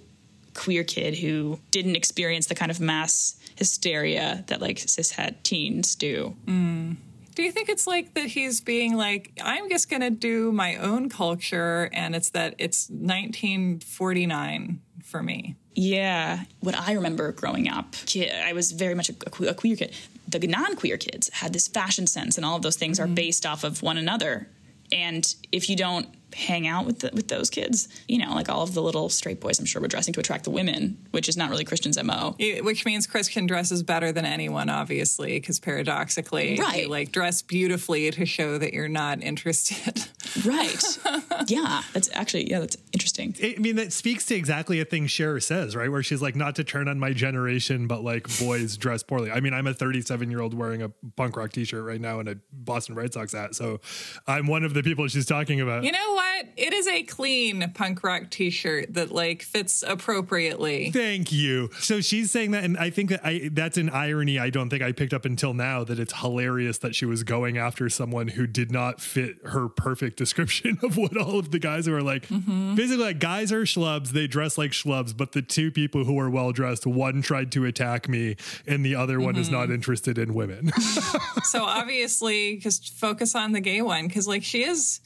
queer 0.57 0.83
kid 0.83 1.15
who 1.15 1.59
didn't 1.71 1.95
experience 1.95 2.47
the 2.47 2.55
kind 2.55 2.71
of 2.71 2.81
mass 2.81 3.39
hysteria 3.55 4.43
that 4.47 4.59
like 4.59 4.77
cishet 4.77 5.35
teens 5.43 5.95
do. 5.95 6.35
Mm. 6.45 6.97
Do 7.35 7.43
you 7.43 7.51
think 7.51 7.69
it's 7.69 7.85
like 7.85 8.15
that 8.15 8.25
he's 8.25 8.61
being 8.61 8.97
like, 8.97 9.31
I'm 9.43 9.69
just 9.69 9.89
going 9.89 10.01
to 10.01 10.09
do 10.09 10.51
my 10.51 10.75
own 10.77 11.07
culture 11.07 11.87
and 11.93 12.15
it's 12.15 12.31
that 12.31 12.55
it's 12.57 12.89
1949 12.89 14.81
for 15.03 15.21
me? 15.21 15.55
Yeah. 15.75 16.45
What 16.61 16.75
I 16.75 16.93
remember 16.93 17.31
growing 17.31 17.69
up, 17.69 17.95
I 18.43 18.53
was 18.53 18.71
very 18.71 18.95
much 18.95 19.09
a, 19.09 19.15
a 19.47 19.53
queer 19.53 19.75
kid. 19.75 19.93
The 20.27 20.39
non 20.47 20.75
queer 20.75 20.97
kids 20.97 21.29
had 21.31 21.53
this 21.53 21.67
fashion 21.67 22.07
sense, 22.07 22.35
and 22.37 22.45
all 22.45 22.55
of 22.55 22.63
those 22.63 22.75
things 22.75 22.99
mm-hmm. 22.99 23.11
are 23.11 23.15
based 23.15 23.45
off 23.45 23.63
of 23.63 23.83
one 23.83 23.97
another. 23.97 24.49
And 24.91 25.33
if 25.51 25.69
you 25.69 25.75
don't 25.75 26.07
hang 26.33 26.67
out 26.67 26.85
with 26.85 26.99
the, 26.99 27.11
with 27.13 27.27
those 27.27 27.49
kids. 27.49 27.87
You 28.07 28.19
know, 28.19 28.33
like 28.33 28.49
all 28.49 28.61
of 28.61 28.73
the 28.73 28.81
little 28.81 29.09
straight 29.09 29.39
boys, 29.39 29.59
I'm 29.59 29.65
sure, 29.65 29.81
were 29.81 29.87
dressing 29.87 30.13
to 30.13 30.19
attract 30.19 30.43
the 30.43 30.51
women, 30.51 30.97
which 31.11 31.29
is 31.29 31.37
not 31.37 31.49
really 31.49 31.65
Christian's 31.65 32.01
mo. 32.03 32.35
Which 32.39 32.85
means 32.85 33.07
Christian 33.07 33.45
dresses 33.47 33.83
better 33.83 34.11
than 34.11 34.25
anyone, 34.25 34.69
obviously, 34.69 35.39
because 35.39 35.59
paradoxically, 35.59 36.57
right. 36.59 36.83
you 36.83 36.89
like 36.89 37.11
dress 37.11 37.41
beautifully 37.41 38.11
to 38.11 38.25
show 38.25 38.57
that 38.57 38.73
you're 38.73 38.87
not 38.87 39.21
interested. 39.21 40.07
Right. 40.45 40.99
yeah, 41.47 41.81
that's 41.93 42.09
actually 42.13 42.49
yeah, 42.49 42.59
that's 42.59 42.77
interesting. 42.93 43.35
I 43.41 43.55
mean, 43.57 43.75
that 43.77 43.91
speaks 43.91 44.25
to 44.25 44.35
exactly 44.35 44.79
a 44.79 44.85
thing 44.85 45.07
Cher 45.07 45.39
says, 45.39 45.75
right? 45.75 45.89
Where 45.89 46.03
she's 46.03 46.21
like, 46.21 46.35
not 46.35 46.55
to 46.57 46.63
turn 46.63 46.87
on 46.87 46.99
my 46.99 47.11
generation, 47.11 47.87
but 47.87 48.03
like 48.03 48.27
boys 48.39 48.77
dress 48.77 49.01
poorly. 49.01 49.31
I 49.31 49.39
mean, 49.39 49.53
I'm 49.53 49.65
a 49.65 49.73
37 49.73 50.29
year 50.29 50.41
old 50.41 50.53
wearing 50.53 50.83
a 50.83 50.89
punk 51.15 51.37
rock 51.37 51.53
T-shirt 51.53 51.83
right 51.83 51.99
now 51.99 52.19
and 52.19 52.29
a 52.29 52.37
Boston 52.51 52.93
Red 52.93 53.13
Sox 53.13 53.33
hat, 53.33 53.55
so 53.55 53.79
I'm 54.27 54.45
one 54.45 54.63
of 54.63 54.75
the 54.75 54.83
people 54.83 55.07
she's 55.07 55.25
talking 55.25 55.59
about. 55.59 55.83
You 55.83 55.91
know 55.91 56.16
what? 56.17 56.47
It 56.57 56.73
is 56.73 56.87
a 56.87 57.03
clean 57.03 57.71
punk 57.75 58.03
rock 58.03 58.31
t-shirt 58.31 58.95
that 58.95 59.11
like 59.11 59.43
fits 59.43 59.83
appropriately. 59.83 60.89
Thank 60.89 61.31
you. 61.31 61.69
So 61.79 62.01
she's 62.01 62.31
saying 62.31 62.51
that, 62.51 62.63
and 62.63 62.75
I 62.75 62.89
think 62.89 63.11
that 63.11 63.21
I 63.23 63.51
that's 63.51 63.77
an 63.77 63.91
irony 63.91 64.39
I 64.39 64.49
don't 64.49 64.71
think 64.71 64.81
I 64.81 64.93
picked 64.93 65.13
up 65.13 65.25
until 65.25 65.53
now 65.53 65.83
that 65.83 65.99
it's 65.99 66.19
hilarious 66.19 66.79
that 66.79 66.95
she 66.95 67.05
was 67.05 67.21
going 67.21 67.59
after 67.59 67.87
someone 67.87 68.29
who 68.29 68.47
did 68.47 68.71
not 68.71 68.99
fit 68.99 69.35
her 69.45 69.69
perfect 69.69 70.17
description 70.17 70.79
of 70.83 70.97
what 70.97 71.15
all 71.15 71.37
of 71.37 71.51
the 71.51 71.59
guys 71.59 71.85
who 71.85 71.93
are 71.93 72.01
like. 72.01 72.27
Mm-hmm. 72.29 72.73
Basically, 72.73 73.03
like 73.03 73.19
guys 73.19 73.51
are 73.51 73.61
schlubs, 73.61 74.09
they 74.09 74.25
dress 74.25 74.57
like 74.57 74.71
schlubs, 74.71 75.15
but 75.15 75.33
the 75.33 75.43
two 75.43 75.71
people 75.71 76.03
who 76.03 76.17
are 76.19 76.31
well 76.31 76.51
dressed, 76.51 76.87
one 76.87 77.21
tried 77.21 77.51
to 77.51 77.65
attack 77.65 78.09
me, 78.09 78.37
and 78.65 78.83
the 78.83 78.95
other 78.95 79.17
mm-hmm. 79.17 79.25
one 79.25 79.35
is 79.35 79.51
not 79.51 79.65
mm-hmm. 79.65 79.75
interested 79.75 80.17
in 80.17 80.33
women. 80.33 80.71
so 81.43 81.63
obviously, 81.63 82.57
just 82.57 82.91
focus 82.95 83.35
on 83.35 83.51
the 83.51 83.61
gay 83.61 83.83
one 83.83 84.07
because 84.07 84.27
like 84.27 84.43
she 84.43 84.63
is 84.63 84.99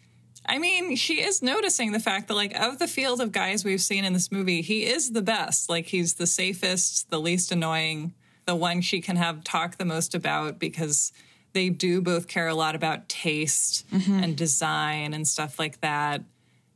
I 0.45 0.57
mean, 0.57 0.95
she 0.95 1.21
is 1.21 1.41
noticing 1.41 1.91
the 1.91 1.99
fact 1.99 2.27
that, 2.27 2.33
like, 2.33 2.59
of 2.59 2.79
the 2.79 2.87
field 2.87 3.21
of 3.21 3.31
guys 3.31 3.63
we've 3.63 3.81
seen 3.81 4.05
in 4.05 4.13
this 4.13 4.31
movie, 4.31 4.61
he 4.61 4.85
is 4.85 5.11
the 5.11 5.21
best. 5.21 5.69
Like, 5.69 5.85
he's 5.85 6.15
the 6.15 6.27
safest, 6.27 7.09
the 7.09 7.19
least 7.19 7.51
annoying, 7.51 8.13
the 8.45 8.55
one 8.55 8.81
she 8.81 9.01
can 9.01 9.17
have 9.17 9.43
talk 9.43 9.77
the 9.77 9.85
most 9.85 10.15
about 10.15 10.59
because 10.59 11.11
they 11.53 11.69
do 11.69 12.01
both 12.01 12.27
care 12.27 12.47
a 12.47 12.55
lot 12.55 12.75
about 12.75 13.07
taste 13.09 13.89
mm-hmm. 13.91 14.23
and 14.23 14.35
design 14.35 15.13
and 15.13 15.27
stuff 15.27 15.59
like 15.59 15.81
that. 15.81 16.23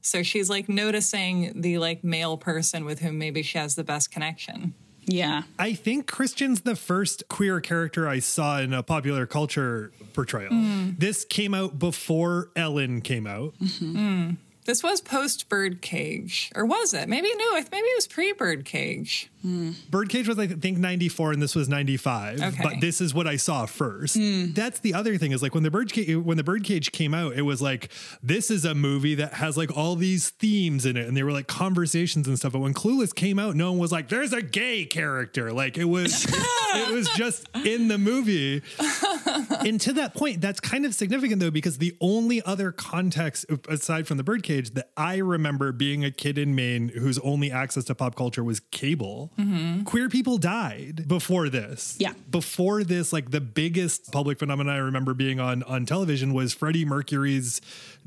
So 0.01 0.21
she's 0.21 0.49
like 0.49 0.69
noticing 0.69 1.59
the 1.59 1.79
like 1.79 2.03
male 2.03 2.37
person 2.37 2.85
with 2.85 2.99
whom 2.99 3.17
maybe 3.17 3.41
she 3.41 3.57
has 3.57 3.75
the 3.75 3.83
best 3.83 4.11
connection. 4.11 4.75
Yeah. 5.05 5.43
I 5.59 5.73
think 5.73 6.07
Christian's 6.07 6.61
the 6.61 6.75
first 6.75 7.27
queer 7.27 7.59
character 7.61 8.07
I 8.07 8.19
saw 8.19 8.59
in 8.59 8.73
a 8.73 8.83
popular 8.83 9.25
culture 9.25 9.91
portrayal. 10.13 10.51
Mm. 10.51 10.99
This 10.99 11.25
came 11.25 11.53
out 11.53 11.77
before 11.79 12.49
Ellen 12.55 13.01
came 13.01 13.27
out. 13.27 13.53
Mm-hmm. 13.61 13.97
Mm. 13.97 14.37
This 14.65 14.81
was 14.81 14.99
post 14.99 15.47
Birdcage, 15.47 16.51
or 16.55 16.65
was 16.65 16.93
it? 16.93 17.07
Maybe 17.07 17.29
no. 17.35 17.53
Maybe 17.53 17.77
it 17.77 17.97
was 17.97 18.07
pre 18.07 18.33
Birdcage. 18.33 19.29
Mm. 19.45 19.75
Birdcage 19.91 20.27
was 20.27 20.39
I 20.39 20.47
think 20.47 20.79
94 20.79 21.33
and 21.33 21.41
this 21.41 21.55
was 21.55 21.69
95. 21.69 22.41
Okay. 22.41 22.63
But 22.63 22.81
this 22.81 22.99
is 22.99 23.13
what 23.13 23.27
I 23.27 23.35
saw 23.35 23.67
first. 23.67 24.17
Mm. 24.17 24.55
That's 24.55 24.79
the 24.79 24.95
other 24.95 25.17
thing 25.17 25.33
is 25.33 25.43
like 25.43 25.53
when 25.53 25.61
the 25.61 25.69
Birdcage 25.69 26.15
when 26.17 26.37
the 26.37 26.43
Birdcage 26.43 26.91
came 26.91 27.13
out, 27.13 27.33
it 27.33 27.43
was 27.43 27.61
like 27.61 27.91
this 28.23 28.49
is 28.49 28.65
a 28.65 28.73
movie 28.73 29.15
that 29.15 29.33
has 29.35 29.55
like 29.55 29.75
all 29.77 29.95
these 29.95 30.31
themes 30.31 30.85
in 30.85 30.97
it 30.97 31.07
and 31.07 31.15
they 31.15 31.21
were 31.21 31.31
like 31.31 31.47
conversations 31.47 32.27
and 32.27 32.37
stuff. 32.37 32.53
But 32.53 32.59
when 32.59 32.73
Clueless 32.73 33.13
came 33.13 33.37
out, 33.37 33.55
no 33.55 33.71
one 33.71 33.79
was 33.79 33.91
like, 33.91 34.09
there's 34.09 34.33
a 34.33 34.41
gay 34.41 34.85
character. 34.85 35.53
Like 35.53 35.77
it 35.77 35.85
was 35.85 36.25
it 36.29 36.91
was 36.91 37.07
just 37.09 37.47
in 37.63 37.87
the 37.87 37.99
movie. 37.99 38.63
and 39.63 39.79
to 39.81 39.93
that 39.93 40.15
point, 40.15 40.41
that's 40.41 40.59
kind 40.59 40.85
of 40.85 40.95
significant 40.95 41.39
though, 41.39 41.51
because 41.51 41.77
the 41.77 41.95
only 42.01 42.41
other 42.43 42.71
context 42.71 43.45
aside 43.69 44.07
from 44.07 44.17
the 44.17 44.23
Birdcage 44.23 44.54
that 44.63 44.89
I 44.97 45.17
remember 45.17 45.71
being 45.71 46.03
a 46.03 46.11
kid 46.11 46.37
in 46.37 46.55
Maine 46.55 46.89
whose 46.89 47.19
only 47.19 47.51
access 47.51 47.83
to 47.85 47.95
pop 47.95 48.15
culture 48.15 48.43
was 48.43 48.59
cable 48.59 49.31
Mm-hmm. 49.37 49.83
Queer 49.83 50.09
people 50.09 50.37
died 50.37 51.07
before 51.07 51.49
this. 51.49 51.95
Yeah. 51.99 52.13
Before 52.29 52.83
this, 52.83 53.11
like 53.11 53.31
the 53.31 53.41
biggest 53.41 54.11
public 54.11 54.39
phenomenon 54.39 54.73
I 54.75 54.79
remember 54.79 55.13
being 55.13 55.39
on 55.39 55.63
on 55.63 55.85
television 55.85 56.33
was 56.33 56.53
Freddie 56.53 56.85
Mercury's 56.85 57.61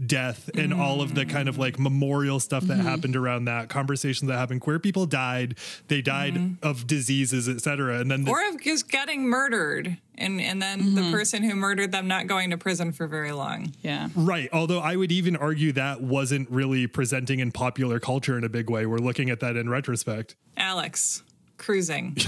death 0.04 0.48
and 0.54 0.72
mm-hmm. 0.72 0.80
all 0.80 1.02
of 1.02 1.14
the 1.14 1.26
kind 1.26 1.48
of 1.48 1.58
like 1.58 1.78
memorial 1.78 2.40
stuff 2.40 2.64
that 2.64 2.78
mm-hmm. 2.78 2.86
happened 2.86 3.16
around 3.16 3.46
that, 3.46 3.68
conversations 3.68 4.28
that 4.28 4.36
happened. 4.36 4.60
Queer 4.60 4.78
people 4.78 5.06
died. 5.06 5.56
They 5.88 6.02
died 6.02 6.34
mm-hmm. 6.34 6.66
of 6.66 6.86
diseases, 6.86 7.48
etc. 7.48 7.98
And 7.98 8.10
then 8.10 8.24
the- 8.24 8.30
or 8.30 8.48
of 8.48 8.60
just 8.60 8.88
getting 8.88 9.24
murdered 9.24 9.98
and 10.18 10.40
and 10.40 10.60
then 10.60 10.80
mm-hmm. 10.80 10.94
the 10.94 11.10
person 11.10 11.42
who 11.42 11.54
murdered 11.54 11.92
them 11.92 12.08
not 12.08 12.26
going 12.26 12.50
to 12.50 12.58
prison 12.58 12.92
for 12.92 13.06
very 13.06 13.32
long. 13.32 13.72
Yeah. 13.82 14.08
Right. 14.14 14.48
Although 14.52 14.80
I 14.80 14.96
would 14.96 15.12
even 15.12 15.36
argue 15.36 15.72
that 15.72 16.02
wasn't 16.02 16.50
really 16.50 16.86
presenting 16.86 17.40
in 17.40 17.52
popular 17.52 18.00
culture 18.00 18.36
in 18.36 18.44
a 18.44 18.48
big 18.48 18.68
way. 18.68 18.86
We're 18.86 18.98
looking 18.98 19.30
at 19.30 19.40
that 19.40 19.56
in 19.56 19.68
retrospect. 19.68 20.36
Alex, 20.56 21.22
cruising. 21.58 22.14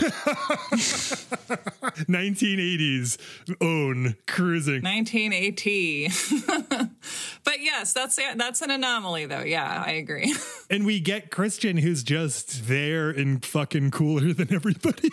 1980s 2.07 3.16
own 3.61 4.16
cruising. 4.26 4.83
1980. 4.83 6.09
but 7.45 7.61
yes, 7.61 7.93
that's 7.93 8.18
that's 8.37 8.61
an 8.62 8.70
anomaly 8.70 9.26
though. 9.26 9.43
Yeah, 9.43 9.83
I 9.87 9.93
agree. 9.93 10.35
and 10.70 10.85
we 10.85 11.01
get 11.01 11.31
Christian 11.31 11.76
who's 11.78 12.03
just 12.03 12.68
there 12.68 13.11
and 13.11 13.45
fucking 13.45 13.93
cooler 13.93 14.33
than 14.33 14.53
everybody 14.53 15.11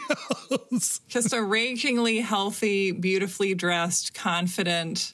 else. 0.51 0.99
just 1.07 1.33
a 1.33 1.41
ragingly 1.41 2.19
healthy, 2.19 2.91
beautifully 2.91 3.53
dressed, 3.53 4.13
confident 4.13 5.13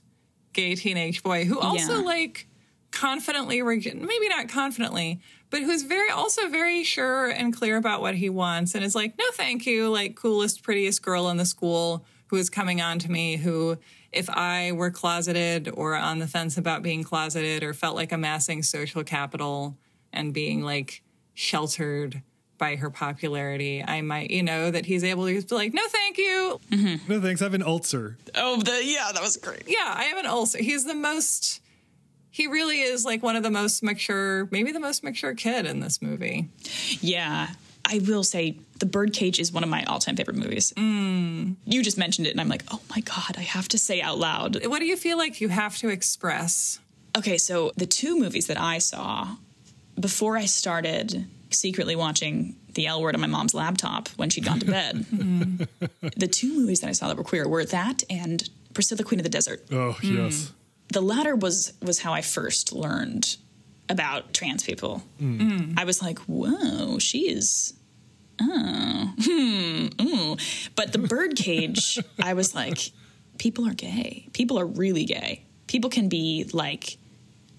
gay 0.53 0.75
teenage 0.75 1.23
boy 1.23 1.45
who 1.45 1.59
also 1.59 1.97
yeah. 1.99 2.05
like 2.05 2.47
confidently 2.91 3.61
maybe 4.05 4.29
not 4.29 4.47
confidently 4.47 5.19
but 5.53 5.61
who's 5.61 5.83
very 5.83 6.09
also 6.09 6.49
very 6.49 6.83
sure 6.83 7.27
and 7.27 7.55
clear 7.55 7.77
about 7.77 8.01
what 8.01 8.15
he 8.15 8.27
wants 8.27 8.73
and 8.73 8.83
is 8.83 8.95
like, 8.95 9.15
no, 9.19 9.25
thank 9.33 9.67
you, 9.67 9.87
like 9.87 10.15
coolest, 10.15 10.63
prettiest 10.63 11.03
girl 11.03 11.29
in 11.29 11.37
the 11.37 11.45
school 11.45 12.03
who 12.25 12.37
is 12.37 12.49
coming 12.49 12.81
on 12.81 12.97
to 12.97 13.11
me 13.11 13.37
who 13.37 13.77
if 14.11 14.31
I 14.31 14.71
were 14.71 14.89
closeted 14.89 15.69
or 15.71 15.93
on 15.93 16.17
the 16.17 16.25
fence 16.25 16.57
about 16.57 16.81
being 16.81 17.03
closeted 17.03 17.61
or 17.61 17.75
felt 17.75 17.95
like 17.95 18.11
amassing 18.11 18.63
social 18.63 19.03
capital 19.03 19.77
and 20.11 20.33
being 20.33 20.63
like 20.63 21.03
sheltered 21.35 22.23
by 22.57 22.75
her 22.75 22.89
popularity, 22.89 23.83
I 23.87 24.01
might, 24.01 24.31
you 24.31 24.41
know, 24.41 24.71
that 24.71 24.87
he's 24.87 25.03
able 25.03 25.27
to 25.27 25.39
be 25.39 25.55
like, 25.55 25.71
no, 25.71 25.83
thank 25.87 26.17
you. 26.17 26.59
Mm-hmm. 26.71 27.11
No, 27.11 27.21
thanks. 27.21 27.43
I 27.43 27.45
have 27.45 27.53
an 27.53 27.61
ulcer. 27.61 28.17
Oh, 28.33 28.59
the, 28.59 28.83
yeah, 28.83 29.11
that 29.13 29.21
was 29.21 29.37
great. 29.37 29.65
Yeah, 29.67 29.93
I 29.95 30.05
have 30.05 30.17
an 30.17 30.25
ulcer. 30.25 30.57
He's 30.63 30.85
the 30.85 30.95
most 30.95 31.61
he 32.33 32.47
really 32.47 32.81
is 32.81 33.05
like 33.05 33.21
one 33.21 33.35
of 33.35 33.43
the 33.43 33.51
most 33.51 33.83
mature, 33.83 34.47
maybe 34.49 34.71
the 34.71 34.79
most 34.79 35.03
mature 35.03 35.35
kid 35.35 35.67
in 35.67 35.81
this 35.81 36.01
movie. 36.01 36.49
Yeah. 36.99 37.49
I 37.85 38.01
will 38.07 38.23
say 38.23 38.57
The 38.79 38.87
Birdcage 38.87 39.39
is 39.39 39.51
one 39.51 39.63
of 39.63 39.69
my 39.69 39.83
all 39.83 39.99
time 39.99 40.15
favorite 40.15 40.37
movies. 40.37 40.73
Mm. 40.75 41.57
You 41.63 41.83
just 41.83 41.99
mentioned 41.99 42.25
it, 42.25 42.31
and 42.31 42.41
I'm 42.41 42.49
like, 42.49 42.63
oh 42.71 42.79
my 42.89 43.01
God, 43.01 43.35
I 43.37 43.41
have 43.41 43.67
to 43.67 43.77
say 43.77 44.01
out 44.01 44.17
loud. 44.17 44.65
What 44.65 44.79
do 44.79 44.85
you 44.85 44.97
feel 44.97 45.15
like 45.15 45.41
you 45.41 45.49
have 45.49 45.77
to 45.77 45.89
express? 45.89 46.79
Okay, 47.15 47.37
so 47.37 47.71
the 47.77 47.85
two 47.85 48.19
movies 48.19 48.47
that 48.47 48.59
I 48.59 48.79
saw 48.79 49.35
before 49.99 50.35
I 50.35 50.45
started 50.45 51.27
secretly 51.51 51.95
watching 51.95 52.55
the 52.73 52.87
L 52.87 52.99
word 52.99 53.13
on 53.13 53.21
my 53.21 53.27
mom's 53.27 53.53
laptop 53.53 54.07
when 54.15 54.31
she'd 54.31 54.45
gone 54.45 54.59
to 54.59 54.65
bed. 54.65 55.05
The 56.17 56.27
two 56.27 56.57
movies 56.57 56.79
that 56.79 56.89
I 56.89 56.93
saw 56.93 57.09
that 57.09 57.17
were 57.17 57.23
queer 57.23 57.47
were 57.47 57.65
that 57.65 58.03
and 58.09 58.49
Priscilla, 58.73 59.03
Queen 59.03 59.19
of 59.19 59.23
the 59.23 59.29
Desert. 59.29 59.63
Oh 59.71 59.97
yes. 60.01 60.51
The 60.89 61.01
latter 61.01 61.35
was 61.35 61.73
was 61.81 61.99
how 61.99 62.13
I 62.13 62.21
first 62.21 62.73
learned 62.73 63.37
about 63.89 64.33
trans 64.33 64.63
people. 64.63 65.03
I 65.77 65.83
was 65.85 66.01
like, 66.01 66.19
whoa, 66.19 66.99
she 66.99 67.29
is. 67.29 67.73
Oh, 68.41 69.13
hmm, 69.19 69.87
ooh. 70.01 70.37
But 70.75 70.91
the 70.91 70.99
birdcage, 70.99 71.99
I 72.21 72.33
was 72.33 72.55
like, 72.55 72.91
people 73.37 73.67
are 73.67 73.73
gay. 73.73 74.27
People 74.33 74.59
are 74.59 74.65
really 74.65 75.05
gay. 75.05 75.43
People 75.67 75.89
can 75.89 76.09
be 76.09 76.49
like 76.53 76.97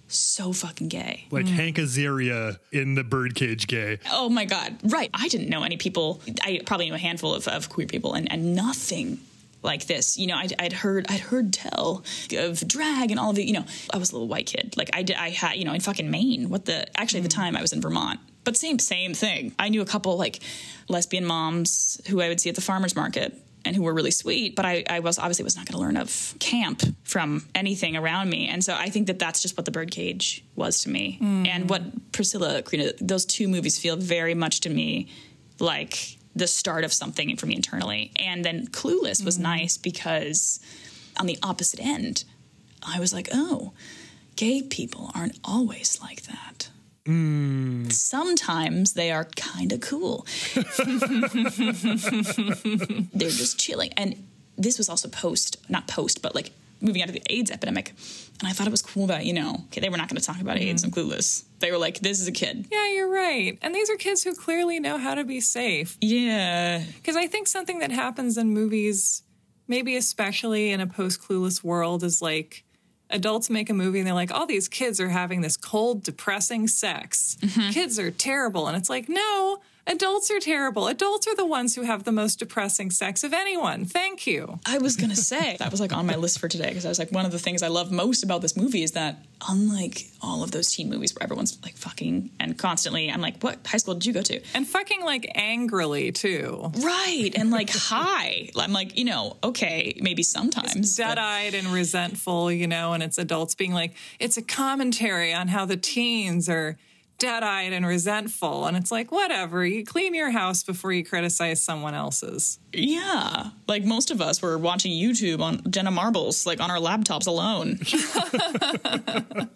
so 0.08 0.52
fucking 0.52 0.88
gay. 0.88 1.26
Like 1.30 1.46
Hank 1.46 1.76
Azaria 1.76 2.58
in 2.70 2.94
the 2.94 3.04
Birdcage 3.04 3.66
gay. 3.66 3.98
Oh 4.12 4.28
my 4.28 4.44
God. 4.44 4.76
Right. 4.84 5.10
I 5.14 5.28
didn't 5.28 5.48
know 5.48 5.62
any 5.62 5.76
people. 5.76 6.20
I 6.42 6.60
probably 6.64 6.86
knew 6.86 6.94
a 6.94 6.98
handful 6.98 7.34
of, 7.34 7.48
of 7.48 7.68
queer 7.68 7.86
people 7.86 8.14
and, 8.14 8.30
and 8.30 8.54
nothing 8.54 9.18
like 9.64 9.86
this. 9.86 10.16
You 10.16 10.26
know, 10.26 10.36
I'd, 10.36 10.52
I'd 10.58 10.72
heard, 10.72 11.06
I'd 11.08 11.20
heard 11.20 11.52
tell 11.52 12.04
of 12.36 12.66
drag 12.68 13.10
and 13.10 13.18
all 13.18 13.30
of 13.30 13.38
it. 13.38 13.46
You 13.46 13.54
know, 13.54 13.64
I 13.92 13.96
was 13.96 14.10
a 14.10 14.14
little 14.14 14.28
white 14.28 14.46
kid. 14.46 14.76
Like 14.76 14.90
I 14.92 15.02
did, 15.02 15.16
I 15.16 15.30
had, 15.30 15.56
you 15.56 15.64
know, 15.64 15.72
in 15.72 15.80
fucking 15.80 16.10
Maine, 16.10 16.50
what 16.50 16.66
the, 16.66 16.86
actually 16.98 17.20
at 17.20 17.24
the 17.24 17.34
mm. 17.34 17.36
time 17.36 17.56
I 17.56 17.62
was 17.62 17.72
in 17.72 17.80
Vermont, 17.80 18.20
but 18.44 18.56
same, 18.56 18.78
same 18.78 19.14
thing. 19.14 19.54
I 19.58 19.70
knew 19.70 19.80
a 19.80 19.86
couple 19.86 20.16
like 20.16 20.40
lesbian 20.88 21.24
moms 21.24 22.00
who 22.08 22.20
I 22.20 22.28
would 22.28 22.40
see 22.40 22.50
at 22.50 22.54
the 22.54 22.60
farmer's 22.60 22.94
market 22.94 23.40
and 23.64 23.74
who 23.74 23.82
were 23.82 23.94
really 23.94 24.10
sweet, 24.10 24.54
but 24.54 24.66
I, 24.66 24.84
I 24.88 25.00
was 25.00 25.18
obviously 25.18 25.44
was 25.44 25.56
not 25.56 25.66
going 25.66 25.78
to 25.78 25.80
learn 25.80 25.96
of 25.96 26.34
camp 26.38 26.82
from 27.04 27.48
anything 27.54 27.96
around 27.96 28.28
me. 28.28 28.48
And 28.48 28.62
so 28.62 28.74
I 28.74 28.90
think 28.90 29.06
that 29.06 29.18
that's 29.18 29.40
just 29.40 29.56
what 29.56 29.64
the 29.64 29.70
birdcage 29.70 30.44
was 30.54 30.80
to 30.80 30.90
me. 30.90 31.18
Mm. 31.22 31.48
And 31.48 31.70
what 31.70 32.12
Priscilla, 32.12 32.62
those 33.00 33.24
two 33.24 33.48
movies 33.48 33.78
feel 33.78 33.96
very 33.96 34.34
much 34.34 34.60
to 34.60 34.70
me 34.70 35.08
like 35.58 36.18
the 36.34 36.46
start 36.46 36.84
of 36.84 36.92
something 36.92 37.36
for 37.36 37.46
me 37.46 37.56
internally. 37.56 38.12
And 38.16 38.44
then 38.44 38.66
Clueless 38.68 39.24
was 39.24 39.38
mm. 39.38 39.42
nice 39.42 39.76
because 39.76 40.60
on 41.18 41.26
the 41.26 41.38
opposite 41.42 41.80
end, 41.80 42.24
I 42.82 43.00
was 43.00 43.12
like, 43.12 43.28
oh, 43.32 43.72
gay 44.36 44.62
people 44.62 45.10
aren't 45.14 45.38
always 45.44 45.98
like 46.00 46.22
that. 46.22 46.68
Mm. 47.06 47.92
Sometimes 47.92 48.94
they 48.94 49.10
are 49.10 49.24
kind 49.36 49.72
of 49.72 49.80
cool. 49.80 50.26
They're 53.12 53.28
just 53.28 53.58
chilling. 53.58 53.92
And 53.92 54.26
this 54.56 54.78
was 54.78 54.88
also 54.88 55.08
post, 55.08 55.58
not 55.68 55.86
post, 55.86 56.22
but 56.22 56.34
like 56.34 56.52
moving 56.80 57.02
out 57.02 57.08
of 57.08 57.14
the 57.14 57.22
AIDS 57.28 57.50
epidemic. 57.50 57.92
And 58.40 58.48
I 58.48 58.52
thought 58.52 58.66
it 58.66 58.70
was 58.70 58.82
cool 58.82 59.06
that, 59.06 59.24
you 59.24 59.32
know, 59.32 59.64
they 59.70 59.88
were 59.88 59.96
not 59.96 60.08
going 60.08 60.20
to 60.20 60.24
talk 60.24 60.40
about 60.40 60.58
AIDS 60.58 60.82
and 60.82 60.92
mm-hmm. 60.92 61.10
Clueless. 61.10 61.44
They 61.60 61.70
were 61.70 61.78
like, 61.78 62.00
this 62.00 62.20
is 62.20 62.26
a 62.26 62.32
kid. 62.32 62.66
Yeah, 62.70 62.88
you're 62.88 63.10
right. 63.10 63.58
And 63.62 63.74
these 63.74 63.88
are 63.90 63.96
kids 63.96 64.24
who 64.24 64.34
clearly 64.34 64.80
know 64.80 64.98
how 64.98 65.14
to 65.14 65.24
be 65.24 65.40
safe. 65.40 65.96
Yeah. 66.00 66.82
Because 66.96 67.16
I 67.16 67.26
think 67.28 67.46
something 67.46 67.78
that 67.78 67.92
happens 67.92 68.36
in 68.36 68.50
movies, 68.50 69.22
maybe 69.68 69.96
especially 69.96 70.72
in 70.72 70.80
a 70.80 70.86
post 70.86 71.22
clueless 71.22 71.62
world, 71.62 72.02
is 72.02 72.20
like 72.20 72.64
adults 73.08 73.50
make 73.50 73.70
a 73.70 73.74
movie 73.74 74.00
and 74.00 74.06
they're 74.06 74.14
like, 74.14 74.32
all 74.32 74.46
these 74.46 74.68
kids 74.68 74.98
are 74.98 75.10
having 75.10 75.40
this 75.40 75.56
cold, 75.56 76.02
depressing 76.02 76.66
sex. 76.66 77.36
Mm-hmm. 77.40 77.70
Kids 77.70 77.98
are 78.00 78.10
terrible. 78.10 78.66
And 78.66 78.76
it's 78.76 78.90
like, 78.90 79.08
no, 79.08 79.60
adults 79.86 80.30
are 80.30 80.40
terrible. 80.40 80.88
Adults 80.88 81.26
are 81.26 81.34
the 81.34 81.46
ones 81.46 81.74
who 81.74 81.82
have 81.82 82.04
the 82.04 82.12
most 82.12 82.38
depressing 82.38 82.90
sex 82.90 83.24
of 83.24 83.32
anyone. 83.32 83.84
Thank 83.84 84.26
you. 84.26 84.58
I 84.66 84.78
was 84.78 84.96
gonna 84.96 85.16
say 85.16 85.56
that 85.58 85.70
was 85.70 85.80
like 85.80 85.92
on 85.92 86.06
my 86.06 86.16
list 86.16 86.38
for 86.38 86.48
today 86.48 86.68
because 86.68 86.86
I 86.86 86.88
was 86.88 86.98
like, 86.98 87.12
one 87.12 87.24
of 87.24 87.32
the 87.32 87.38
things 87.38 87.62
I 87.62 87.68
love 87.68 87.90
most 87.90 88.22
about 88.22 88.40
this 88.40 88.56
movie 88.56 88.82
is 88.82 88.92
that 88.92 89.18
unlike 89.48 90.10
all 90.22 90.42
of 90.42 90.50
those 90.50 90.72
teen 90.72 90.88
movies 90.88 91.14
where 91.14 91.22
everyone's 91.22 91.58
like 91.62 91.76
fucking 91.76 92.30
and 92.40 92.56
constantly, 92.56 93.10
I'm 93.10 93.20
like, 93.20 93.42
what 93.42 93.66
high 93.66 93.76
school 93.78 93.94
did 93.94 94.06
you 94.06 94.12
go 94.12 94.22
to? 94.22 94.40
And 94.54 94.66
fucking 94.66 95.02
like 95.02 95.30
angrily, 95.34 96.12
too. 96.12 96.72
Right, 96.78 97.30
and 97.34 97.50
like 97.50 97.70
high. 97.70 98.50
I'm 98.56 98.72
like, 98.72 98.96
you 98.96 99.04
know, 99.04 99.36
okay, 99.42 99.98
maybe 100.00 100.22
sometimes. 100.22 100.96
dead 100.96 101.18
eyed 101.18 101.54
and 101.54 101.68
resentful, 101.68 102.50
you 102.50 102.66
know, 102.66 102.92
and 102.92 103.02
it's 103.02 103.18
adults 103.18 103.54
being 103.54 103.74
like, 103.74 103.94
it's 104.18 104.36
a 104.36 104.42
commentary 104.42 105.32
on 105.34 105.48
how 105.48 105.64
the 105.64 105.76
teens 105.76 106.48
are 106.48 106.78
dead 107.18 107.42
eyed 107.42 107.72
and 107.72 107.86
resentful. 107.86 108.66
And 108.66 108.76
it's 108.76 108.90
like, 108.90 109.12
whatever, 109.12 109.64
you 109.64 109.84
clean 109.84 110.14
your 110.14 110.30
house 110.30 110.62
before 110.62 110.92
you 110.92 111.04
criticize 111.04 111.62
someone 111.62 111.94
else's. 111.94 112.58
Yeah, 112.72 113.50
like 113.68 113.84
most 113.84 114.10
of 114.10 114.20
us 114.20 114.42
were 114.42 114.58
watching 114.58 114.92
YouTube 114.92 115.40
on 115.40 115.62
Jenna 115.70 115.92
Marbles, 115.92 116.44
like 116.44 116.60
on 116.60 116.70
our 116.70 116.78
laptops 116.78 117.26
alone. 117.26 117.78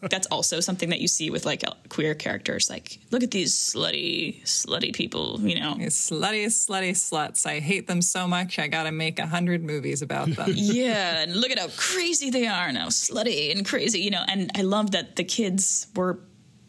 That's 0.08 0.26
also 0.28 0.60
something 0.60 0.90
that 0.90 1.00
you 1.00 1.08
see 1.08 1.30
with 1.30 1.44
like 1.44 1.64
queer 1.88 2.14
characters. 2.14 2.70
Like, 2.70 2.98
look 3.10 3.22
at 3.24 3.32
these 3.32 3.54
slutty, 3.54 4.42
slutty 4.44 4.94
people. 4.94 5.40
You 5.40 5.58
know, 5.60 5.74
These 5.74 5.96
slutty, 5.96 6.46
slutty 6.46 6.92
sluts. 6.92 7.44
I 7.44 7.58
hate 7.58 7.88
them 7.88 8.02
so 8.02 8.28
much, 8.28 8.58
I 8.58 8.68
gotta 8.68 8.92
make 8.92 9.18
a 9.18 9.26
hundred 9.26 9.64
movies 9.64 10.00
about 10.00 10.28
them. 10.28 10.50
yeah, 10.54 11.22
and 11.22 11.34
look 11.34 11.50
at 11.50 11.58
how 11.58 11.68
crazy 11.76 12.30
they 12.30 12.46
are 12.46 12.70
now, 12.72 12.86
slutty 12.86 13.50
and 13.50 13.66
crazy. 13.66 14.00
You 14.00 14.10
know, 14.10 14.24
and 14.28 14.50
I 14.56 14.62
love 14.62 14.92
that 14.92 15.16
the 15.16 15.24
kids 15.24 15.88
were 15.96 16.20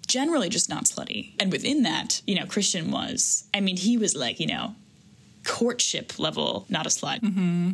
generally 0.10 0.50
just 0.50 0.70
not 0.70 0.84
slutty. 0.86 1.34
And 1.40 1.52
within 1.52 1.84
that, 1.84 2.22
you 2.28 2.36
know, 2.36 2.46
Christian 2.46 2.92
was. 2.92 3.46
I 3.54 3.62
mean, 3.62 3.78
he 3.78 3.98
was 3.98 4.14
like, 4.16 4.40
you 4.42 4.48
know, 4.48 4.76
courtship 5.46 6.20
level, 6.20 6.66
not 6.70 6.86
a 6.86 6.90
slut. 6.90 7.22
Mm-hmm. 7.22 7.70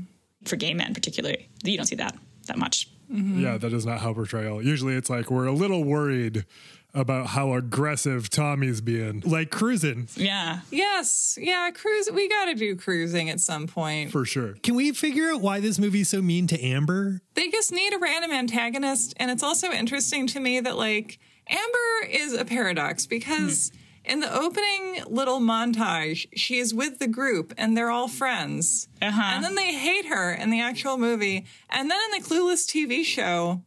For 0.45 0.55
gay 0.55 0.75
men, 0.75 0.93
particularly, 0.93 1.49
you 1.63 1.75
don't 1.77 1.87
see 1.87 1.95
that 1.95 2.15
that 2.47 2.57
much. 2.59 2.87
Mm-hmm. 3.11 3.39
Yeah, 3.39 3.57
that 3.57 3.73
is 3.73 3.85
not 3.85 3.99
how 4.01 4.13
portrayal. 4.13 4.61
Usually 4.61 4.93
it's 4.95 5.09
like 5.09 5.31
we're 5.31 5.47
a 5.47 5.51
little 5.51 5.83
worried 5.83 6.45
about 6.93 7.27
how 7.27 7.53
aggressive 7.53 8.29
Tommy's 8.29 8.79
being. 8.79 9.21
Like 9.25 9.49
cruising, 9.51 10.07
Yeah. 10.15 10.59
yes, 10.71 11.37
yeah, 11.41 11.69
cruise. 11.73 12.09
We 12.11 12.29
gotta 12.29 12.53
do 12.53 12.75
cruising 12.75 13.29
at 13.29 13.39
some 13.41 13.67
point. 13.67 14.11
for 14.11 14.23
sure. 14.25 14.53
Can 14.63 14.75
we 14.75 14.91
figure 14.93 15.29
out 15.31 15.41
why 15.41 15.59
this 15.59 15.77
movie's 15.79 16.09
so 16.09 16.21
mean 16.21 16.47
to 16.47 16.61
Amber? 16.63 17.21
they 17.33 17.49
just 17.49 17.71
need 17.71 17.91
a 17.93 17.97
random 17.97 18.31
antagonist. 18.31 19.13
And 19.17 19.29
it's 19.31 19.43
also 19.43 19.71
interesting 19.71 20.25
to 20.27 20.39
me 20.39 20.59
that, 20.61 20.77
like, 20.77 21.19
Amber 21.47 22.09
is 22.09 22.33
a 22.33 22.45
paradox 22.45 23.05
because 23.05 23.71
in 24.03 24.19
the 24.19 24.33
opening 24.33 25.03
little 25.07 25.39
montage, 25.39 26.27
she 26.35 26.57
is 26.57 26.73
with 26.73 26.99
the 26.99 27.07
group 27.07 27.53
and 27.57 27.75
they're 27.75 27.89
all 27.89 28.07
friends. 28.07 28.87
Uh-huh. 29.01 29.21
And 29.21 29.43
then 29.43 29.55
they 29.55 29.73
hate 29.73 30.05
her 30.05 30.33
in 30.33 30.49
the 30.49 30.61
actual 30.61 30.97
movie. 30.97 31.45
And 31.69 31.89
then 31.89 31.99
in 32.05 32.21
the 32.21 32.27
Clueless 32.27 32.67
TV 32.67 33.03
show, 33.03 33.61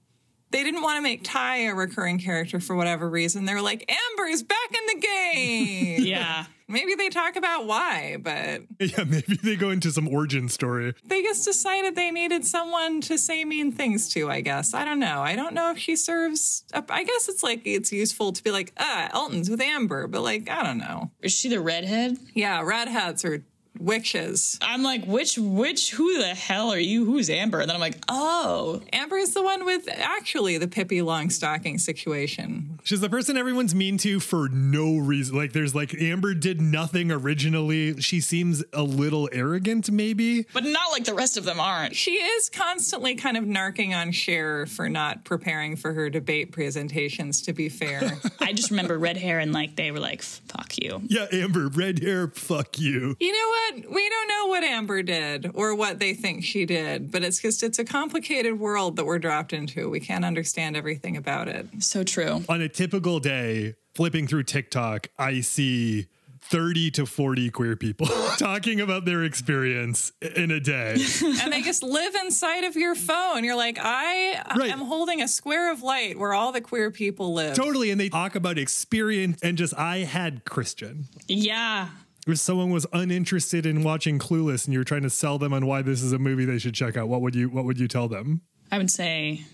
they 0.51 0.63
didn't 0.65 0.83
want 0.83 0.97
to 0.99 1.03
make 1.03 1.25
Tai 1.25 1.59
a 1.67 1.75
recurring 1.75 2.19
character 2.19 2.61
for 2.61 2.75
whatever 2.77 3.09
reason. 3.09 3.45
They 3.45 3.55
were 3.55 3.63
like, 3.63 3.91
Amber's 3.91 4.43
back 4.43 4.71
in 4.73 5.01
the 5.01 5.07
game. 5.07 6.03
Yeah. 6.09 6.47
Maybe 6.71 6.95
they 6.95 7.09
talk 7.09 7.37
about 7.37 7.65
why, 7.67 8.19
but 8.21 8.63
Yeah, 8.79 9.05
maybe 9.05 9.37
they 9.43 9.57
go 9.57 9.71
into 9.71 9.91
some 9.91 10.07
origin 10.07 10.51
story. 10.51 10.95
they 11.05 11.23
just 11.23 11.45
decided 11.47 11.95
they 11.97 12.11
needed 12.11 12.45
someone 12.45 13.01
to 13.03 13.17
say 13.17 13.45
mean 13.47 13.73
things 13.73 14.09
to, 14.11 14.31
I 14.31 14.43
guess. 14.43 14.75
I 14.75 14.85
don't 14.85 14.99
know. 14.99 15.21
I 15.23 15.35
don't 15.35 15.55
know 15.55 15.71
if 15.71 15.79
she 15.79 15.97
serves. 15.97 16.65
Up. 16.75 16.91
I 16.91 17.05
guess 17.05 17.29
it's 17.29 17.43
like 17.43 17.63
it's 17.65 17.91
useful 17.91 18.33
to 18.35 18.43
be 18.45 18.51
like, 18.51 18.73
ah, 18.79 19.09
Elton's 19.13 19.49
with 19.49 19.63
Amber, 19.63 20.07
but 20.09 20.21
like, 20.21 20.51
I 20.51 20.63
don't 20.63 20.77
know. 20.79 21.11
Is 21.23 21.33
she 21.33 21.49
the 21.49 21.61
redhead? 21.61 22.19
Yeah, 22.35 22.61
redheads 22.63 23.25
are 23.25 23.43
witches. 23.79 24.59
I'm 24.61 24.83
like, 24.83 25.05
which, 25.05 25.39
which, 25.39 25.93
who 25.93 26.19
the 26.19 26.35
hell 26.35 26.71
are 26.71 26.79
you? 26.79 27.05
Who's 27.05 27.31
Amber? 27.31 27.61
And 27.61 27.69
then 27.69 27.77
I'm 27.77 27.81
like, 27.81 28.03
oh, 28.09 28.83
Amber's 28.93 29.31
the 29.31 29.43
one 29.43 29.65
with 29.65 29.89
actually 29.89 30.59
the 30.59 30.69
Pippi 30.69 31.01
Longstocking 31.01 31.81
situation. 31.81 32.79
She's 32.83 33.01
the 33.01 33.11
person 33.11 33.37
everyone's 33.37 33.75
mean 33.75 33.99
to 33.99 34.21
for 34.21 34.49
no 34.49 34.97
reason. 34.99 35.37
Like, 35.37 35.53
there's 35.53 35.75
like 35.75 35.95
Amber 36.01 36.35
did 36.35 36.61
nothing 36.61 37.11
originally. 37.11 38.01
She 38.01 38.21
seems 38.21 38.65
a 38.73 38.83
little 38.83 39.29
arrogant, 39.33 39.91
maybe. 39.91 40.47
but 40.53 40.65
not 40.65 40.91
like 40.93 41.05
the 41.05 41.15
rest 41.15 41.37
of 41.37 41.45
them 41.45 41.61
aren't. 41.61 41.95
She 41.95 42.13
is 42.13 42.49
constantly 42.49 43.15
kind 43.15 43.37
of 43.37 43.45
narking 43.45 43.95
on 43.95 44.13
Cher 44.13 44.67
for 44.67 44.89
not 44.89 45.25
preparing 45.25 45.77
for 45.77 45.93
her 45.93 46.11
debate 46.11 46.53
presentations, 46.53 47.43
to 47.43 47.53
be 47.53 47.69
fair. 47.69 48.13
I 48.41 48.53
just 48.53 48.71
remember 48.71 48.99
red 48.99 49.17
hair 49.17 49.39
and 49.39 49.53
like 49.53 49.77
they 49.77 49.91
were 49.91 50.01
like, 50.01 50.23
fuck 50.23 50.79
you. 50.79 51.03
Yeah, 51.07 51.27
Amber, 51.33 51.69
red 51.69 52.03
hair, 52.03 52.29
fuck 52.29 52.79
you. 52.79 53.17
You 53.21 53.33
know 53.33 53.49
what? 53.49 53.68
We 53.75 54.09
don't 54.09 54.29
know 54.29 54.47
what 54.47 54.65
Amber 54.65 55.03
did 55.03 55.51
or 55.55 55.75
what 55.75 55.99
they 55.99 56.15
think 56.15 56.45
she 56.45 56.65
did, 56.65 57.11
but 57.13 57.23
it's 57.23 57.41
just 57.41 57.63
it's 57.63 57.79
a 57.79 57.85
complicated 57.85 58.59
world 58.59 58.97
that 58.97 59.05
we're 59.05 59.19
dropped 59.19 59.53
into. 59.53 59.89
We 59.91 60.01
can't 60.01 60.25
understand 60.25 60.77
everything 60.77 61.17
about 61.17 61.49
it. 61.49 61.67
So 61.81 62.05
true. 62.05 62.45
On 62.49 62.61
a 62.61 62.69
typical 62.69 63.21
day, 63.21 63.75
flipping 63.95 64.27
through 64.27 64.45
TikTok, 64.45 65.09
I 65.19 65.41
see 65.41 66.07
30 66.41 66.91
to 66.93 67.05
40 67.05 67.51
queer 67.51 67.77
people 67.77 68.07
talking 68.39 68.81
about 68.81 69.05
their 69.05 69.23
experience 69.25 70.13
in 70.23 70.51
a 70.51 70.61
day. 70.61 70.97
And 71.43 71.53
they 71.53 71.61
just 71.63 71.83
live 71.83 72.15
inside 72.15 72.65
of 72.65 72.75
your 72.75 72.95
phone. 72.95 73.45
You're 73.45 73.57
like, 73.57 73.79
I 73.81 74.43
Right. 74.57 74.71
am 74.71 74.79
holding 74.81 75.21
a 75.21 75.29
square 75.29 75.71
of 75.71 75.83
light 75.83 76.19
where 76.19 76.33
all 76.33 76.53
the 76.53 76.61
queer 76.63 76.91
people 76.91 77.35
live. 77.35 77.55
totally. 77.55 77.91
And 77.91 78.01
they 78.01 78.09
talk 78.09 78.35
about 78.35 78.57
experience 78.57 79.41
and 79.43 79.59
just, 79.59 79.75
I 79.77 79.99
had 79.99 80.45
Christian. 80.47 81.07
Yeah. 81.27 81.89
If 82.29 82.39
someone 82.39 82.71
was 82.71 82.87
uninterested 82.93 83.65
in 83.65 83.83
watching 83.83 84.19
Clueless 84.19 84.67
and 84.67 84.75
you're 84.75 84.85
trying 84.85 85.03
to 85.03 85.11
sell 85.11 85.39
them 85.39 85.55
on 85.55 85.65
why 85.65 85.81
this 85.81 86.03
is 86.03 86.13
a 86.13 86.19
movie 86.19 86.45
they 86.45 86.59
should 86.59 86.75
check 86.75 86.97
out, 86.97 87.09
what 87.09 87.23
would 87.23 87.35
you 87.35 87.49
what 87.49 87.65
would 87.65 87.81
you 87.81 87.89
tell 87.89 88.07
them? 88.07 88.43
I 88.71 88.77
would 88.77 88.91
say, 88.91 89.45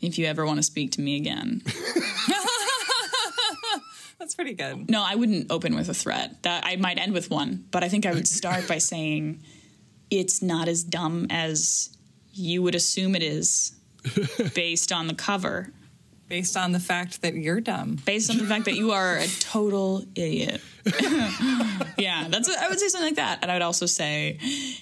if 0.00 0.16
you 0.16 0.26
ever 0.26 0.46
want 0.46 0.58
to 0.58 0.62
speak 0.62 0.92
to 0.92 1.00
me 1.00 1.16
again, 1.16 1.62
That's 4.18 4.34
pretty 4.34 4.54
good. 4.54 4.90
No, 4.90 5.02
I 5.02 5.14
wouldn't 5.14 5.50
open 5.50 5.74
with 5.74 5.88
a 5.88 5.94
threat. 5.94 6.42
That 6.42 6.64
I 6.66 6.76
might 6.76 6.98
end 6.98 7.12
with 7.12 7.30
one, 7.30 7.64
but 7.70 7.82
I 7.82 7.88
think 7.88 8.04
I 8.04 8.12
would 8.12 8.28
start 8.38 8.68
by 8.68 8.78
saying 8.78 9.42
it's 10.10 10.42
not 10.42 10.68
as 10.68 10.84
dumb 10.84 11.26
as 11.30 11.96
you 12.32 12.62
would 12.62 12.74
assume 12.74 13.14
it 13.14 13.22
is 13.22 13.74
based 14.54 14.92
on 14.92 15.06
the 15.06 15.14
cover. 15.14 15.72
Based 16.28 16.56
on 16.56 16.72
the 16.72 16.80
fact 16.80 17.22
that 17.22 17.34
you're 17.34 17.60
dumb. 17.60 17.96
Based 18.04 18.30
on 18.30 18.36
the 18.36 18.44
fact 18.44 18.66
that 18.66 18.74
you 18.74 18.92
are 18.92 19.16
a 19.16 19.26
total 19.26 20.04
idiot. 20.14 20.60
yeah, 21.96 22.26
that's 22.28 22.48
what, 22.48 22.58
I 22.58 22.68
would 22.68 22.78
say 22.78 22.88
something 22.88 23.08
like 23.08 23.16
that. 23.16 23.38
And 23.42 23.50
I 23.50 23.54
would 23.54 23.62
also 23.62 23.86
say 23.86 24.38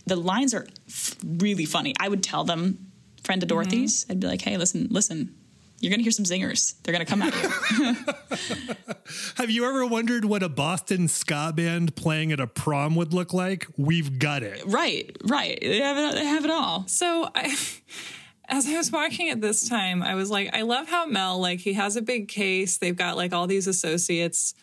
the 0.07 0.16
lines 0.16 0.55
are 0.55 0.66
f- 0.88 1.16
really 1.24 1.64
funny. 1.64 1.94
I 2.01 2.09
would 2.09 2.22
tell 2.22 2.44
them, 2.44 2.90
friend 3.22 3.42
of 3.42 3.49
mm-hmm. 3.49 3.57
Dorothy's, 3.57 4.07
I'd 4.11 4.18
be 4.18 4.26
like, 4.26 4.42
hey, 4.42 4.57
listen, 4.57 4.88
listen, 4.90 5.36
you're 5.80 5.90
going 5.90 6.01
to 6.01 6.05
hear 6.05 6.12
some 6.12 6.24
zingers. 6.24 6.74
They're 6.82 6.92
going 6.92 7.05
to 7.05 7.11
come 7.11 7.22
at 7.22 7.34
you. 7.34 8.74
Have 9.36 9.51
you 9.51 9.68
ever 9.68 9.84
wondered 9.86 10.24
what 10.24 10.42
a 10.42 10.49
Boston 10.49 11.07
ska 11.07 11.53
band 11.55 11.94
playing 11.94 12.32
at 12.32 12.40
a 12.40 12.47
prom 12.47 12.97
would 12.97 13.12
look 13.12 13.34
like? 13.34 13.66
We've 13.76 14.18
got 14.18 14.42
it. 14.42 14.62
right, 14.66 15.14
right. 15.24 15.59
They 15.61 15.80
have 15.80 15.97
it, 15.99 16.14
they 16.14 16.24
have 16.24 16.44
it 16.44 16.51
all. 16.51 16.84
So 16.88 17.28
I 17.34 17.55
as 18.49 18.66
I 18.66 18.76
was 18.76 18.92
watching 18.92 19.28
it 19.28 19.40
this 19.40 19.68
time, 19.68 20.03
I 20.03 20.14
was 20.14 20.30
like, 20.30 20.55
I 20.55 20.62
love 20.62 20.88
how 20.88 21.07
Mel, 21.07 21.40
like, 21.40 21.61
he 21.61 21.72
has 21.74 21.97
a 21.97 22.03
big 22.03 22.28
case. 22.28 22.78
They've 22.78 22.97
got 22.97 23.16
like 23.16 23.32
all 23.32 23.47
these 23.47 23.66
associates 23.66 24.55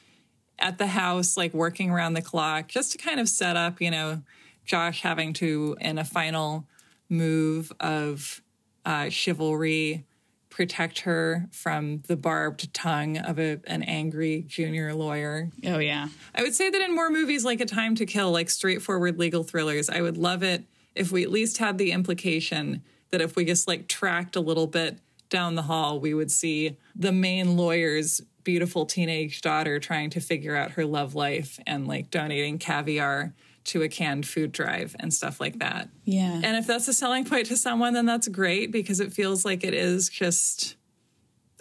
at 0.59 0.77
the 0.77 0.87
house, 0.87 1.35
like 1.35 1.53
working 1.53 1.89
around 1.89 2.13
the 2.13 2.21
clock, 2.21 2.69
just 2.69 2.93
to 2.93 2.97
kind 2.97 3.19
of 3.19 3.27
set 3.27 3.57
up, 3.57 3.81
you 3.81 3.91
know, 3.91 4.21
Josh 4.65 5.01
having 5.01 5.33
to, 5.33 5.75
in 5.81 5.97
a 5.97 6.05
final 6.05 6.65
move 7.09 7.71
of 7.79 8.41
uh, 8.85 9.09
chivalry, 9.09 10.05
protect 10.49 10.99
her 10.99 11.49
from 11.51 12.03
the 12.07 12.15
barbed 12.15 12.71
tongue 12.73 13.17
of 13.17 13.39
a, 13.39 13.59
an 13.65 13.81
angry 13.83 14.45
junior 14.47 14.93
lawyer. 14.93 15.49
Oh, 15.65 15.79
yeah. 15.79 16.09
I 16.35 16.43
would 16.43 16.53
say 16.53 16.69
that 16.69 16.81
in 16.81 16.93
more 16.93 17.09
movies 17.09 17.43
like 17.43 17.59
A 17.59 17.65
Time 17.65 17.95
to 17.95 18.05
Kill, 18.05 18.31
like 18.31 18.49
straightforward 18.49 19.17
legal 19.17 19.43
thrillers, 19.43 19.89
I 19.89 20.01
would 20.01 20.17
love 20.17 20.43
it 20.43 20.63
if 20.93 21.11
we 21.11 21.23
at 21.23 21.31
least 21.31 21.57
had 21.57 21.79
the 21.79 21.91
implication 21.91 22.83
that 23.13 23.21
if 23.21 23.35
we 23.35 23.45
just 23.45 23.67
like 23.67 23.87
tracked 23.87 24.35
a 24.35 24.39
little 24.39 24.65
bit 24.65 24.97
down 25.29 25.53
the 25.53 25.61
hall, 25.61 25.99
we 25.99 26.15
would 26.15 26.31
see 26.31 26.77
the 26.95 27.11
main 27.11 27.55
lawyer's 27.55 28.21
beautiful 28.43 28.87
teenage 28.87 29.41
daughter 29.41 29.79
trying 29.79 30.09
to 30.09 30.19
figure 30.19 30.55
out 30.55 30.71
her 30.71 30.83
love 30.83 31.13
life 31.13 31.59
and 31.67 31.87
like 31.87 32.09
donating 32.09 32.57
caviar 32.57 33.35
to 33.65 33.83
a 33.83 33.87
canned 33.87 34.27
food 34.27 34.51
drive 34.51 34.95
and 34.99 35.13
stuff 35.13 35.39
like 35.39 35.59
that. 35.59 35.89
Yeah. 36.05 36.41
And 36.43 36.57
if 36.57 36.65
that's 36.65 36.87
a 36.87 36.93
selling 36.93 37.23
point 37.23 37.45
to 37.45 37.55
someone, 37.55 37.93
then 37.93 38.07
that's 38.07 38.27
great 38.27 38.71
because 38.71 38.99
it 38.99 39.13
feels 39.13 39.45
like 39.45 39.63
it 39.63 39.75
is 39.75 40.09
just 40.09 40.75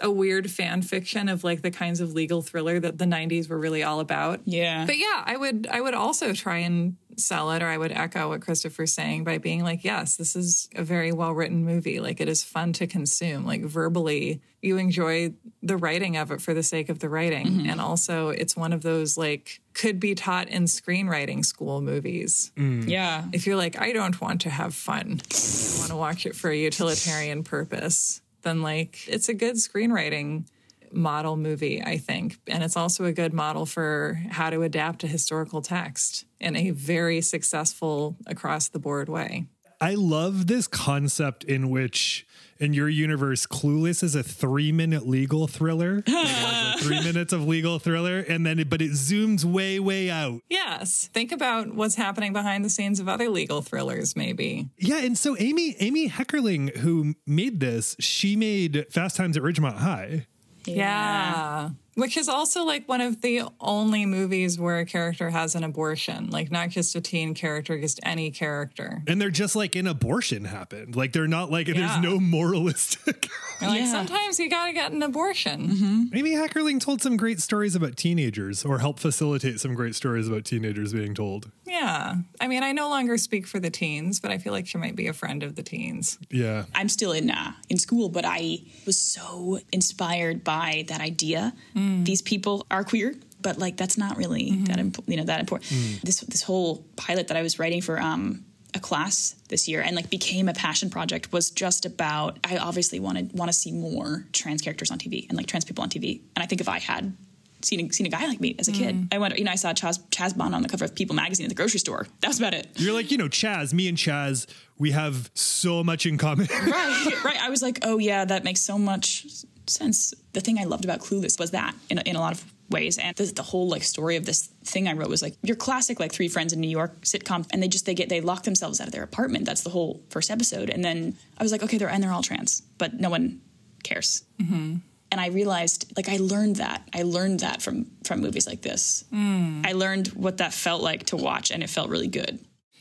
a 0.03 0.11
weird 0.11 0.50
fan 0.50 0.82
fiction 0.82 1.28
of 1.28 1.44
like 1.44 1.62
the 1.62 1.70
kinds 1.70 2.00
of 2.00 2.12
legal 2.12 2.42
thriller 2.42 2.78
that 2.80 2.98
the 2.98 3.05
90s 3.05 3.48
were 3.48 3.59
really 3.59 3.82
all 3.82 4.00
about. 4.00 4.40
yeah. 4.44 4.84
But 4.84 4.98
yeah, 4.98 5.22
I 5.24 5.36
would 5.36 5.68
I 5.70 5.80
would 5.80 5.94
also 5.94 6.32
try 6.32 6.59
and 6.59 6.96
sell 7.16 7.50
it 7.53 7.62
or 7.62 7.66
I 7.66 7.76
would 7.76 7.92
echo 7.92 8.30
what 8.30 8.40
Christopher's 8.40 8.92
saying 8.92 9.24
by 9.24 9.38
being 9.38 9.62
like, 9.62 9.84
yes, 9.84 10.16
this 10.16 10.34
is 10.34 10.68
a 10.74 10.82
very 10.82 11.12
well 11.12 11.32
written 11.32 11.64
movie. 11.64 12.00
Like 12.00 12.20
it 12.20 12.28
is 12.28 12.42
fun 12.42 12.72
to 12.74 12.86
consume. 12.86 13.46
Like 13.46 13.62
verbally, 13.62 14.40
you 14.61 14.76
enjoy 14.76 15.34
the 15.62 15.76
writing 15.76 16.16
of 16.16 16.30
it 16.30 16.40
for 16.40 16.55
the 16.55 16.62
sake 16.62 16.88
of 16.88 17.00
the 17.00 17.09
writing. 17.09 17.46
Mm-hmm. 17.46 17.70
And 17.70 17.80
also 17.80 18.30
it's 18.30 18.57
one 18.57 18.72
of 18.72 18.82
those 18.82 19.18
like 19.18 19.61
could 19.74 20.00
be 20.00 20.14
taught 20.14 20.48
in 20.48 20.64
screenwriting 20.64 21.44
school 21.44 21.80
movies. 21.80 22.53
Mm. 22.57 22.88
yeah. 22.88 23.24
If 23.32 23.46
you're 23.46 23.57
like, 23.57 23.80
I 23.80 23.92
don't 23.92 24.20
want 24.20 24.42
to 24.42 24.50
have 24.50 24.74
fun, 24.74 25.20
I 25.30 25.78
want 25.78 25.90
to 25.90 25.96
watch 25.96 26.26
it 26.26 26.34
for 26.34 26.50
a 26.50 26.57
utilitarian 26.57 27.44
purpose, 27.44 28.22
then 28.43 28.62
like 28.62 29.07
it's 29.09 29.28
a 29.28 29.34
good 29.34 29.57
screenwriting 29.57 30.47
model 30.93 31.36
movie, 31.36 31.82
I 31.82 31.97
think. 31.97 32.38
And 32.47 32.62
it's 32.62 32.76
also 32.76 33.05
a 33.05 33.12
good 33.12 33.32
model 33.32 33.66
for 33.66 34.20
how 34.30 34.51
to 34.51 34.62
adapt 34.62 35.05
a 35.05 35.07
historical 35.07 35.62
text 35.62 36.24
in 36.40 36.57
a 36.57 36.70
very 36.70 37.20
successful 37.20 38.16
across 38.26 38.68
the 38.68 38.78
board 38.78 39.09
way. 39.09 39.47
I 39.80 39.95
love 39.95 40.47
this 40.47 40.68
concept 40.68 41.43
in 41.45 41.68
which, 41.68 42.26
in 42.63 42.73
your 42.73 42.89
universe, 42.89 43.45
Clueless 43.45 44.05
is 44.05 44.15
a 44.15 44.23
three 44.23 44.71
minute 44.71 45.07
legal 45.07 45.49
thriller. 45.49 45.97
Like, 45.97 46.05
it 46.07 46.75
was 46.77 46.81
a 46.81 46.85
three 46.85 47.03
minutes 47.03 47.33
of 47.33 47.47
legal 47.47 47.81
thriller, 47.81 48.21
and 48.21 48.47
then 48.47 48.61
it, 48.61 48.71
but 48.71 48.81
it 48.81 48.93
zooms 48.93 49.45
way, 49.45 49.81
way 49.81 50.09
out. 50.09 50.41
Yes. 50.49 51.11
Think 51.13 51.33
about 51.33 51.75
what's 51.75 51.97
happening 51.97 52.33
behind 52.33 52.65
the 52.65 52.71
scenes 52.71 53.01
of 53.01 53.09
other 53.09 53.29
legal 53.29 53.63
thrillers, 53.63 54.15
maybe. 54.15 54.69
Yeah, 54.79 54.99
and 54.99 55.19
so 55.19 55.37
Amy 55.39 55.75
Amy 55.81 56.09
Heckerling, 56.09 56.77
who 56.79 57.15
made 57.27 57.59
this, 57.59 57.97
she 57.99 58.37
made 58.37 58.87
Fast 58.91 59.17
Times 59.17 59.37
at 59.37 59.43
Ridgemont 59.43 59.79
High. 59.79 60.27
Yeah. 60.65 61.71
Which 61.95 62.16
is 62.16 62.26
also 62.28 62.64
like 62.64 62.88
one 62.88 63.01
of 63.03 63.20
the 63.20 63.43
only 63.61 64.07
movies 64.07 64.59
where 64.59 64.78
a 64.78 64.86
character 64.86 65.28
has 65.30 65.55
an 65.55 65.62
abortion. 65.62 66.30
Like 66.30 66.51
not 66.51 66.70
just 66.70 66.95
a 66.97 67.01
teen 67.03 67.34
character, 67.34 67.78
just 67.78 68.01
any 68.03 68.30
character. 68.30 69.03
And 69.07 69.20
they're 69.20 69.30
just 69.30 69.55
like 69.55 69.76
an 69.76 69.86
abortion 69.86 70.45
happened. 70.47 70.97
Like 70.97 71.12
they're 71.12 71.26
not 71.28 71.51
like 71.51 71.68
Yeah. 71.68 71.74
there's 71.74 71.99
no 72.03 72.18
moralistic. 72.18 73.28
Like 73.62 73.82
Yeah. 73.82 73.93
sometimes 73.93 74.40
you 74.40 74.51
gotta 74.51 74.72
get 74.72 74.90
an 74.90 75.05
abortion. 75.05 76.11
Amy 76.12 76.32
Heckerling 76.32 76.80
told 76.80 77.01
some 77.01 77.16
great 77.16 77.40
stories 77.40 77.76
about 77.76 77.97
teenagers, 77.97 78.64
or 78.64 78.80
helped 78.80 78.99
facilitate 78.99 79.61
some 79.61 79.74
great 79.74 79.95
stories 79.95 80.26
about 80.26 80.45
teenagers 80.45 80.93
being 80.93 81.14
told. 81.14 81.49
Yeah. 81.64 82.16
I 82.40 82.49
mean, 82.49 82.64
I 82.64 82.72
no 82.72 82.88
longer 82.88 83.16
speak 83.18 83.47
for 83.47 83.61
the 83.61 83.70
teens, 83.70 84.18
but 84.18 84.32
I 84.32 84.38
feel 84.38 84.53
like 84.53 84.66
she 84.66 84.78
might 84.78 84.97
be 84.97 85.07
a 85.07 85.12
friend 85.12 85.45
of 85.45 85.55
the 85.55 85.62
teens. 85.62 86.18
Yeah. 86.28 86.64
I'm 86.74 86.88
still 86.88 87.12
in 87.12 87.30
uh, 87.30 87.53
in 87.68 87.78
school, 87.78 88.09
but 88.09 88.24
I 88.26 88.59
was 88.84 89.01
so 89.01 89.61
inspired 89.70 90.43
by 90.43 90.84
that 90.88 91.01
idea. 91.01 91.53
Mm. 91.83 92.05
These 92.05 92.22
people 92.22 92.66
are 92.70 92.85
queer, 92.85 93.14
but 93.41 93.59
like 93.59 93.76
that's 93.76 93.99
not 93.99 94.16
really 94.16 94.53
mm-hmm. 94.53 94.64
that 94.64 94.78
imp- 94.78 95.05
you 95.07 95.16
know 95.16 95.24
that 95.24 95.41
important. 95.41 95.70
Mm. 95.70 96.01
This 96.03 96.20
this 96.20 96.43
whole 96.43 96.85
pilot 96.97 97.28
that 97.28 97.37
I 97.37 97.43
was 97.43 97.59
writing 97.59 97.83
for 97.83 98.01
um, 98.01 98.45
a 98.74 98.80
class 98.80 99.35
this 99.49 99.68
year 99.68 99.83
and 99.83 99.95
like 99.95 100.09
became 100.09 100.49
a 100.49 100.55
passion 100.55 100.89
project 100.91 101.33
was 101.33 101.51
just 101.51 101.85
about. 101.85 102.39
I 102.45 102.57
obviously 102.57 103.01
wanted 103.01 103.37
want 103.37 103.51
to 103.51 103.57
see 103.57 103.72
more 103.72 104.26
trans 104.33 104.62
characters 104.62 104.91
on 104.91 104.99
TV 104.99 105.28
and 105.28 105.37
like 105.37 105.47
trans 105.47 105.64
people 105.64 105.83
on 105.83 105.91
TV, 105.91 106.20
and 106.37 106.43
I 106.43 106.47
think 106.47 106.61
if 106.61 106.68
I 106.68 106.78
had. 106.78 107.16
Seen 107.64 107.78
a, 107.87 107.93
seen 107.93 108.07
a 108.07 108.09
guy 108.09 108.26
like 108.26 108.41
me 108.41 108.57
as 108.59 108.66
a 108.66 108.72
kid. 108.72 108.93
Mm. 108.93 109.14
I 109.14 109.18
went, 109.18 109.39
you 109.39 109.45
know, 109.45 109.53
I 109.53 109.55
saw 109.55 109.72
Chaz, 109.72 110.03
Chaz 110.09 110.37
Bono 110.37 110.57
on 110.57 110.62
the 110.62 110.68
cover 110.68 110.85
of 110.85 110.97
People 110.97 111.14
magazine 111.14 111.47
at 111.47 111.49
the 111.49 111.55
grocery 111.55 111.78
store. 111.78 112.09
That 112.20 112.26
was 112.26 112.41
about 112.41 112.55
it. 112.55 112.66
You're 112.74 112.93
like, 112.93 113.12
you 113.12 113.18
know, 113.18 113.28
Chaz, 113.28 113.72
me 113.72 113.87
and 113.87 113.97
Chaz, 113.97 114.49
we 114.78 114.91
have 114.91 115.30
so 115.35 115.85
much 115.85 116.05
in 116.05 116.18
common. 116.18 116.49
right, 116.51 117.24
right. 117.24 117.41
I 117.41 117.51
was 117.51 117.62
like, 117.62 117.78
oh 117.83 117.99
yeah, 117.99 118.24
that 118.24 118.43
makes 118.43 118.62
so 118.62 118.78
much 118.78 119.45
sense. 119.73 120.14
The 120.33 120.41
thing 120.41 120.59
I 120.59 120.64
loved 120.64 120.85
about 120.85 121.01
Clueless 121.01 121.39
was 121.39 121.51
that 121.51 121.75
in 121.91 121.99
a, 121.99 122.03
in 122.03 122.16
a 122.16 122.20
lot 122.20 122.33
of 122.33 122.45
ways, 122.70 122.99
and 122.99 123.14
the, 123.16 123.25
the 123.25 123.43
whole 123.43 123.68
like 123.68 123.83
story 123.83 124.16
of 124.16 124.25
this 124.25 124.47
thing 124.64 124.89
I 124.89 124.93
wrote 124.95 125.09
was 125.09 125.23
like 125.23 125.35
your 125.43 125.57
classic 125.57 126.01
like 126.01 126.12
three 126.12 126.29
friends 126.29 126.53
in 126.53 126.61
New 126.61 126.70
York 126.70 127.03
sitcom, 127.03 127.47
and 127.53 127.62
they 127.62 127.68
just 127.68 127.87
they 127.87 127.95
get 127.95 128.09
they 128.09 128.20
lock 128.20 128.45
themselves 128.45 128.81
out 128.81 128.87
of 128.87 128.93
their 128.93 129.03
apartment. 129.03 129.45
That's 129.45 129.62
the 129.62 129.70
whole 129.70 130.03
first 130.11 130.31
episode, 130.31 130.70
and 130.70 130.85
then 130.85 131.16
I 131.39 131.43
was 131.43 131.53
like, 131.53 131.62
okay, 131.62 131.79
they're 131.79 131.89
and 131.89 132.03
they're 132.03 132.12
all 132.12 132.23
trans, 132.23 132.62
but 132.79 132.95
no 132.95 133.11
one 133.11 133.41
cares. 133.83 134.25
Mm-hmm. 134.41 134.77
And 135.11 135.20
I 135.20 135.27
realized, 135.27 135.93
like, 135.95 136.09
I 136.09 136.16
learned 136.16 136.57
that. 136.57 136.89
I 136.95 137.03
learned 137.03 137.41
that 137.41 137.61
from 137.61 137.91
from 138.05 138.20
movies 138.20 138.47
like 138.47 138.62
this. 138.62 139.05
Mm. 139.12 139.66
I 139.66 139.73
learned 139.73 140.09
what 140.09 140.39
that 140.39 140.55
felt 140.55 140.83
like 140.83 141.05
to 141.07 141.16
watch, 141.16 141.51
and 141.51 141.62
it 141.62 141.68
felt 141.68 141.91
really 141.91 142.09
good. 142.09 142.39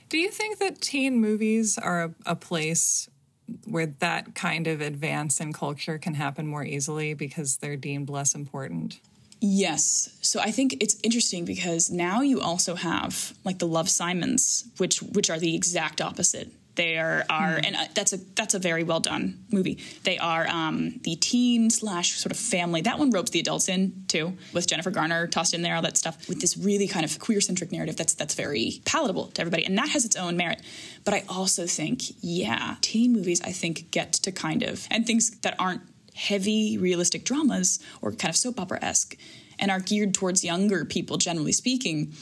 Do 0.07 0.17
you 0.17 0.29
think 0.29 0.59
that 0.59 0.81
teen 0.81 1.19
movies 1.19 1.77
are 1.77 2.03
a, 2.03 2.13
a 2.25 2.35
place 2.35 3.09
where 3.65 3.87
that 3.87 4.35
kind 4.35 4.67
of 4.67 4.81
advance 4.81 5.39
in 5.39 5.53
culture 5.53 5.97
can 5.97 6.13
happen 6.13 6.47
more 6.47 6.63
easily 6.63 7.13
because 7.13 7.57
they're 7.57 7.75
deemed 7.75 8.09
less 8.09 8.35
important? 8.35 8.99
Yes. 9.39 10.09
So 10.21 10.39
I 10.39 10.51
think 10.51 10.77
it's 10.79 10.97
interesting 11.03 11.45
because 11.45 11.89
now 11.89 12.21
you 12.21 12.39
also 12.39 12.75
have 12.75 13.33
like 13.43 13.57
the 13.57 13.67
Love 13.67 13.89
Simons, 13.89 14.65
which 14.77 15.01
which 15.01 15.29
are 15.29 15.39
the 15.39 15.55
exact 15.55 15.99
opposite. 15.99 16.51
They 16.75 16.97
are 16.97 17.25
are 17.29 17.59
and 17.63 17.75
uh, 17.75 17.85
that's 17.93 18.13
a 18.13 18.17
that's 18.35 18.53
a 18.53 18.59
very 18.59 18.83
well 18.83 18.99
done 18.99 19.43
movie. 19.51 19.77
They 20.03 20.17
are 20.17 20.47
um, 20.47 20.99
the 21.03 21.15
teen 21.15 21.69
slash 21.69 22.13
sort 22.13 22.31
of 22.31 22.39
family. 22.39 22.81
That 22.81 22.97
one 22.97 23.11
ropes 23.11 23.31
the 23.31 23.39
adults 23.39 23.67
in 23.67 24.05
too, 24.07 24.37
with 24.53 24.67
Jennifer 24.67 24.91
Garner 24.91 25.27
tossed 25.27 25.53
in 25.53 25.61
there, 25.61 25.75
all 25.75 25.81
that 25.81 25.97
stuff, 25.97 26.29
with 26.29 26.39
this 26.39 26.57
really 26.57 26.87
kind 26.87 27.03
of 27.03 27.19
queer 27.19 27.41
centric 27.41 27.71
narrative 27.71 27.97
that's 27.97 28.13
that's 28.13 28.35
very 28.35 28.81
palatable 28.85 29.27
to 29.27 29.41
everybody, 29.41 29.65
and 29.65 29.77
that 29.77 29.89
has 29.89 30.05
its 30.05 30.15
own 30.15 30.37
merit. 30.37 30.61
But 31.03 31.13
I 31.13 31.23
also 31.27 31.65
think, 31.65 32.03
yeah, 32.21 32.75
teen 32.81 33.13
movies 33.13 33.41
I 33.41 33.51
think 33.51 33.91
get 33.91 34.13
to 34.13 34.31
kind 34.31 34.63
of 34.63 34.87
and 34.89 35.05
things 35.05 35.31
that 35.41 35.55
aren't 35.59 35.81
heavy 36.13 36.77
realistic 36.77 37.23
dramas 37.23 37.79
or 38.01 38.11
kind 38.11 38.29
of 38.29 38.35
soap 38.35 38.59
opera 38.59 38.79
esque 38.81 39.17
and 39.59 39.71
are 39.71 39.79
geared 39.79 40.13
towards 40.13 40.43
younger 40.43 40.85
people, 40.85 41.17
generally 41.17 41.51
speaking, 41.51 42.13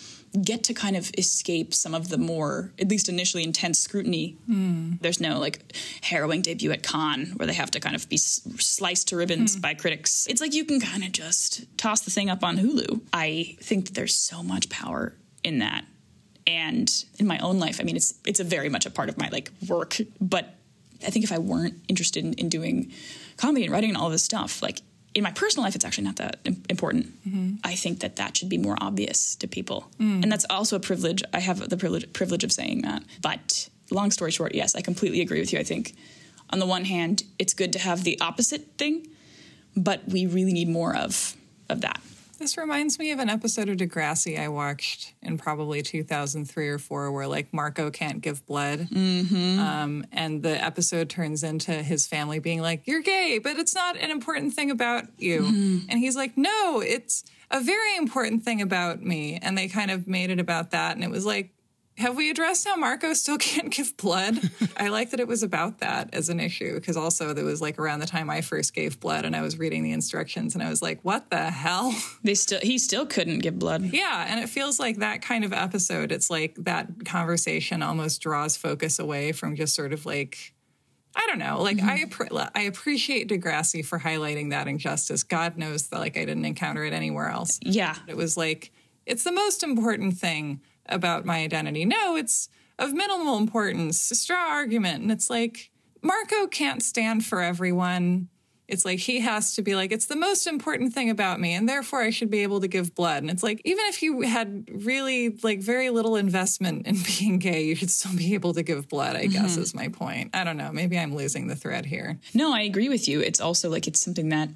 get 0.42 0.64
to 0.66 0.74
kind 0.74 0.96
of 0.96 1.12
escape 1.18 1.74
some 1.74 1.94
of 1.94 2.10
the 2.10 2.18
more, 2.18 2.72
at 2.80 2.88
least 2.88 3.10
initially, 3.10 3.44
intense 3.44 3.80
scrutiny. 3.80 4.38
Hmm. 4.46 4.94
There's 5.02 5.20
no 5.20 5.40
like 5.40 5.76
harrowing 6.02 6.42
debut 6.42 6.72
at 6.72 6.84
Cannes 6.84 7.34
where 7.36 7.48
they 7.48 7.54
have 7.54 7.72
to 7.72 7.80
kind 7.80 7.96
of 7.96 8.08
be 8.10 8.18
sliced 8.18 9.08
to 9.10 9.16
ribbons 9.16 9.56
hmm. 9.56 9.62
by 9.62 9.74
critics. 9.74 10.28
It's 10.30 10.42
like 10.42 10.54
you 10.54 10.66
can 10.66 10.80
kind 10.80 11.04
of 11.04 11.12
just 11.12 11.66
toss 11.78 12.02
the 12.02 12.12
thing 12.12 12.30
up 12.30 12.44
on 12.44 12.58
Hulu. 12.58 13.02
I 13.14 13.56
think 13.60 13.86
that 13.86 13.96
there's 13.96 14.16
so 14.16 14.44
much 14.44 14.70
power 14.70 15.16
in 15.44 15.60
that. 15.60 15.86
And 16.46 16.92
in 17.18 17.28
my 17.28 17.38
own 17.40 17.60
life, 17.60 17.80
I 17.80 17.84
mean, 17.84 17.96
it's 17.96 18.16
it's 18.26 18.40
a 18.40 18.44
very 18.44 18.70
much 18.70 18.86
a 18.86 18.90
part 18.90 19.10
of 19.10 19.18
my 19.18 19.30
like 19.30 19.52
work. 19.68 19.98
But 20.20 20.56
I 21.06 21.10
think 21.10 21.24
if 21.24 21.32
I 21.32 21.38
weren't 21.38 21.76
interested 21.88 22.26
in, 22.26 22.34
in 22.34 22.50
doing 22.50 22.92
comedy 23.38 23.66
and 23.66 23.74
writing 23.74 23.92
and 23.92 23.98
all 23.98 24.10
this 24.10 24.24
stuff, 24.24 24.62
like 24.62 24.82
in 25.16 25.24
my 25.24 25.32
personal 25.32 25.64
life, 25.64 25.76
it's 25.76 25.86
actually 25.86 26.06
not 26.06 26.18
that 26.18 26.40
im- 26.46 26.64
important. 26.70 27.08
Mm-hmm. 27.28 27.56
I 27.64 27.76
think 27.76 28.00
that 28.00 28.16
that 28.18 28.38
should 28.38 28.50
be 28.50 28.58
more 28.58 28.78
obvious 28.80 29.36
to 29.38 29.48
people, 29.48 29.90
mm. 30.00 30.22
and 30.22 30.32
that's 30.32 30.46
also 30.50 30.76
a 30.76 30.80
privilege. 30.80 31.24
I 31.34 31.40
have 31.40 31.68
the 31.70 31.78
privilege 31.78 32.12
privilege 32.14 32.44
of 32.44 32.52
saying 32.52 32.82
that. 32.84 33.04
But 33.22 33.70
long 33.92 34.12
story 34.12 34.32
short, 34.32 34.54
yes, 34.54 34.76
I 34.76 34.82
completely 34.82 35.22
agree 35.22 35.40
with 35.40 35.52
you. 35.52 35.60
I 35.60 35.64
think 35.64 35.96
on 36.52 36.60
the 36.60 36.66
one 36.66 36.86
hand, 36.86 37.24
it's 37.38 37.54
good 37.54 37.74
to 37.74 37.80
have 37.80 38.04
the 38.04 38.20
opposite 38.22 38.78
thing, 38.78 39.08
but 39.76 40.08
we 40.08 40.26
really 40.26 40.54
need 40.54 40.70
more 40.70 40.96
of 40.96 41.36
of 41.70 41.82
that. 41.82 42.02
This 42.40 42.58
reminds 42.58 42.98
me 42.98 43.12
of 43.12 43.20
an 43.20 43.30
episode 43.30 43.68
of 43.68 43.76
Degrassi 43.78 44.40
I 44.40 44.48
watched 44.48 45.14
in 45.22 45.38
probably 45.38 45.82
2003 45.82 46.70
or 46.70 46.80
four, 46.80 47.12
where 47.12 47.28
like 47.28 47.54
Marco 47.54 47.92
can't 47.92 48.22
give 48.22 48.46
blood, 48.46 48.88
Mm-hmm. 48.90 49.60
um, 49.60 50.06
and 50.14 50.42
the 50.42 50.64
episode 50.64 51.10
turns 51.10 51.44
into 51.44 51.74
his 51.74 52.08
family 52.08 52.40
being 52.40 52.62
like, 52.62 52.88
"You're 52.88 53.02
gay, 53.02 53.40
but 53.44 53.58
it's 53.60 53.76
not 53.76 53.98
an 53.98 54.10
important 54.10 54.54
thing 54.54 54.72
about 54.72 55.04
you," 55.18 55.42
Mm-hmm. 55.42 55.78
and 55.90 56.00
he's 56.00 56.16
like, 56.16 56.38
"No, 56.38 56.80
it's 56.82 57.26
a 57.52 57.60
very 57.62 57.98
important 57.98 58.44
thing 58.44 58.62
about 58.62 59.04
me," 59.04 59.38
and 59.42 59.58
they 59.58 59.68
kind 59.68 59.92
of 59.92 60.08
made 60.08 60.30
it 60.30 60.40
about 60.40 60.72
that, 60.72 60.96
and 60.96 61.04
it 61.04 61.10
was 61.12 61.26
like. 61.26 61.52
Have 62.00 62.16
we 62.16 62.30
addressed 62.30 62.66
how 62.66 62.78
Marco 62.78 63.14
still 63.14 63.38
can't 63.50 63.70
give 63.72 63.96
blood? 63.98 64.40
I 64.78 64.88
like 64.88 65.10
that 65.12 65.20
it 65.20 65.28
was 65.28 65.44
about 65.44 65.80
that 65.80 66.14
as 66.14 66.30
an 66.30 66.40
issue 66.40 66.76
because 66.76 66.96
also 66.96 67.34
there 67.34 67.44
was 67.44 67.62
like 67.62 67.78
around 67.78 68.00
the 68.00 68.06
time 68.06 68.30
I 68.30 68.40
first 68.40 68.74
gave 68.74 69.02
blood 69.02 69.26
and 69.26 69.36
I 69.36 69.42
was 69.42 69.60
reading 69.60 69.84
the 69.84 69.92
instructions 69.92 70.56
and 70.56 70.64
I 70.64 70.70
was 70.70 70.82
like, 70.82 71.02
what 71.04 71.30
the 71.30 71.52
hell? 71.52 71.94
They 72.22 72.36
still 72.36 72.60
he 72.62 72.78
still 72.78 73.06
couldn't 73.06 73.40
give 73.40 73.58
blood. 73.60 73.82
Yeah, 73.82 74.26
and 74.28 74.40
it 74.40 74.50
feels 74.50 74.80
like 74.80 74.98
that 74.98 75.22
kind 75.22 75.46
of 75.46 75.54
episode. 75.54 76.12
It's 76.12 76.30
like 76.30 76.56
that 76.56 77.06
conversation 77.06 77.82
almost 77.82 78.22
draws 78.22 78.58
focus 78.58 79.00
away 79.00 79.32
from 79.32 79.56
just 79.56 79.74
sort 79.74 79.94
of 79.94 80.06
like 80.06 80.54
I 81.16 81.26
don't 81.28 81.40
know. 81.40 81.62
Like 81.62 81.78
mm-hmm. 81.78 82.38
I 82.38 82.50
I 82.56 82.64
appreciate 82.64 83.30
Degrassi 83.30 83.86
for 83.86 84.00
highlighting 84.00 84.52
that 84.52 84.68
injustice. 84.68 85.24
God 85.24 85.58
knows 85.58 85.88
that 85.88 86.00
like 86.00 86.18
I 86.18 86.26
didn't 86.26 86.46
encounter 86.46 86.84
it 86.84 86.94
anywhere 86.94 87.30
else. 87.30 87.60
Yeah, 87.62 87.96
It 88.08 88.18
was 88.18 88.38
like 88.38 88.72
it's 89.06 89.24
the 89.24 89.32
most 89.32 89.64
important 89.64 90.18
thing 90.18 90.62
about 90.90 91.26
my 91.26 91.38
identity. 91.38 91.86
No, 91.86 92.16
it's 92.16 92.50
of 92.78 92.94
minimal 92.94 93.38
importance. 93.38 94.10
A 94.12 94.16
straw 94.16 94.50
argument, 94.50 95.04
and 95.04 95.12
it's 95.12 95.30
like 95.30 95.72
Marco 96.02 96.48
can't 96.48 96.82
stand 96.82 97.26
for 97.26 97.42
everyone. 97.42 98.30
It's 98.68 98.86
like 98.86 99.00
he 99.00 99.22
has 99.22 99.56
to 99.56 99.64
be 99.64 99.76
like, 99.76 99.92
it's 99.92 100.06
the 100.06 100.16
most 100.16 100.46
important 100.46 100.94
thing 100.94 101.10
about 101.10 101.40
me, 101.40 101.54
and 101.54 101.68
therefore 101.68 102.02
I 102.02 102.12
should 102.12 102.30
be 102.30 102.44
able 102.44 102.62
to 102.62 102.68
give 102.68 102.94
blood. 102.94 103.24
And 103.24 103.32
it's 103.32 103.42
like, 103.42 103.62
even 103.66 103.84
if 103.88 104.04
you 104.04 104.22
had 104.22 104.70
really 104.72 105.30
like 105.42 105.60
very 105.60 105.90
little 105.90 106.16
investment 106.16 106.86
in 106.86 106.96
being 107.20 107.40
gay, 107.40 107.64
you 107.64 107.76
should 107.76 107.90
still 107.90 108.16
be 108.16 108.36
able 108.36 108.54
to 108.54 108.62
give 108.62 108.88
blood, 108.88 109.16
I 109.16 109.26
guess 109.26 109.54
mm-hmm. 109.54 109.62
is 109.62 109.74
my 109.74 109.88
point. 109.88 110.30
I 110.36 110.44
don't 110.44 110.58
know. 110.58 110.72
Maybe 110.72 111.00
I'm 111.00 111.16
losing 111.16 111.48
the 111.48 111.56
thread 111.56 111.86
here. 111.88 112.20
No, 112.36 112.54
I 112.54 112.62
agree 112.62 112.90
with 112.90 113.08
you. 113.08 113.22
It's 113.22 113.42
also 113.42 113.70
like 113.70 113.88
it's 113.88 114.00
something 114.00 114.30
that 114.30 114.50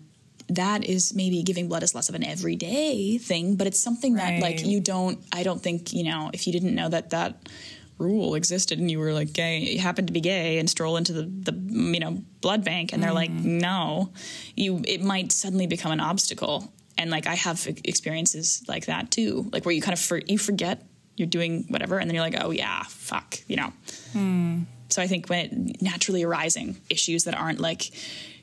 that 0.50 0.84
is 0.84 1.14
maybe 1.14 1.44
giving 1.44 1.68
blood 1.68 1.84
is 1.84 1.96
less 1.96 2.10
of 2.10 2.16
an 2.16 2.24
everyday 2.24 3.18
thing, 3.18 3.56
but 3.56 3.68
it's 3.68 3.80
something 3.80 4.16
that 4.16 4.42
like 4.42 4.66
you 4.66 4.80
don't. 4.80 5.20
I 5.32 5.44
don't 5.44 5.62
think 5.62 5.94
you 5.94 6.04
know 6.04 6.30
if 6.34 6.48
you 6.48 6.54
didn't 6.54 6.76
know 6.76 6.90
that 6.90 7.12
that 7.12 7.50
rule 7.98 8.36
existed 8.36 8.80
and 8.80 8.90
you 8.90 9.00
were 9.00 9.14
like 9.14 9.34
gay, 9.34 9.60
you 9.60 9.80
happened 9.80 10.08
to 10.08 10.14
be 10.14 10.22
gay 10.22 10.60
and 10.60 10.70
stroll 10.70 10.98
into 10.98 11.14
the 11.14 11.24
the 11.24 11.54
you 11.54 12.00
know 12.00 12.22
blood 12.42 12.64
bank 12.64 12.94
and 12.94 13.02
they're 13.02 13.14
like 13.14 13.32
mm-hmm. 13.32 13.60
no, 13.60 14.12
you 14.56 14.82
it 14.88 15.02
might 15.02 15.32
suddenly 15.32 15.68
become 15.68 15.92
an 15.92 16.00
obstacle. 16.00 16.72
And 16.98 17.10
like 17.10 17.26
I 17.26 17.34
have 17.34 17.66
experiences 17.84 18.64
like 18.68 18.86
that 18.86 19.10
too, 19.10 19.50
like 19.52 19.66
where 19.66 19.74
you 19.74 19.82
kind 19.82 19.94
of 19.94 20.00
for, 20.00 20.22
you 20.28 20.38
forget 20.38 20.86
you're 21.16 21.28
doing 21.28 21.66
whatever 21.70 22.00
and 22.00 22.10
then 22.10 22.16
you're 22.16 22.24
like 22.24 22.44
oh 22.44 22.50
yeah 22.50 22.82
fuck 22.88 23.38
you 23.48 23.56
know 23.56 23.72
hmm. 24.14 24.62
so 24.90 25.00
I 25.02 25.06
think 25.08 25.30
when 25.30 25.46
it 25.46 25.82
naturally 25.82 26.24
arising 26.24 26.78
issues 26.90 27.26
that 27.26 27.36
aren't 27.36 27.60
like, 27.60 27.92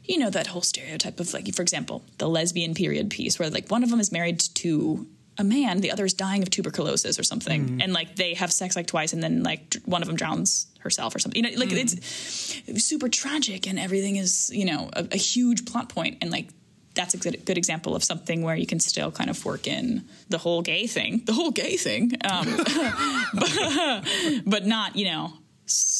you 0.04 0.18
know, 0.18 0.30
that 0.30 0.48
whole 0.48 0.62
stereotype 0.62 1.20
of 1.20 1.32
like, 1.32 1.54
for 1.54 1.62
example, 1.62 2.02
the 2.18 2.28
lesbian 2.28 2.74
period 2.74 3.10
piece 3.10 3.38
where 3.38 3.50
like 3.50 3.68
one 3.68 3.82
of 3.82 3.90
them 3.90 4.00
is 4.00 4.10
married 4.12 4.40
to 4.40 5.06
a 5.38 5.44
man, 5.44 5.80
the 5.80 5.90
other 5.90 6.04
is 6.04 6.12
dying 6.12 6.42
of 6.42 6.50
tuberculosis 6.50 7.18
or 7.18 7.22
something, 7.22 7.80
and 7.82 7.92
like 7.92 8.16
they 8.16 8.34
have 8.34 8.52
sex 8.52 8.76
like 8.76 8.86
twice, 8.86 9.12
and 9.12 9.22
then 9.22 9.42
like 9.42 9.76
one 9.86 10.02
of 10.02 10.08
them 10.08 10.16
drowns 10.16 10.66
herself 10.80 11.14
or 11.14 11.18
something. 11.18 11.42
You 11.42 11.50
know, 11.50 11.58
like 11.58 11.72
it's 11.72 12.84
super 12.84 13.08
tragic, 13.08 13.66
and 13.66 13.78
everything 13.78 14.16
is 14.16 14.50
you 14.52 14.66
know 14.66 14.90
a, 14.92 15.06
a 15.12 15.16
huge 15.16 15.64
plot 15.64 15.88
point, 15.88 16.18
and 16.20 16.30
like 16.30 16.48
that's 16.94 17.14
a 17.14 17.18
good, 17.18 17.44
good 17.44 17.56
example 17.56 17.94
of 17.94 18.02
something 18.02 18.42
where 18.42 18.56
you 18.56 18.66
can 18.66 18.80
still 18.80 19.10
kind 19.10 19.30
of 19.30 19.44
work 19.44 19.66
in 19.66 20.04
the 20.28 20.38
whole 20.38 20.60
gay 20.60 20.86
thing, 20.86 21.22
the 21.24 21.32
whole 21.32 21.50
gay 21.50 21.76
thing, 21.76 22.12
um, 22.28 22.56
but, 23.34 24.04
but 24.44 24.66
not, 24.66 24.96
you 24.96 25.04
know, 25.04 25.32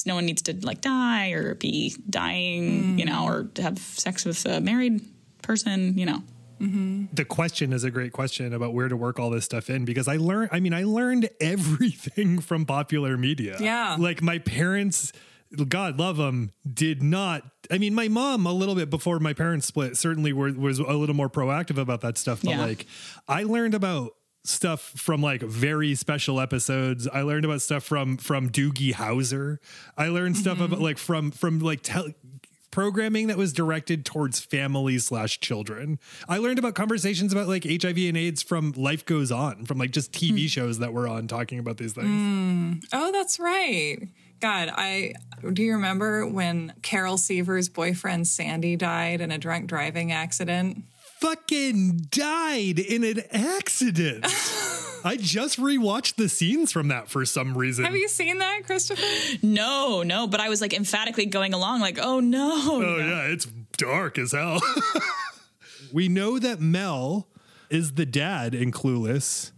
no 0.06 0.14
one 0.14 0.26
needs 0.26 0.42
to 0.42 0.54
like 0.62 0.80
die 0.80 1.30
or 1.30 1.54
be 1.54 1.94
dying, 2.08 2.98
you 2.98 3.04
know, 3.04 3.26
or 3.26 3.50
have 3.56 3.78
sex 3.78 4.24
with 4.24 4.44
a 4.46 4.60
married 4.60 5.00
person, 5.42 5.96
you 5.98 6.06
know. 6.06 6.22
Mm-hmm. 6.60 7.06
the 7.14 7.24
question 7.24 7.72
is 7.72 7.84
a 7.84 7.90
great 7.90 8.12
question 8.12 8.52
about 8.52 8.74
where 8.74 8.86
to 8.86 8.94
work 8.94 9.18
all 9.18 9.30
this 9.30 9.46
stuff 9.46 9.70
in 9.70 9.86
because 9.86 10.06
I 10.06 10.18
learned, 10.18 10.50
I 10.52 10.60
mean, 10.60 10.74
I 10.74 10.82
learned 10.84 11.30
everything 11.40 12.38
from 12.40 12.66
popular 12.66 13.16
media. 13.16 13.56
Yeah. 13.58 13.96
Like 13.98 14.20
my 14.20 14.40
parents, 14.40 15.10
God 15.68 15.98
love 15.98 16.18
them, 16.18 16.52
did 16.70 17.02
not. 17.02 17.44
I 17.70 17.78
mean, 17.78 17.94
my 17.94 18.08
mom, 18.08 18.44
a 18.44 18.52
little 18.52 18.74
bit 18.74 18.90
before 18.90 19.18
my 19.20 19.32
parents 19.32 19.66
split, 19.68 19.96
certainly 19.96 20.34
were, 20.34 20.52
was 20.52 20.78
a 20.80 20.92
little 20.92 21.16
more 21.16 21.30
proactive 21.30 21.78
about 21.78 22.02
that 22.02 22.18
stuff. 22.18 22.42
But 22.42 22.50
Yeah. 22.50 22.60
like, 22.66 22.84
I 23.26 23.44
learned 23.44 23.72
about 23.72 24.12
stuff 24.44 24.80
from 24.80 25.22
like 25.22 25.42
very 25.42 25.94
special 25.94 26.40
episodes. 26.40 27.06
I 27.08 27.22
learned 27.22 27.44
about 27.44 27.62
stuff 27.62 27.84
from 27.84 28.16
from 28.16 28.50
Doogie 28.50 28.94
Howser. 28.94 29.58
I 29.96 30.08
learned 30.08 30.36
stuff 30.36 30.56
mm-hmm. 30.56 30.64
about 30.64 30.80
like 30.80 30.98
from 30.98 31.30
from 31.30 31.60
like 31.60 31.82
tel- 31.82 32.14
programming 32.70 33.26
that 33.26 33.36
was 33.36 33.52
directed 33.52 34.04
towards 34.04 34.40
families 34.40 35.06
slash 35.06 35.40
children. 35.40 35.98
I 36.28 36.38
learned 36.38 36.58
about 36.58 36.74
conversations 36.74 37.32
about 37.32 37.48
like 37.48 37.64
HIV 37.64 37.98
and 37.98 38.16
AIDS 38.16 38.42
from 38.42 38.72
Life 38.76 39.04
Goes 39.04 39.32
On, 39.32 39.64
from 39.64 39.78
like 39.78 39.90
just 39.90 40.12
TV 40.12 40.42
hmm. 40.42 40.46
shows 40.46 40.78
that 40.78 40.92
were 40.92 41.08
on 41.08 41.28
talking 41.28 41.58
about 41.58 41.76
these 41.76 41.92
things. 41.92 42.08
Mm. 42.08 42.84
Oh, 42.92 43.12
that's 43.12 43.38
right. 43.38 43.98
God, 44.40 44.70
I 44.74 45.14
do 45.52 45.62
you 45.62 45.74
remember 45.74 46.26
when 46.26 46.72
Carol 46.82 47.18
Seaver's 47.18 47.68
boyfriend 47.68 48.26
Sandy 48.26 48.74
died 48.76 49.20
in 49.20 49.30
a 49.30 49.38
drunk 49.38 49.66
driving 49.66 50.12
accident? 50.12 50.84
Fucking 51.20 52.06
died 52.10 52.78
in 52.78 53.04
an 53.04 53.22
accident. 53.30 54.24
I 55.04 55.16
just 55.18 55.58
rewatched 55.58 56.16
the 56.16 56.28
scenes 56.28 56.72
from 56.72 56.88
that 56.88 57.08
for 57.08 57.24
some 57.26 57.56
reason. 57.56 57.84
Have 57.84 57.94
you 57.94 58.08
seen 58.08 58.38
that, 58.38 58.64
Christopher? 58.64 59.02
No, 59.42 60.02
no, 60.02 60.26
but 60.26 60.40
I 60.40 60.48
was 60.48 60.60
like 60.60 60.72
emphatically 60.72 61.26
going 61.26 61.52
along, 61.52 61.80
like, 61.80 61.98
oh 62.00 62.20
no. 62.20 62.50
Oh 62.54 62.96
yeah, 62.96 63.32
it's 63.32 63.46
dark 63.76 64.18
as 64.18 64.32
hell. 64.32 64.60
we 65.92 66.08
know 66.08 66.38
that 66.38 66.60
Mel 66.60 67.28
is 67.68 67.92
the 67.92 68.06
dad 68.06 68.54
in 68.54 68.72
Clueless. 68.72 69.52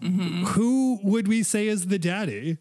Mm-hmm. 0.00 0.44
Who 0.46 0.98
would 1.02 1.28
we 1.28 1.42
say 1.42 1.68
is 1.68 1.86
the 1.86 1.98
daddy? 1.98 2.58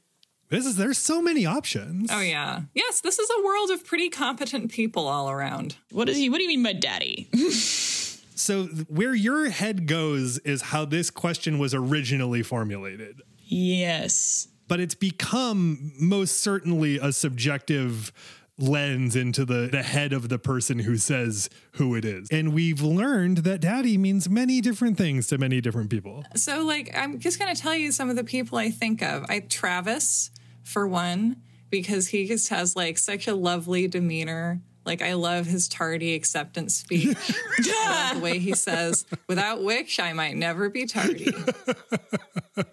This 0.49 0.68
is 0.68 0.76
there's 0.76 0.99
so 0.99 1.22
many 1.22 1.45
options. 1.47 2.10
Oh 2.12 2.22
yeah. 2.22 2.62
Yes, 2.76 3.01
this 3.01 3.18
is 3.18 3.30
a 3.30 3.43
world 3.43 3.72
of 3.72 3.84
pretty 3.84 4.10
competent 4.10 4.72
people 4.72 5.08
all 5.08 5.30
around. 5.32 5.78
What 5.91 6.08
is 6.08 6.18
he? 6.18 6.30
What 6.30 6.38
do 6.38 6.43
you 6.43 6.49
mean 6.49 6.64
by 6.64 6.74
daddy? 6.74 7.28
So 8.36 8.65
where 8.88 9.13
your 9.13 9.49
head 9.49 9.88
goes 9.88 10.39
is 10.39 10.61
how 10.61 10.86
this 10.86 11.09
question 11.09 11.59
was 11.59 11.73
originally 11.73 12.43
formulated. 12.43 13.21
yes. 13.45 14.47
But 14.65 14.79
it's 14.79 14.95
become 14.95 15.91
most 15.99 16.39
certainly 16.39 16.97
a 16.97 17.11
subjective 17.11 18.13
lens 18.57 19.15
into 19.15 19.45
the, 19.45 19.67
the 19.71 19.84
head 19.84 20.13
of 20.13 20.29
the 20.29 20.39
person 20.39 20.79
who 20.79 20.97
says 20.97 21.49
who 21.73 21.95
it 21.95 22.05
is. 22.05 22.27
And 22.31 22.53
we've 22.53 22.81
learned 22.81 23.39
that 23.39 23.61
daddy 23.61 23.97
means 23.97 24.29
many 24.29 24.61
different 24.61 24.97
things 24.97 25.27
to 25.27 25.38
many 25.38 25.59
different 25.59 25.89
people. 25.89 26.23
So 26.36 26.63
like 26.63 26.95
I'm 26.95 27.19
just 27.19 27.39
gonna 27.39 27.55
tell 27.55 27.75
you 27.75 27.91
some 27.91 28.09
of 28.09 28.15
the 28.15 28.23
people 28.23 28.57
I 28.57 28.69
think 28.69 29.01
of. 29.01 29.25
I 29.27 29.39
Travis, 29.39 30.31
for 30.63 30.88
one, 30.88 31.41
because 31.69 32.09
he 32.09 32.27
just 32.27 32.49
has 32.49 32.75
like 32.75 32.97
such 32.97 33.27
a 33.27 33.34
lovely 33.34 33.88
demeanor. 33.88 34.61
Like 34.86 35.01
I 35.01 35.13
love 35.13 35.45
his 35.45 35.67
tardy 35.67 36.13
acceptance 36.13 36.75
speech. 36.75 37.17
I 37.59 37.89
love 37.89 38.15
the 38.15 38.21
way 38.21 38.39
he 38.39 38.53
says, 38.53 39.05
without 39.27 39.63
which 39.63 39.99
I 39.99 40.13
might 40.13 40.36
never 40.36 40.69
be 40.69 40.86
tardy. 40.86 41.34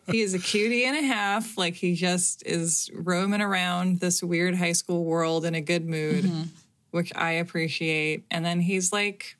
he 0.08 0.20
is 0.20 0.34
a 0.34 0.38
cutie 0.38 0.84
and 0.84 0.96
a 0.96 1.02
half. 1.02 1.56
Like 1.56 1.74
he 1.74 1.94
just 1.94 2.44
is 2.46 2.90
roaming 2.94 3.40
around 3.40 4.00
this 4.00 4.22
weird 4.22 4.56
high 4.56 4.72
school 4.72 5.04
world 5.04 5.44
in 5.44 5.54
a 5.54 5.60
good 5.60 5.86
mood, 5.86 6.24
mm-hmm. 6.24 6.42
which 6.90 7.12
I 7.14 7.32
appreciate. 7.32 8.24
And 8.30 8.44
then 8.44 8.60
he's 8.60 8.92
like 8.92 9.36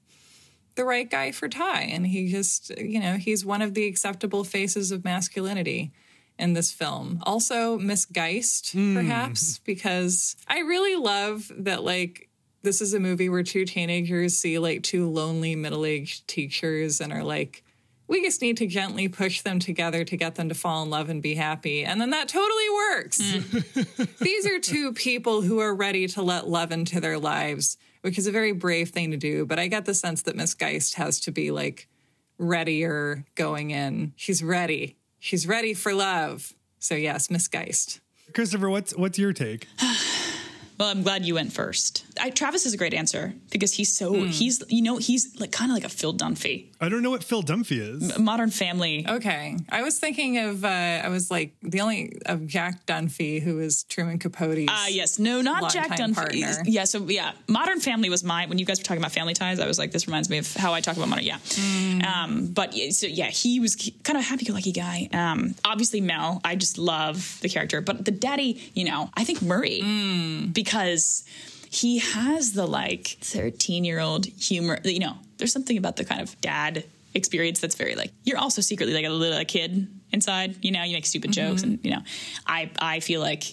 the 0.77 0.85
right 0.85 1.11
guy 1.11 1.33
for 1.33 1.49
Tai. 1.49 1.83
And 1.83 2.07
he 2.07 2.31
just, 2.31 2.71
you 2.79 3.01
know, 3.01 3.17
he's 3.17 3.45
one 3.45 3.63
of 3.63 3.75
the 3.75 3.87
acceptable 3.87 4.45
faces 4.45 4.93
of 4.93 5.05
masculinity 5.05 5.93
in 6.39 6.55
this 6.55 6.73
film. 6.73 7.21
Also, 7.25 7.79
Miss 7.79 8.07
Geist, 8.07 8.73
hmm. 8.73 8.95
perhaps, 8.95 9.59
because 9.59 10.37
I 10.49 10.61
really 10.61 10.97
love 10.97 11.53
that, 11.55 11.85
like, 11.85 12.30
this 12.63 12.81
is 12.81 12.95
a 12.95 13.01
movie 13.01 13.29
where 13.29 13.43
two 13.43 13.65
teenagers 13.65 14.37
see 14.37 14.59
like 14.59 14.83
two 14.83 15.09
lonely 15.09 15.57
middle 15.57 15.85
aged 15.85 16.29
teachers 16.29 17.01
and 17.01 17.13
are 17.13 17.25
like, 17.25 17.65
we 18.11 18.23
just 18.23 18.43
need 18.43 18.57
to 18.57 18.67
gently 18.67 19.09
push 19.09 19.43
them 19.43 19.61
together 19.61 20.05
to 20.05 20.17
get 20.17 20.35
them 20.35 20.49
to 20.49 20.55
fall 20.55 20.83
in 20.83 20.91
love 20.91 21.09
and 21.09 21.23
be 21.23 21.37
happy. 21.37 21.85
And 21.85 22.01
then 22.01 22.11
that 22.11 22.29
totally 22.29 22.71
works. 22.71 23.21
Mm. 23.23 24.19
These 24.19 24.47
are 24.47 24.59
two 24.59 24.93
people 24.93 25.43
who 25.43 25.61
are 25.61 25.73
ready 25.73 26.09
to 26.09 26.23
let 26.23 26.49
love 26.49 26.73
into 26.73 27.01
their 27.01 27.19
lives, 27.19 27.77
which 28.01 28.19
is 28.19 28.27
a 28.27 28.33
very 28.33 28.51
brave 28.51 28.91
thing 28.91 29.13
to 29.13 29.17
do. 29.17 29.47
But 29.47 29.61
I 29.61 29.69
get 29.69 29.85
the 29.85 29.95
sense 29.95 30.23
that 30.23 30.35
Miss 30.35 30.55
Geist 30.55 30.95
has 30.95 31.21
to 31.21 31.31
be 31.31 31.53
like 31.53 31.87
readier 32.37 33.25
going 33.37 33.71
in. 33.71 34.13
She's 34.17 34.43
ready. 34.43 34.97
She's 35.21 35.47
ready 35.47 35.73
for 35.73 35.95
love. 35.95 36.53
So 36.81 36.97
yes, 36.97 37.31
Miss 37.31 37.47
Geist. 37.47 38.01
Christopher, 38.35 38.71
what's 38.71 38.97
what's 38.97 39.19
your 39.19 39.33
take? 39.33 39.69
Well, 40.81 40.89
I'm 40.89 41.03
glad 41.03 41.27
you 41.27 41.35
went 41.35 41.53
first. 41.53 42.07
I, 42.21 42.31
Travis 42.31 42.67
is 42.67 42.75
a 42.75 42.77
great 42.77 42.95
answer 42.95 43.33
because 43.51 43.73
he's 43.73 43.93
so 43.97 44.13
he's 44.25 44.63
you 44.69 44.83
know 44.83 44.97
he's 44.99 45.39
like 45.41 45.53
kind 45.53 45.71
of 45.71 45.75
like 45.77 45.85
a 45.85 45.89
Phil 45.89 46.15
Dunphy, 46.15 46.67
I 46.81 46.89
don't 46.89 47.03
know 47.03 47.11
what 47.11 47.25
Phil 47.25 47.43
Dunphy 47.43 47.79
is. 47.81 48.19
Modern 48.19 48.51
Family. 48.51 49.07
Okay. 49.09 49.57
I 49.69 49.83
was 49.83 49.99
thinking 49.99 50.39
of, 50.39 50.65
uh, 50.65 50.69
I 50.69 51.09
was 51.09 51.31
like, 51.31 51.55
the 51.63 51.81
only, 51.81 52.19
of 52.27 52.47
Jack 52.47 52.87
Dunphy, 52.87 53.41
who 53.43 53.59
is 53.61 53.85
Truman 53.85 54.19
Capote's. 54.19 54.67
Ah, 54.69 54.89
yes, 54.89 55.19
no, 55.19 55.41
not 55.43 55.73
Jack 55.73 55.91
Dunphy. 55.91 56.15
partner. 56.15 56.63
Yeah, 56.65 56.85
so 56.85 56.99
yeah, 57.09 57.33
Modern 57.49 57.81
Family 57.81 58.09
was 58.11 58.23
my 58.25 58.47
when 58.47 58.59
you 58.59 58.65
guys 58.65 58.79
were 58.81 58.85
talking 58.85 59.01
about 59.03 59.13
family 59.13 59.35
ties. 59.35 59.61
I 59.61 59.67
was 59.67 59.79
like, 59.79 59.93
this 59.93 60.07
reminds 60.07 60.29
me 60.31 60.39
of 60.39 60.53
how 60.55 60.73
I 60.75 60.81
talk 60.81 60.97
about 60.97 61.09
Modern. 61.09 61.25
Yeah, 61.25 61.39
Mm. 61.39 62.05
um, 62.07 62.47
but 62.53 62.75
yeah, 62.75 62.91
so 62.91 63.07
yeah, 63.07 63.27
he 63.31 63.61
was 63.61 63.77
kind 64.05 64.17
of 64.19 64.25
a 64.25 64.29
happy-go-lucky 64.29 64.73
guy. 64.73 65.09
Um, 65.13 65.55
obviously 65.65 66.01
Mel, 66.01 66.41
I 66.45 66.57
just 66.57 66.79
love 66.79 67.39
the 67.43 67.49
character, 67.49 67.81
but 67.81 68.05
the 68.05 68.11
daddy, 68.11 68.71
you 68.75 68.85
know, 68.85 69.11
I 69.15 69.25
think 69.25 69.43
Murray 69.43 69.81
Mm. 69.83 70.53
because 70.55 71.25
he 71.73 71.99
has 71.99 72.53
the 72.53 72.67
like 72.67 73.17
13 73.21 73.85
year 73.85 74.01
old 74.01 74.27
humor. 74.27 74.79
You 74.85 74.99
know, 74.99 75.15
there's 75.39 75.53
something 75.53 75.79
about 75.79 75.97
the 75.97 76.05
kind 76.05 76.21
of 76.21 76.39
dad 76.41 76.85
experience 77.15 77.59
that's 77.61 77.75
very 77.77 77.95
like 77.95 78.13
you're 78.25 78.39
also 78.39 78.61
secretly 78.63 78.93
like 78.95 79.05
a 79.05 79.11
little 79.11 79.45
kid 79.45 79.87
inside. 80.13 80.57
You 80.65 80.73
know, 80.73 80.83
you 80.83 80.95
make 80.95 81.07
stupid 81.07 81.33
jokes, 81.33 81.63
Mm-hmm. 81.63 81.71
and 81.75 81.85
you 81.85 81.91
know, 81.93 82.03
I 82.47 82.71
I 82.79 83.01
feel 83.01 83.21
like 83.21 83.45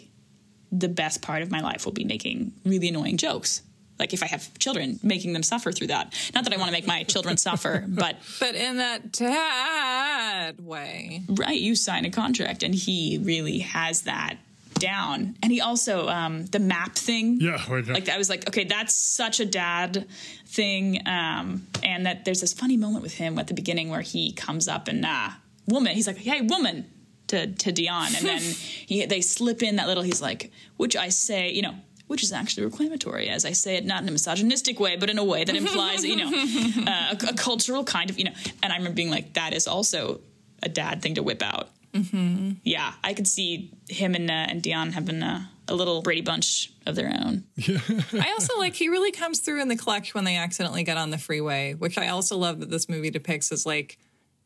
the 0.71 0.89
best 0.89 1.21
part 1.21 1.41
of 1.43 1.51
my 1.51 1.61
life 1.61 1.85
will 1.85 1.93
be 1.93 2.03
making 2.03 2.51
really 2.65 2.89
annoying 2.89 3.17
jokes. 3.17 3.61
Like 3.99 4.13
if 4.13 4.21
I 4.21 4.27
have 4.27 4.57
children, 4.59 4.99
making 5.01 5.33
them 5.33 5.41
suffer 5.43 5.71
through 5.71 5.87
that. 5.87 6.13
Not 6.35 6.43
that 6.43 6.53
I 6.53 6.57
want 6.57 6.67
to 6.67 6.71
make 6.71 6.85
my 6.85 7.03
children 7.03 7.37
suffer, 7.37 7.83
but 7.87 8.17
But 8.39 8.53
in 8.55 8.77
that 8.77 9.11
dad 9.11 10.59
way. 10.65 11.23
right, 11.29 11.59
you 11.59 11.75
sign 11.75 12.05
a 12.05 12.09
contract, 12.11 12.63
and 12.63 12.75
he 12.75 13.19
really 13.23 13.59
has 13.59 14.01
that 14.03 14.37
down. 14.79 15.35
And 15.41 15.51
he 15.51 15.61
also 15.61 16.07
um, 16.07 16.45
the 16.47 16.59
map 16.59 16.95
thing. 16.95 17.39
Yeah, 17.39 17.61
okay. 17.69 17.93
like 17.93 18.09
I 18.09 18.17
was 18.17 18.29
like, 18.29 18.47
okay, 18.47 18.63
that's 18.63 18.93
such 18.93 19.39
a 19.39 19.45
dad 19.45 20.07
thing. 20.45 21.01
Um, 21.07 21.67
and 21.83 22.05
that 22.05 22.25
there's 22.25 22.41
this 22.41 22.53
funny 22.53 22.77
moment 22.77 23.03
with 23.03 23.15
him 23.15 23.37
at 23.39 23.47
the 23.47 23.53
beginning 23.53 23.89
where 23.89 24.01
he 24.01 24.31
comes 24.31 24.67
up 24.67 24.87
and 24.87 25.05
uh, 25.05 25.29
woman, 25.67 25.93
he's 25.93 26.07
like, 26.07 26.17
hey, 26.17 26.41
woman. 26.41 26.91
To, 27.31 27.45
to 27.45 27.73
Dion, 27.73 28.15
and 28.15 28.25
then 28.25 28.39
he, 28.85 29.05
they 29.05 29.19
slip 29.19 29.61
in 29.61 29.75
that 29.75 29.87
little. 29.89 30.01
He's 30.01 30.21
like, 30.21 30.49
which 30.77 30.95
I 30.95 31.09
say, 31.09 31.51
you 31.51 31.61
know, 31.61 31.75
which 32.07 32.23
is 32.23 32.31
actually 32.31 32.65
reclamatory, 32.65 33.27
as 33.27 33.43
I 33.45 33.51
say 33.51 33.75
it, 33.75 33.85
not 33.85 34.01
in 34.01 34.07
a 34.07 34.11
misogynistic 34.13 34.79
way, 34.79 34.95
but 34.95 35.09
in 35.09 35.17
a 35.17 35.23
way 35.23 35.43
that 35.43 35.55
implies, 35.55 36.05
you 36.05 36.15
know, 36.15 36.27
uh, 36.87 37.15
a, 37.21 37.27
a 37.31 37.33
cultural 37.33 37.83
kind 37.83 38.09
of, 38.09 38.17
you 38.17 38.23
know. 38.23 38.31
And 38.63 38.71
I 38.71 38.77
remember 38.77 38.95
being 38.95 39.11
like, 39.11 39.33
that 39.33 39.53
is 39.53 39.67
also 39.67 40.21
a 40.63 40.69
dad 40.69 41.01
thing 41.01 41.15
to 41.15 41.23
whip 41.23 41.43
out. 41.43 41.69
Mm-hmm. 41.97 42.51
Yeah, 42.63 42.93
I 43.03 43.13
could 43.13 43.27
see 43.27 43.71
him 43.89 44.15
and 44.15 44.29
uh, 44.29 44.33
and 44.33 44.61
Dion 44.61 44.91
having 44.91 45.21
uh, 45.23 45.45
a 45.67 45.75
little 45.75 46.01
Brady 46.01 46.21
Bunch 46.21 46.71
of 46.85 46.95
their 46.95 47.07
own. 47.23 47.43
I 47.67 48.31
also 48.31 48.57
like, 48.57 48.75
he 48.75 48.87
really 48.89 49.11
comes 49.11 49.39
through 49.39 49.61
in 49.61 49.67
the 49.67 49.75
clutch 49.75 50.13
when 50.13 50.23
they 50.23 50.37
accidentally 50.37 50.83
get 50.83 50.97
on 50.97 51.09
the 51.09 51.17
freeway, 51.17 51.73
which 51.73 51.97
I 51.97 52.07
also 52.09 52.37
love 52.37 52.59
that 52.61 52.69
this 52.69 52.87
movie 52.87 53.09
depicts 53.09 53.51
as 53.51 53.65
like, 53.65 53.97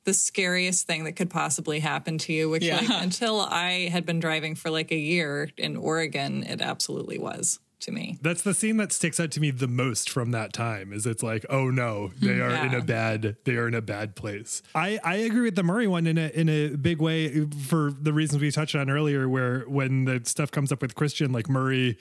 the 0.04 0.14
scariest 0.16 0.88
thing 0.88 1.04
that 1.04 1.12
could 1.12 1.30
possibly 1.30 1.80
happen 1.80 2.18
to 2.18 2.34
you, 2.34 2.50
which 2.50 2.64
Yeah. 2.64 2.78
like, 2.78 2.90
until 3.04 3.40
I 3.40 3.88
had 3.92 4.04
been 4.04 4.20
driving 4.20 4.56
for 4.56 4.72
like 4.72 4.92
a 4.92 4.98
year 4.98 5.52
in 5.58 5.78
Oregon, 5.78 6.42
it 6.44 6.60
absolutely 6.60 7.20
was 7.20 7.60
to 7.82 7.92
me. 7.92 8.18
That's 8.22 8.42
the 8.42 8.54
scene 8.54 8.78
that 8.78 8.92
sticks 8.92 9.20
out 9.20 9.32
to 9.32 9.40
me 9.40 9.52
the 9.52 9.68
most 9.68 10.10
from 10.10 10.32
that 10.32 10.54
time. 10.54 10.94
Is 10.94 11.06
it's 11.06 11.24
like, 11.24 11.46
oh 11.50 11.70
no, 11.70 12.12
they 12.20 12.36
hmm, 12.36 12.42
are 12.42 12.66
in 12.66 12.74
a 12.74 12.82
bad, 12.82 13.38
they 13.46 13.56
are 13.56 13.68
in 13.68 13.74
a 13.74 13.82
bad 13.82 14.16
place. 14.16 14.62
I 14.76 15.00
I 15.04 15.16
agree 15.16 15.42
with 15.42 15.56
the 15.56 15.64
Murray 15.64 15.88
one 15.88 16.08
in 16.08 16.18
a 16.18 16.28
in 16.30 16.50
a 16.50 16.70
big 16.70 17.02
way 17.02 17.46
for 17.46 17.92
the 17.92 18.14
reasons 18.14 18.42
we 18.42 18.52
touched 18.52 18.76
on 18.76 18.90
earlier, 18.90 19.28
where 19.28 19.62
when 19.62 20.06
the 20.06 20.22
stuff 20.26 20.52
comes 20.52 20.72
up 20.72 20.82
with 20.82 20.96
Christian, 20.96 21.32
like 21.32 21.50
Murray 21.50 21.98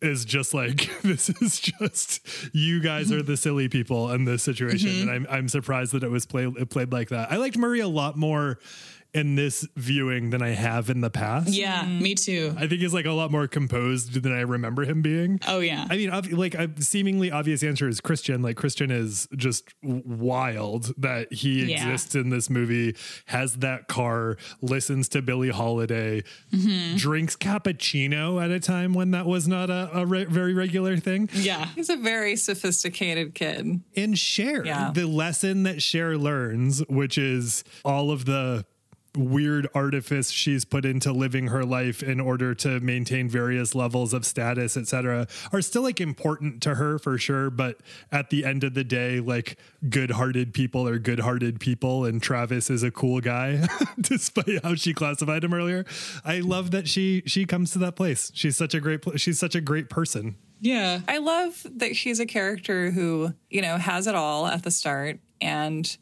is 0.00 0.24
just 0.24 0.54
like 0.54 0.88
this 1.02 1.28
is 1.28 1.58
just 1.58 2.20
you 2.52 2.80
guys 2.80 3.10
are 3.10 3.22
the 3.22 3.36
silly 3.36 3.68
people 3.68 4.10
in 4.12 4.24
this 4.24 4.42
situation 4.42 4.90
mm-hmm. 4.90 5.08
and 5.08 5.10
I'm 5.10 5.26
I'm 5.28 5.48
surprised 5.48 5.92
that 5.92 6.02
it 6.02 6.10
was 6.10 6.26
played 6.26 6.54
played 6.70 6.92
like 6.92 7.08
that. 7.08 7.32
I 7.32 7.36
liked 7.36 7.56
Murray 7.56 7.80
a 7.80 7.88
lot 7.88 8.16
more 8.16 8.58
in 9.18 9.34
this 9.34 9.66
viewing 9.76 10.30
than 10.30 10.40
I 10.42 10.50
have 10.50 10.88
in 10.88 11.00
the 11.02 11.10
past. 11.10 11.48
Yeah, 11.50 11.84
me 11.84 12.14
too. 12.14 12.54
I 12.56 12.66
think 12.66 12.80
he's 12.80 12.94
like 12.94 13.04
a 13.06 13.12
lot 13.12 13.30
more 13.30 13.46
composed 13.46 14.22
than 14.22 14.32
I 14.32 14.40
remember 14.40 14.84
him 14.84 15.02
being. 15.02 15.40
Oh, 15.46 15.58
yeah. 15.60 15.86
I 15.90 15.96
mean, 15.96 16.10
ob- 16.10 16.32
like 16.32 16.54
a 16.54 16.70
seemingly 16.80 17.30
obvious 17.30 17.62
answer 17.62 17.88
is 17.88 18.00
Christian. 18.00 18.40
Like 18.40 18.56
Christian 18.56 18.90
is 18.90 19.28
just 19.36 19.74
wild 19.82 20.92
that 20.98 21.32
he 21.32 21.64
Yeah. 21.64 21.76
exists 21.88 22.14
in 22.14 22.30
this 22.30 22.48
movie, 22.48 22.94
has 23.26 23.56
that 23.56 23.88
car, 23.88 24.36
listens 24.62 25.08
to 25.10 25.20
Billie 25.22 25.50
Holiday, 25.50 26.22
Mm-hmm. 26.52 26.96
drinks 26.96 27.36
cappuccino 27.36 28.42
at 28.42 28.50
a 28.50 28.60
time 28.60 28.94
when 28.94 29.10
that 29.10 29.26
was 29.26 29.46
not 29.48 29.70
a, 29.70 29.90
a 29.92 30.06
re- 30.06 30.24
very 30.24 30.54
regular 30.54 30.96
thing. 30.96 31.28
Yeah. 31.32 31.66
He's 31.74 31.90
a 31.90 31.96
very 31.96 32.36
sophisticated 32.36 33.34
kid. 33.34 33.80
And 33.96 34.18
Cher 34.18 34.64
Yeah. 34.64 34.90
the 34.94 35.06
lesson 35.06 35.64
that 35.64 35.82
Cher 35.82 36.16
learns, 36.16 36.80
which 36.88 37.18
is 37.18 37.64
all 37.84 38.10
of 38.10 38.24
the 38.24 38.64
weird 39.16 39.68
artifice 39.74 40.30
she's 40.30 40.64
put 40.64 40.84
into 40.84 41.12
living 41.12 41.48
her 41.48 41.64
life 41.64 42.02
in 42.02 42.20
order 42.20 42.54
to 42.54 42.80
maintain 42.80 43.28
various 43.28 43.74
levels 43.74 44.12
of 44.12 44.24
status 44.24 44.76
etc 44.76 45.26
are 45.52 45.62
still 45.62 45.82
like 45.82 46.00
important 46.00 46.62
to 46.62 46.74
her 46.76 46.98
for 46.98 47.18
sure 47.18 47.50
but 47.50 47.80
at 48.12 48.30
the 48.30 48.44
end 48.44 48.62
of 48.64 48.74
the 48.74 48.84
day 48.84 49.18
like 49.20 49.58
good-hearted 49.88 50.52
people 50.52 50.86
are 50.86 50.98
good-hearted 50.98 51.58
people 51.58 52.04
and 52.04 52.22
Travis 52.22 52.70
is 52.70 52.82
a 52.82 52.90
cool 52.90 53.20
guy 53.20 53.66
despite 54.00 54.62
how 54.62 54.74
she 54.74 54.92
classified 54.92 55.44
him 55.44 55.54
earlier. 55.54 55.84
I 56.24 56.40
love 56.40 56.70
that 56.72 56.88
she 56.88 57.22
she 57.26 57.44
comes 57.44 57.70
to 57.72 57.78
that 57.80 57.96
place. 57.96 58.30
She's 58.34 58.56
such 58.56 58.74
a 58.74 58.80
great 58.80 59.04
she's 59.20 59.38
such 59.38 59.54
a 59.54 59.60
great 59.60 59.88
person. 59.88 60.36
Yeah. 60.60 61.00
I 61.06 61.18
love 61.18 61.64
that 61.76 61.96
she's 61.96 62.20
a 62.20 62.26
character 62.26 62.90
who, 62.90 63.32
you 63.48 63.62
know, 63.62 63.76
has 63.76 64.06
it 64.06 64.14
all 64.14 64.46
at 64.46 64.62
the 64.62 64.70
start 64.70 65.20
and 65.40 65.96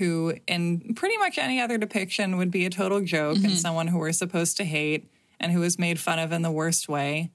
who, 0.00 0.34
in 0.46 0.94
pretty 0.94 1.18
much 1.18 1.36
any 1.36 1.60
other 1.60 1.76
depiction, 1.76 2.38
would 2.38 2.50
be 2.50 2.64
a 2.64 2.70
total 2.70 3.02
joke 3.02 3.36
and 3.36 3.44
mm-hmm. 3.44 3.54
someone 3.54 3.86
who 3.86 3.98
we're 3.98 4.12
supposed 4.12 4.56
to 4.56 4.64
hate 4.64 5.10
and 5.38 5.52
who 5.52 5.62
is 5.62 5.78
made 5.78 6.00
fun 6.00 6.18
of 6.18 6.32
in 6.32 6.40
the 6.40 6.50
worst 6.50 6.88
way. 6.88 7.30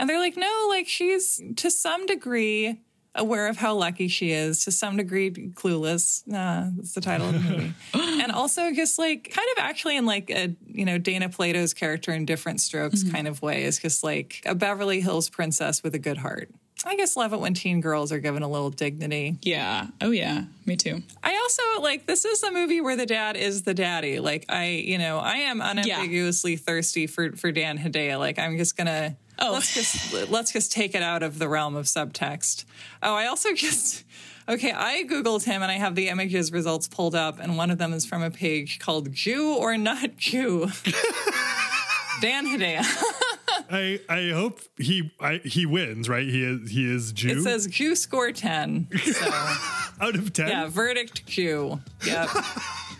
And 0.00 0.10
they're 0.10 0.18
like, 0.18 0.36
no, 0.36 0.66
like 0.68 0.88
she's 0.88 1.40
to 1.56 1.70
some 1.70 2.06
degree 2.06 2.80
aware 3.14 3.46
of 3.46 3.56
how 3.56 3.74
lucky 3.74 4.08
she 4.08 4.32
is, 4.32 4.64
to 4.64 4.72
some 4.72 4.96
degree 4.96 5.30
clueless. 5.30 6.26
Nah, 6.26 6.70
that's 6.76 6.94
the 6.94 7.00
title 7.00 7.28
of 7.28 7.34
the 7.34 7.50
movie. 7.50 7.74
and 7.94 8.32
also 8.32 8.72
just 8.72 8.98
like 8.98 9.30
kind 9.32 9.46
of 9.56 9.62
actually 9.62 9.96
in 9.96 10.04
like 10.04 10.28
a, 10.30 10.56
you 10.66 10.84
know, 10.84 10.98
Dana 10.98 11.28
Plato's 11.28 11.72
character 11.72 12.12
in 12.12 12.24
different 12.24 12.60
strokes 12.60 13.04
mm-hmm. 13.04 13.14
kind 13.14 13.28
of 13.28 13.42
way 13.42 13.62
is 13.62 13.78
just 13.78 14.02
like 14.02 14.42
a 14.44 14.56
Beverly 14.56 15.00
Hills 15.00 15.30
princess 15.30 15.84
with 15.84 15.94
a 15.94 16.00
good 16.00 16.18
heart. 16.18 16.50
I 16.84 16.96
guess 16.96 17.16
love 17.16 17.32
it 17.32 17.40
when 17.40 17.54
teen 17.54 17.80
girls 17.80 18.12
are 18.12 18.20
given 18.20 18.42
a 18.42 18.48
little 18.48 18.70
dignity. 18.70 19.36
Yeah. 19.42 19.88
Oh, 20.00 20.10
yeah. 20.12 20.44
Me 20.64 20.76
too. 20.76 21.02
I 21.22 21.36
also 21.36 21.82
like 21.82 22.06
this 22.06 22.24
is 22.24 22.42
a 22.42 22.52
movie 22.52 22.80
where 22.80 22.96
the 22.96 23.06
dad 23.06 23.36
is 23.36 23.62
the 23.62 23.74
daddy. 23.74 24.20
Like 24.20 24.44
I, 24.48 24.66
you 24.68 24.96
know, 24.98 25.18
I 25.18 25.36
am 25.38 25.60
unambiguously 25.60 26.56
thirsty 26.56 27.06
for 27.06 27.32
for 27.32 27.50
Dan 27.50 27.78
Hedaya. 27.78 28.18
Like 28.18 28.38
I'm 28.38 28.56
just 28.58 28.76
gonna 28.76 29.16
Oh. 29.40 29.52
let's 29.52 29.72
just 29.74 30.30
let's 30.30 30.52
just 30.52 30.72
take 30.72 30.94
it 30.94 31.02
out 31.02 31.22
of 31.22 31.38
the 31.38 31.48
realm 31.48 31.74
of 31.76 31.86
subtext. 31.86 32.64
Oh, 33.02 33.14
I 33.14 33.26
also 33.26 33.52
just 33.54 34.04
okay. 34.48 34.72
I 34.72 35.04
googled 35.04 35.44
him 35.44 35.62
and 35.62 35.70
I 35.70 35.74
have 35.78 35.94
the 35.94 36.08
images 36.08 36.52
results 36.52 36.86
pulled 36.88 37.14
up, 37.14 37.38
and 37.40 37.56
one 37.56 37.70
of 37.70 37.78
them 37.78 37.92
is 37.92 38.04
from 38.04 38.22
a 38.22 38.30
page 38.30 38.78
called 38.78 39.12
"Jew 39.12 39.54
or 39.54 39.76
Not 39.78 40.16
Jew." 40.16 40.66
Dan 42.20 42.46
Hedaya. 42.46 42.84
I 43.70 44.00
I 44.08 44.30
hope 44.30 44.60
he 44.76 45.12
I, 45.20 45.38
he 45.44 45.66
wins, 45.66 46.08
right? 46.08 46.26
He 46.26 46.42
is 46.42 46.70
he 46.70 46.90
is 46.90 47.12
Jew 47.12 47.38
It 47.38 47.42
says 47.42 47.66
Jew 47.66 47.94
score 47.94 48.32
ten. 48.32 48.88
So 49.02 49.26
out 50.00 50.14
of 50.14 50.32
ten. 50.32 50.48
yeah, 50.48 50.66
verdict 50.68 51.26
Q. 51.26 51.80
Yep. 52.06 52.30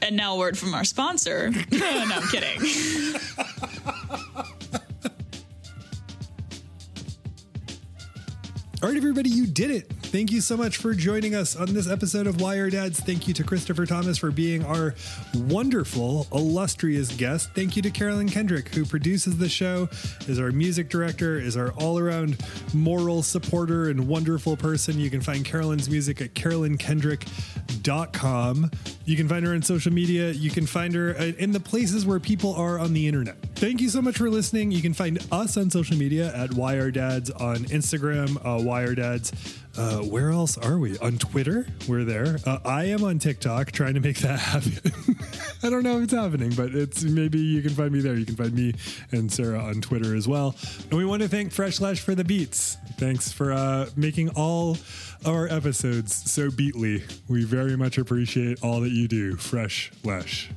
And 0.02 0.16
now 0.16 0.34
a 0.34 0.38
word 0.38 0.58
from 0.58 0.74
our 0.74 0.84
sponsor. 0.84 1.50
no, 1.72 1.80
I'm 1.82 2.28
kidding. 2.28 2.60
All 8.80 8.88
right, 8.88 8.96
everybody, 8.96 9.30
you 9.30 9.46
did 9.46 9.72
it. 9.72 9.90
Thank 10.10 10.32
you 10.32 10.40
so 10.40 10.56
much 10.56 10.78
for 10.78 10.94
joining 10.94 11.34
us 11.34 11.54
on 11.54 11.74
this 11.74 11.86
episode 11.86 12.26
of 12.26 12.40
Why 12.40 12.56
Are 12.56 12.70
Dads. 12.70 12.98
Thank 12.98 13.28
you 13.28 13.34
to 13.34 13.44
Christopher 13.44 13.84
Thomas 13.84 14.16
for 14.16 14.30
being 14.30 14.64
our 14.64 14.94
wonderful, 15.34 16.26
illustrious 16.32 17.14
guest. 17.14 17.50
Thank 17.54 17.76
you 17.76 17.82
to 17.82 17.90
Carolyn 17.90 18.30
Kendrick, 18.30 18.70
who 18.70 18.86
produces 18.86 19.36
the 19.36 19.50
show, 19.50 19.86
is 20.26 20.38
our 20.40 20.50
music 20.50 20.88
director, 20.88 21.38
is 21.38 21.58
our 21.58 21.72
all 21.72 21.98
around 21.98 22.42
moral 22.72 23.22
supporter 23.22 23.90
and 23.90 24.08
wonderful 24.08 24.56
person. 24.56 24.98
You 24.98 25.10
can 25.10 25.20
find 25.20 25.44
Carolyn's 25.44 25.90
music 25.90 26.22
at 26.22 26.32
carolynkendrick.com. 26.32 27.77
wiredads.com. 27.88 28.70
You 29.04 29.16
can 29.16 29.28
find 29.28 29.44
her 29.46 29.54
on 29.54 29.62
social 29.62 29.92
media. 29.92 30.30
You 30.30 30.50
can 30.50 30.66
find 30.66 30.94
her 30.94 31.16
uh, 31.18 31.32
in 31.38 31.52
the 31.52 31.60
places 31.60 32.04
where 32.04 32.20
people 32.20 32.54
are 32.54 32.78
on 32.78 32.92
the 32.92 33.06
internet. 33.06 33.36
Thank 33.54 33.80
you 33.80 33.88
so 33.88 34.02
much 34.02 34.18
for 34.18 34.30
listening. 34.30 34.70
You 34.70 34.82
can 34.82 34.92
find 34.94 35.18
us 35.32 35.56
on 35.56 35.70
social 35.70 35.96
media 35.96 36.34
at 36.34 36.50
wiredads 36.50 37.30
on 37.40 37.58
Instagram, 37.64 38.36
uh, 38.38 38.62
wiredads. 38.62 39.56
Uh, 39.76 40.02
where 40.02 40.30
else 40.30 40.58
are 40.58 40.76
we? 40.76 40.98
On 40.98 41.16
Twitter, 41.18 41.66
we're 41.86 42.02
there. 42.02 42.38
Uh, 42.44 42.58
I 42.64 42.86
am 42.86 43.04
on 43.04 43.20
TikTok 43.20 43.70
trying 43.70 43.94
to 43.94 44.00
make 44.00 44.18
that 44.18 44.38
happen. 44.40 44.92
I 45.62 45.70
don't 45.70 45.84
know 45.84 45.98
if 45.98 46.04
it's 46.04 46.12
happening, 46.12 46.52
but 46.56 46.74
it's 46.74 47.04
maybe 47.04 47.38
you 47.38 47.62
can 47.62 47.70
find 47.70 47.92
me 47.92 48.00
there. 48.00 48.14
You 48.14 48.26
can 48.26 48.34
find 48.34 48.52
me 48.52 48.74
and 49.12 49.30
Sarah 49.30 49.60
on 49.60 49.80
Twitter 49.80 50.16
as 50.16 50.26
well. 50.26 50.56
And 50.90 50.98
we 50.98 51.04
want 51.04 51.22
to 51.22 51.28
thank 51.28 51.52
Fresh 51.52 51.80
Lash 51.80 52.00
for 52.00 52.16
the 52.16 52.24
beats. 52.24 52.76
Thanks 52.96 53.30
for 53.30 53.52
uh, 53.52 53.88
making 53.94 54.30
all 54.30 54.76
our 55.26 55.48
episodes 55.48 56.14
so 56.30 56.50
beatly. 56.50 57.02
We 57.28 57.44
very 57.44 57.76
much 57.76 57.98
appreciate 57.98 58.62
all 58.62 58.80
that 58.80 58.92
you 58.92 59.08
do, 59.08 59.36
Fresh 59.36 59.92
Lash. 60.04 60.50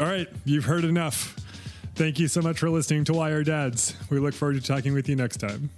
All 0.00 0.06
right, 0.06 0.28
you've 0.44 0.64
heard 0.64 0.84
enough. 0.84 1.36
Thank 1.94 2.18
you 2.18 2.28
so 2.28 2.42
much 2.42 2.58
for 2.58 2.68
listening 2.68 3.04
to 3.04 3.14
Why 3.14 3.30
Are 3.30 3.42
Dads. 3.42 3.96
We 4.10 4.18
look 4.18 4.34
forward 4.34 4.56
to 4.56 4.62
talking 4.62 4.92
with 4.92 5.08
you 5.08 5.16
next 5.16 5.38
time. 5.38 5.70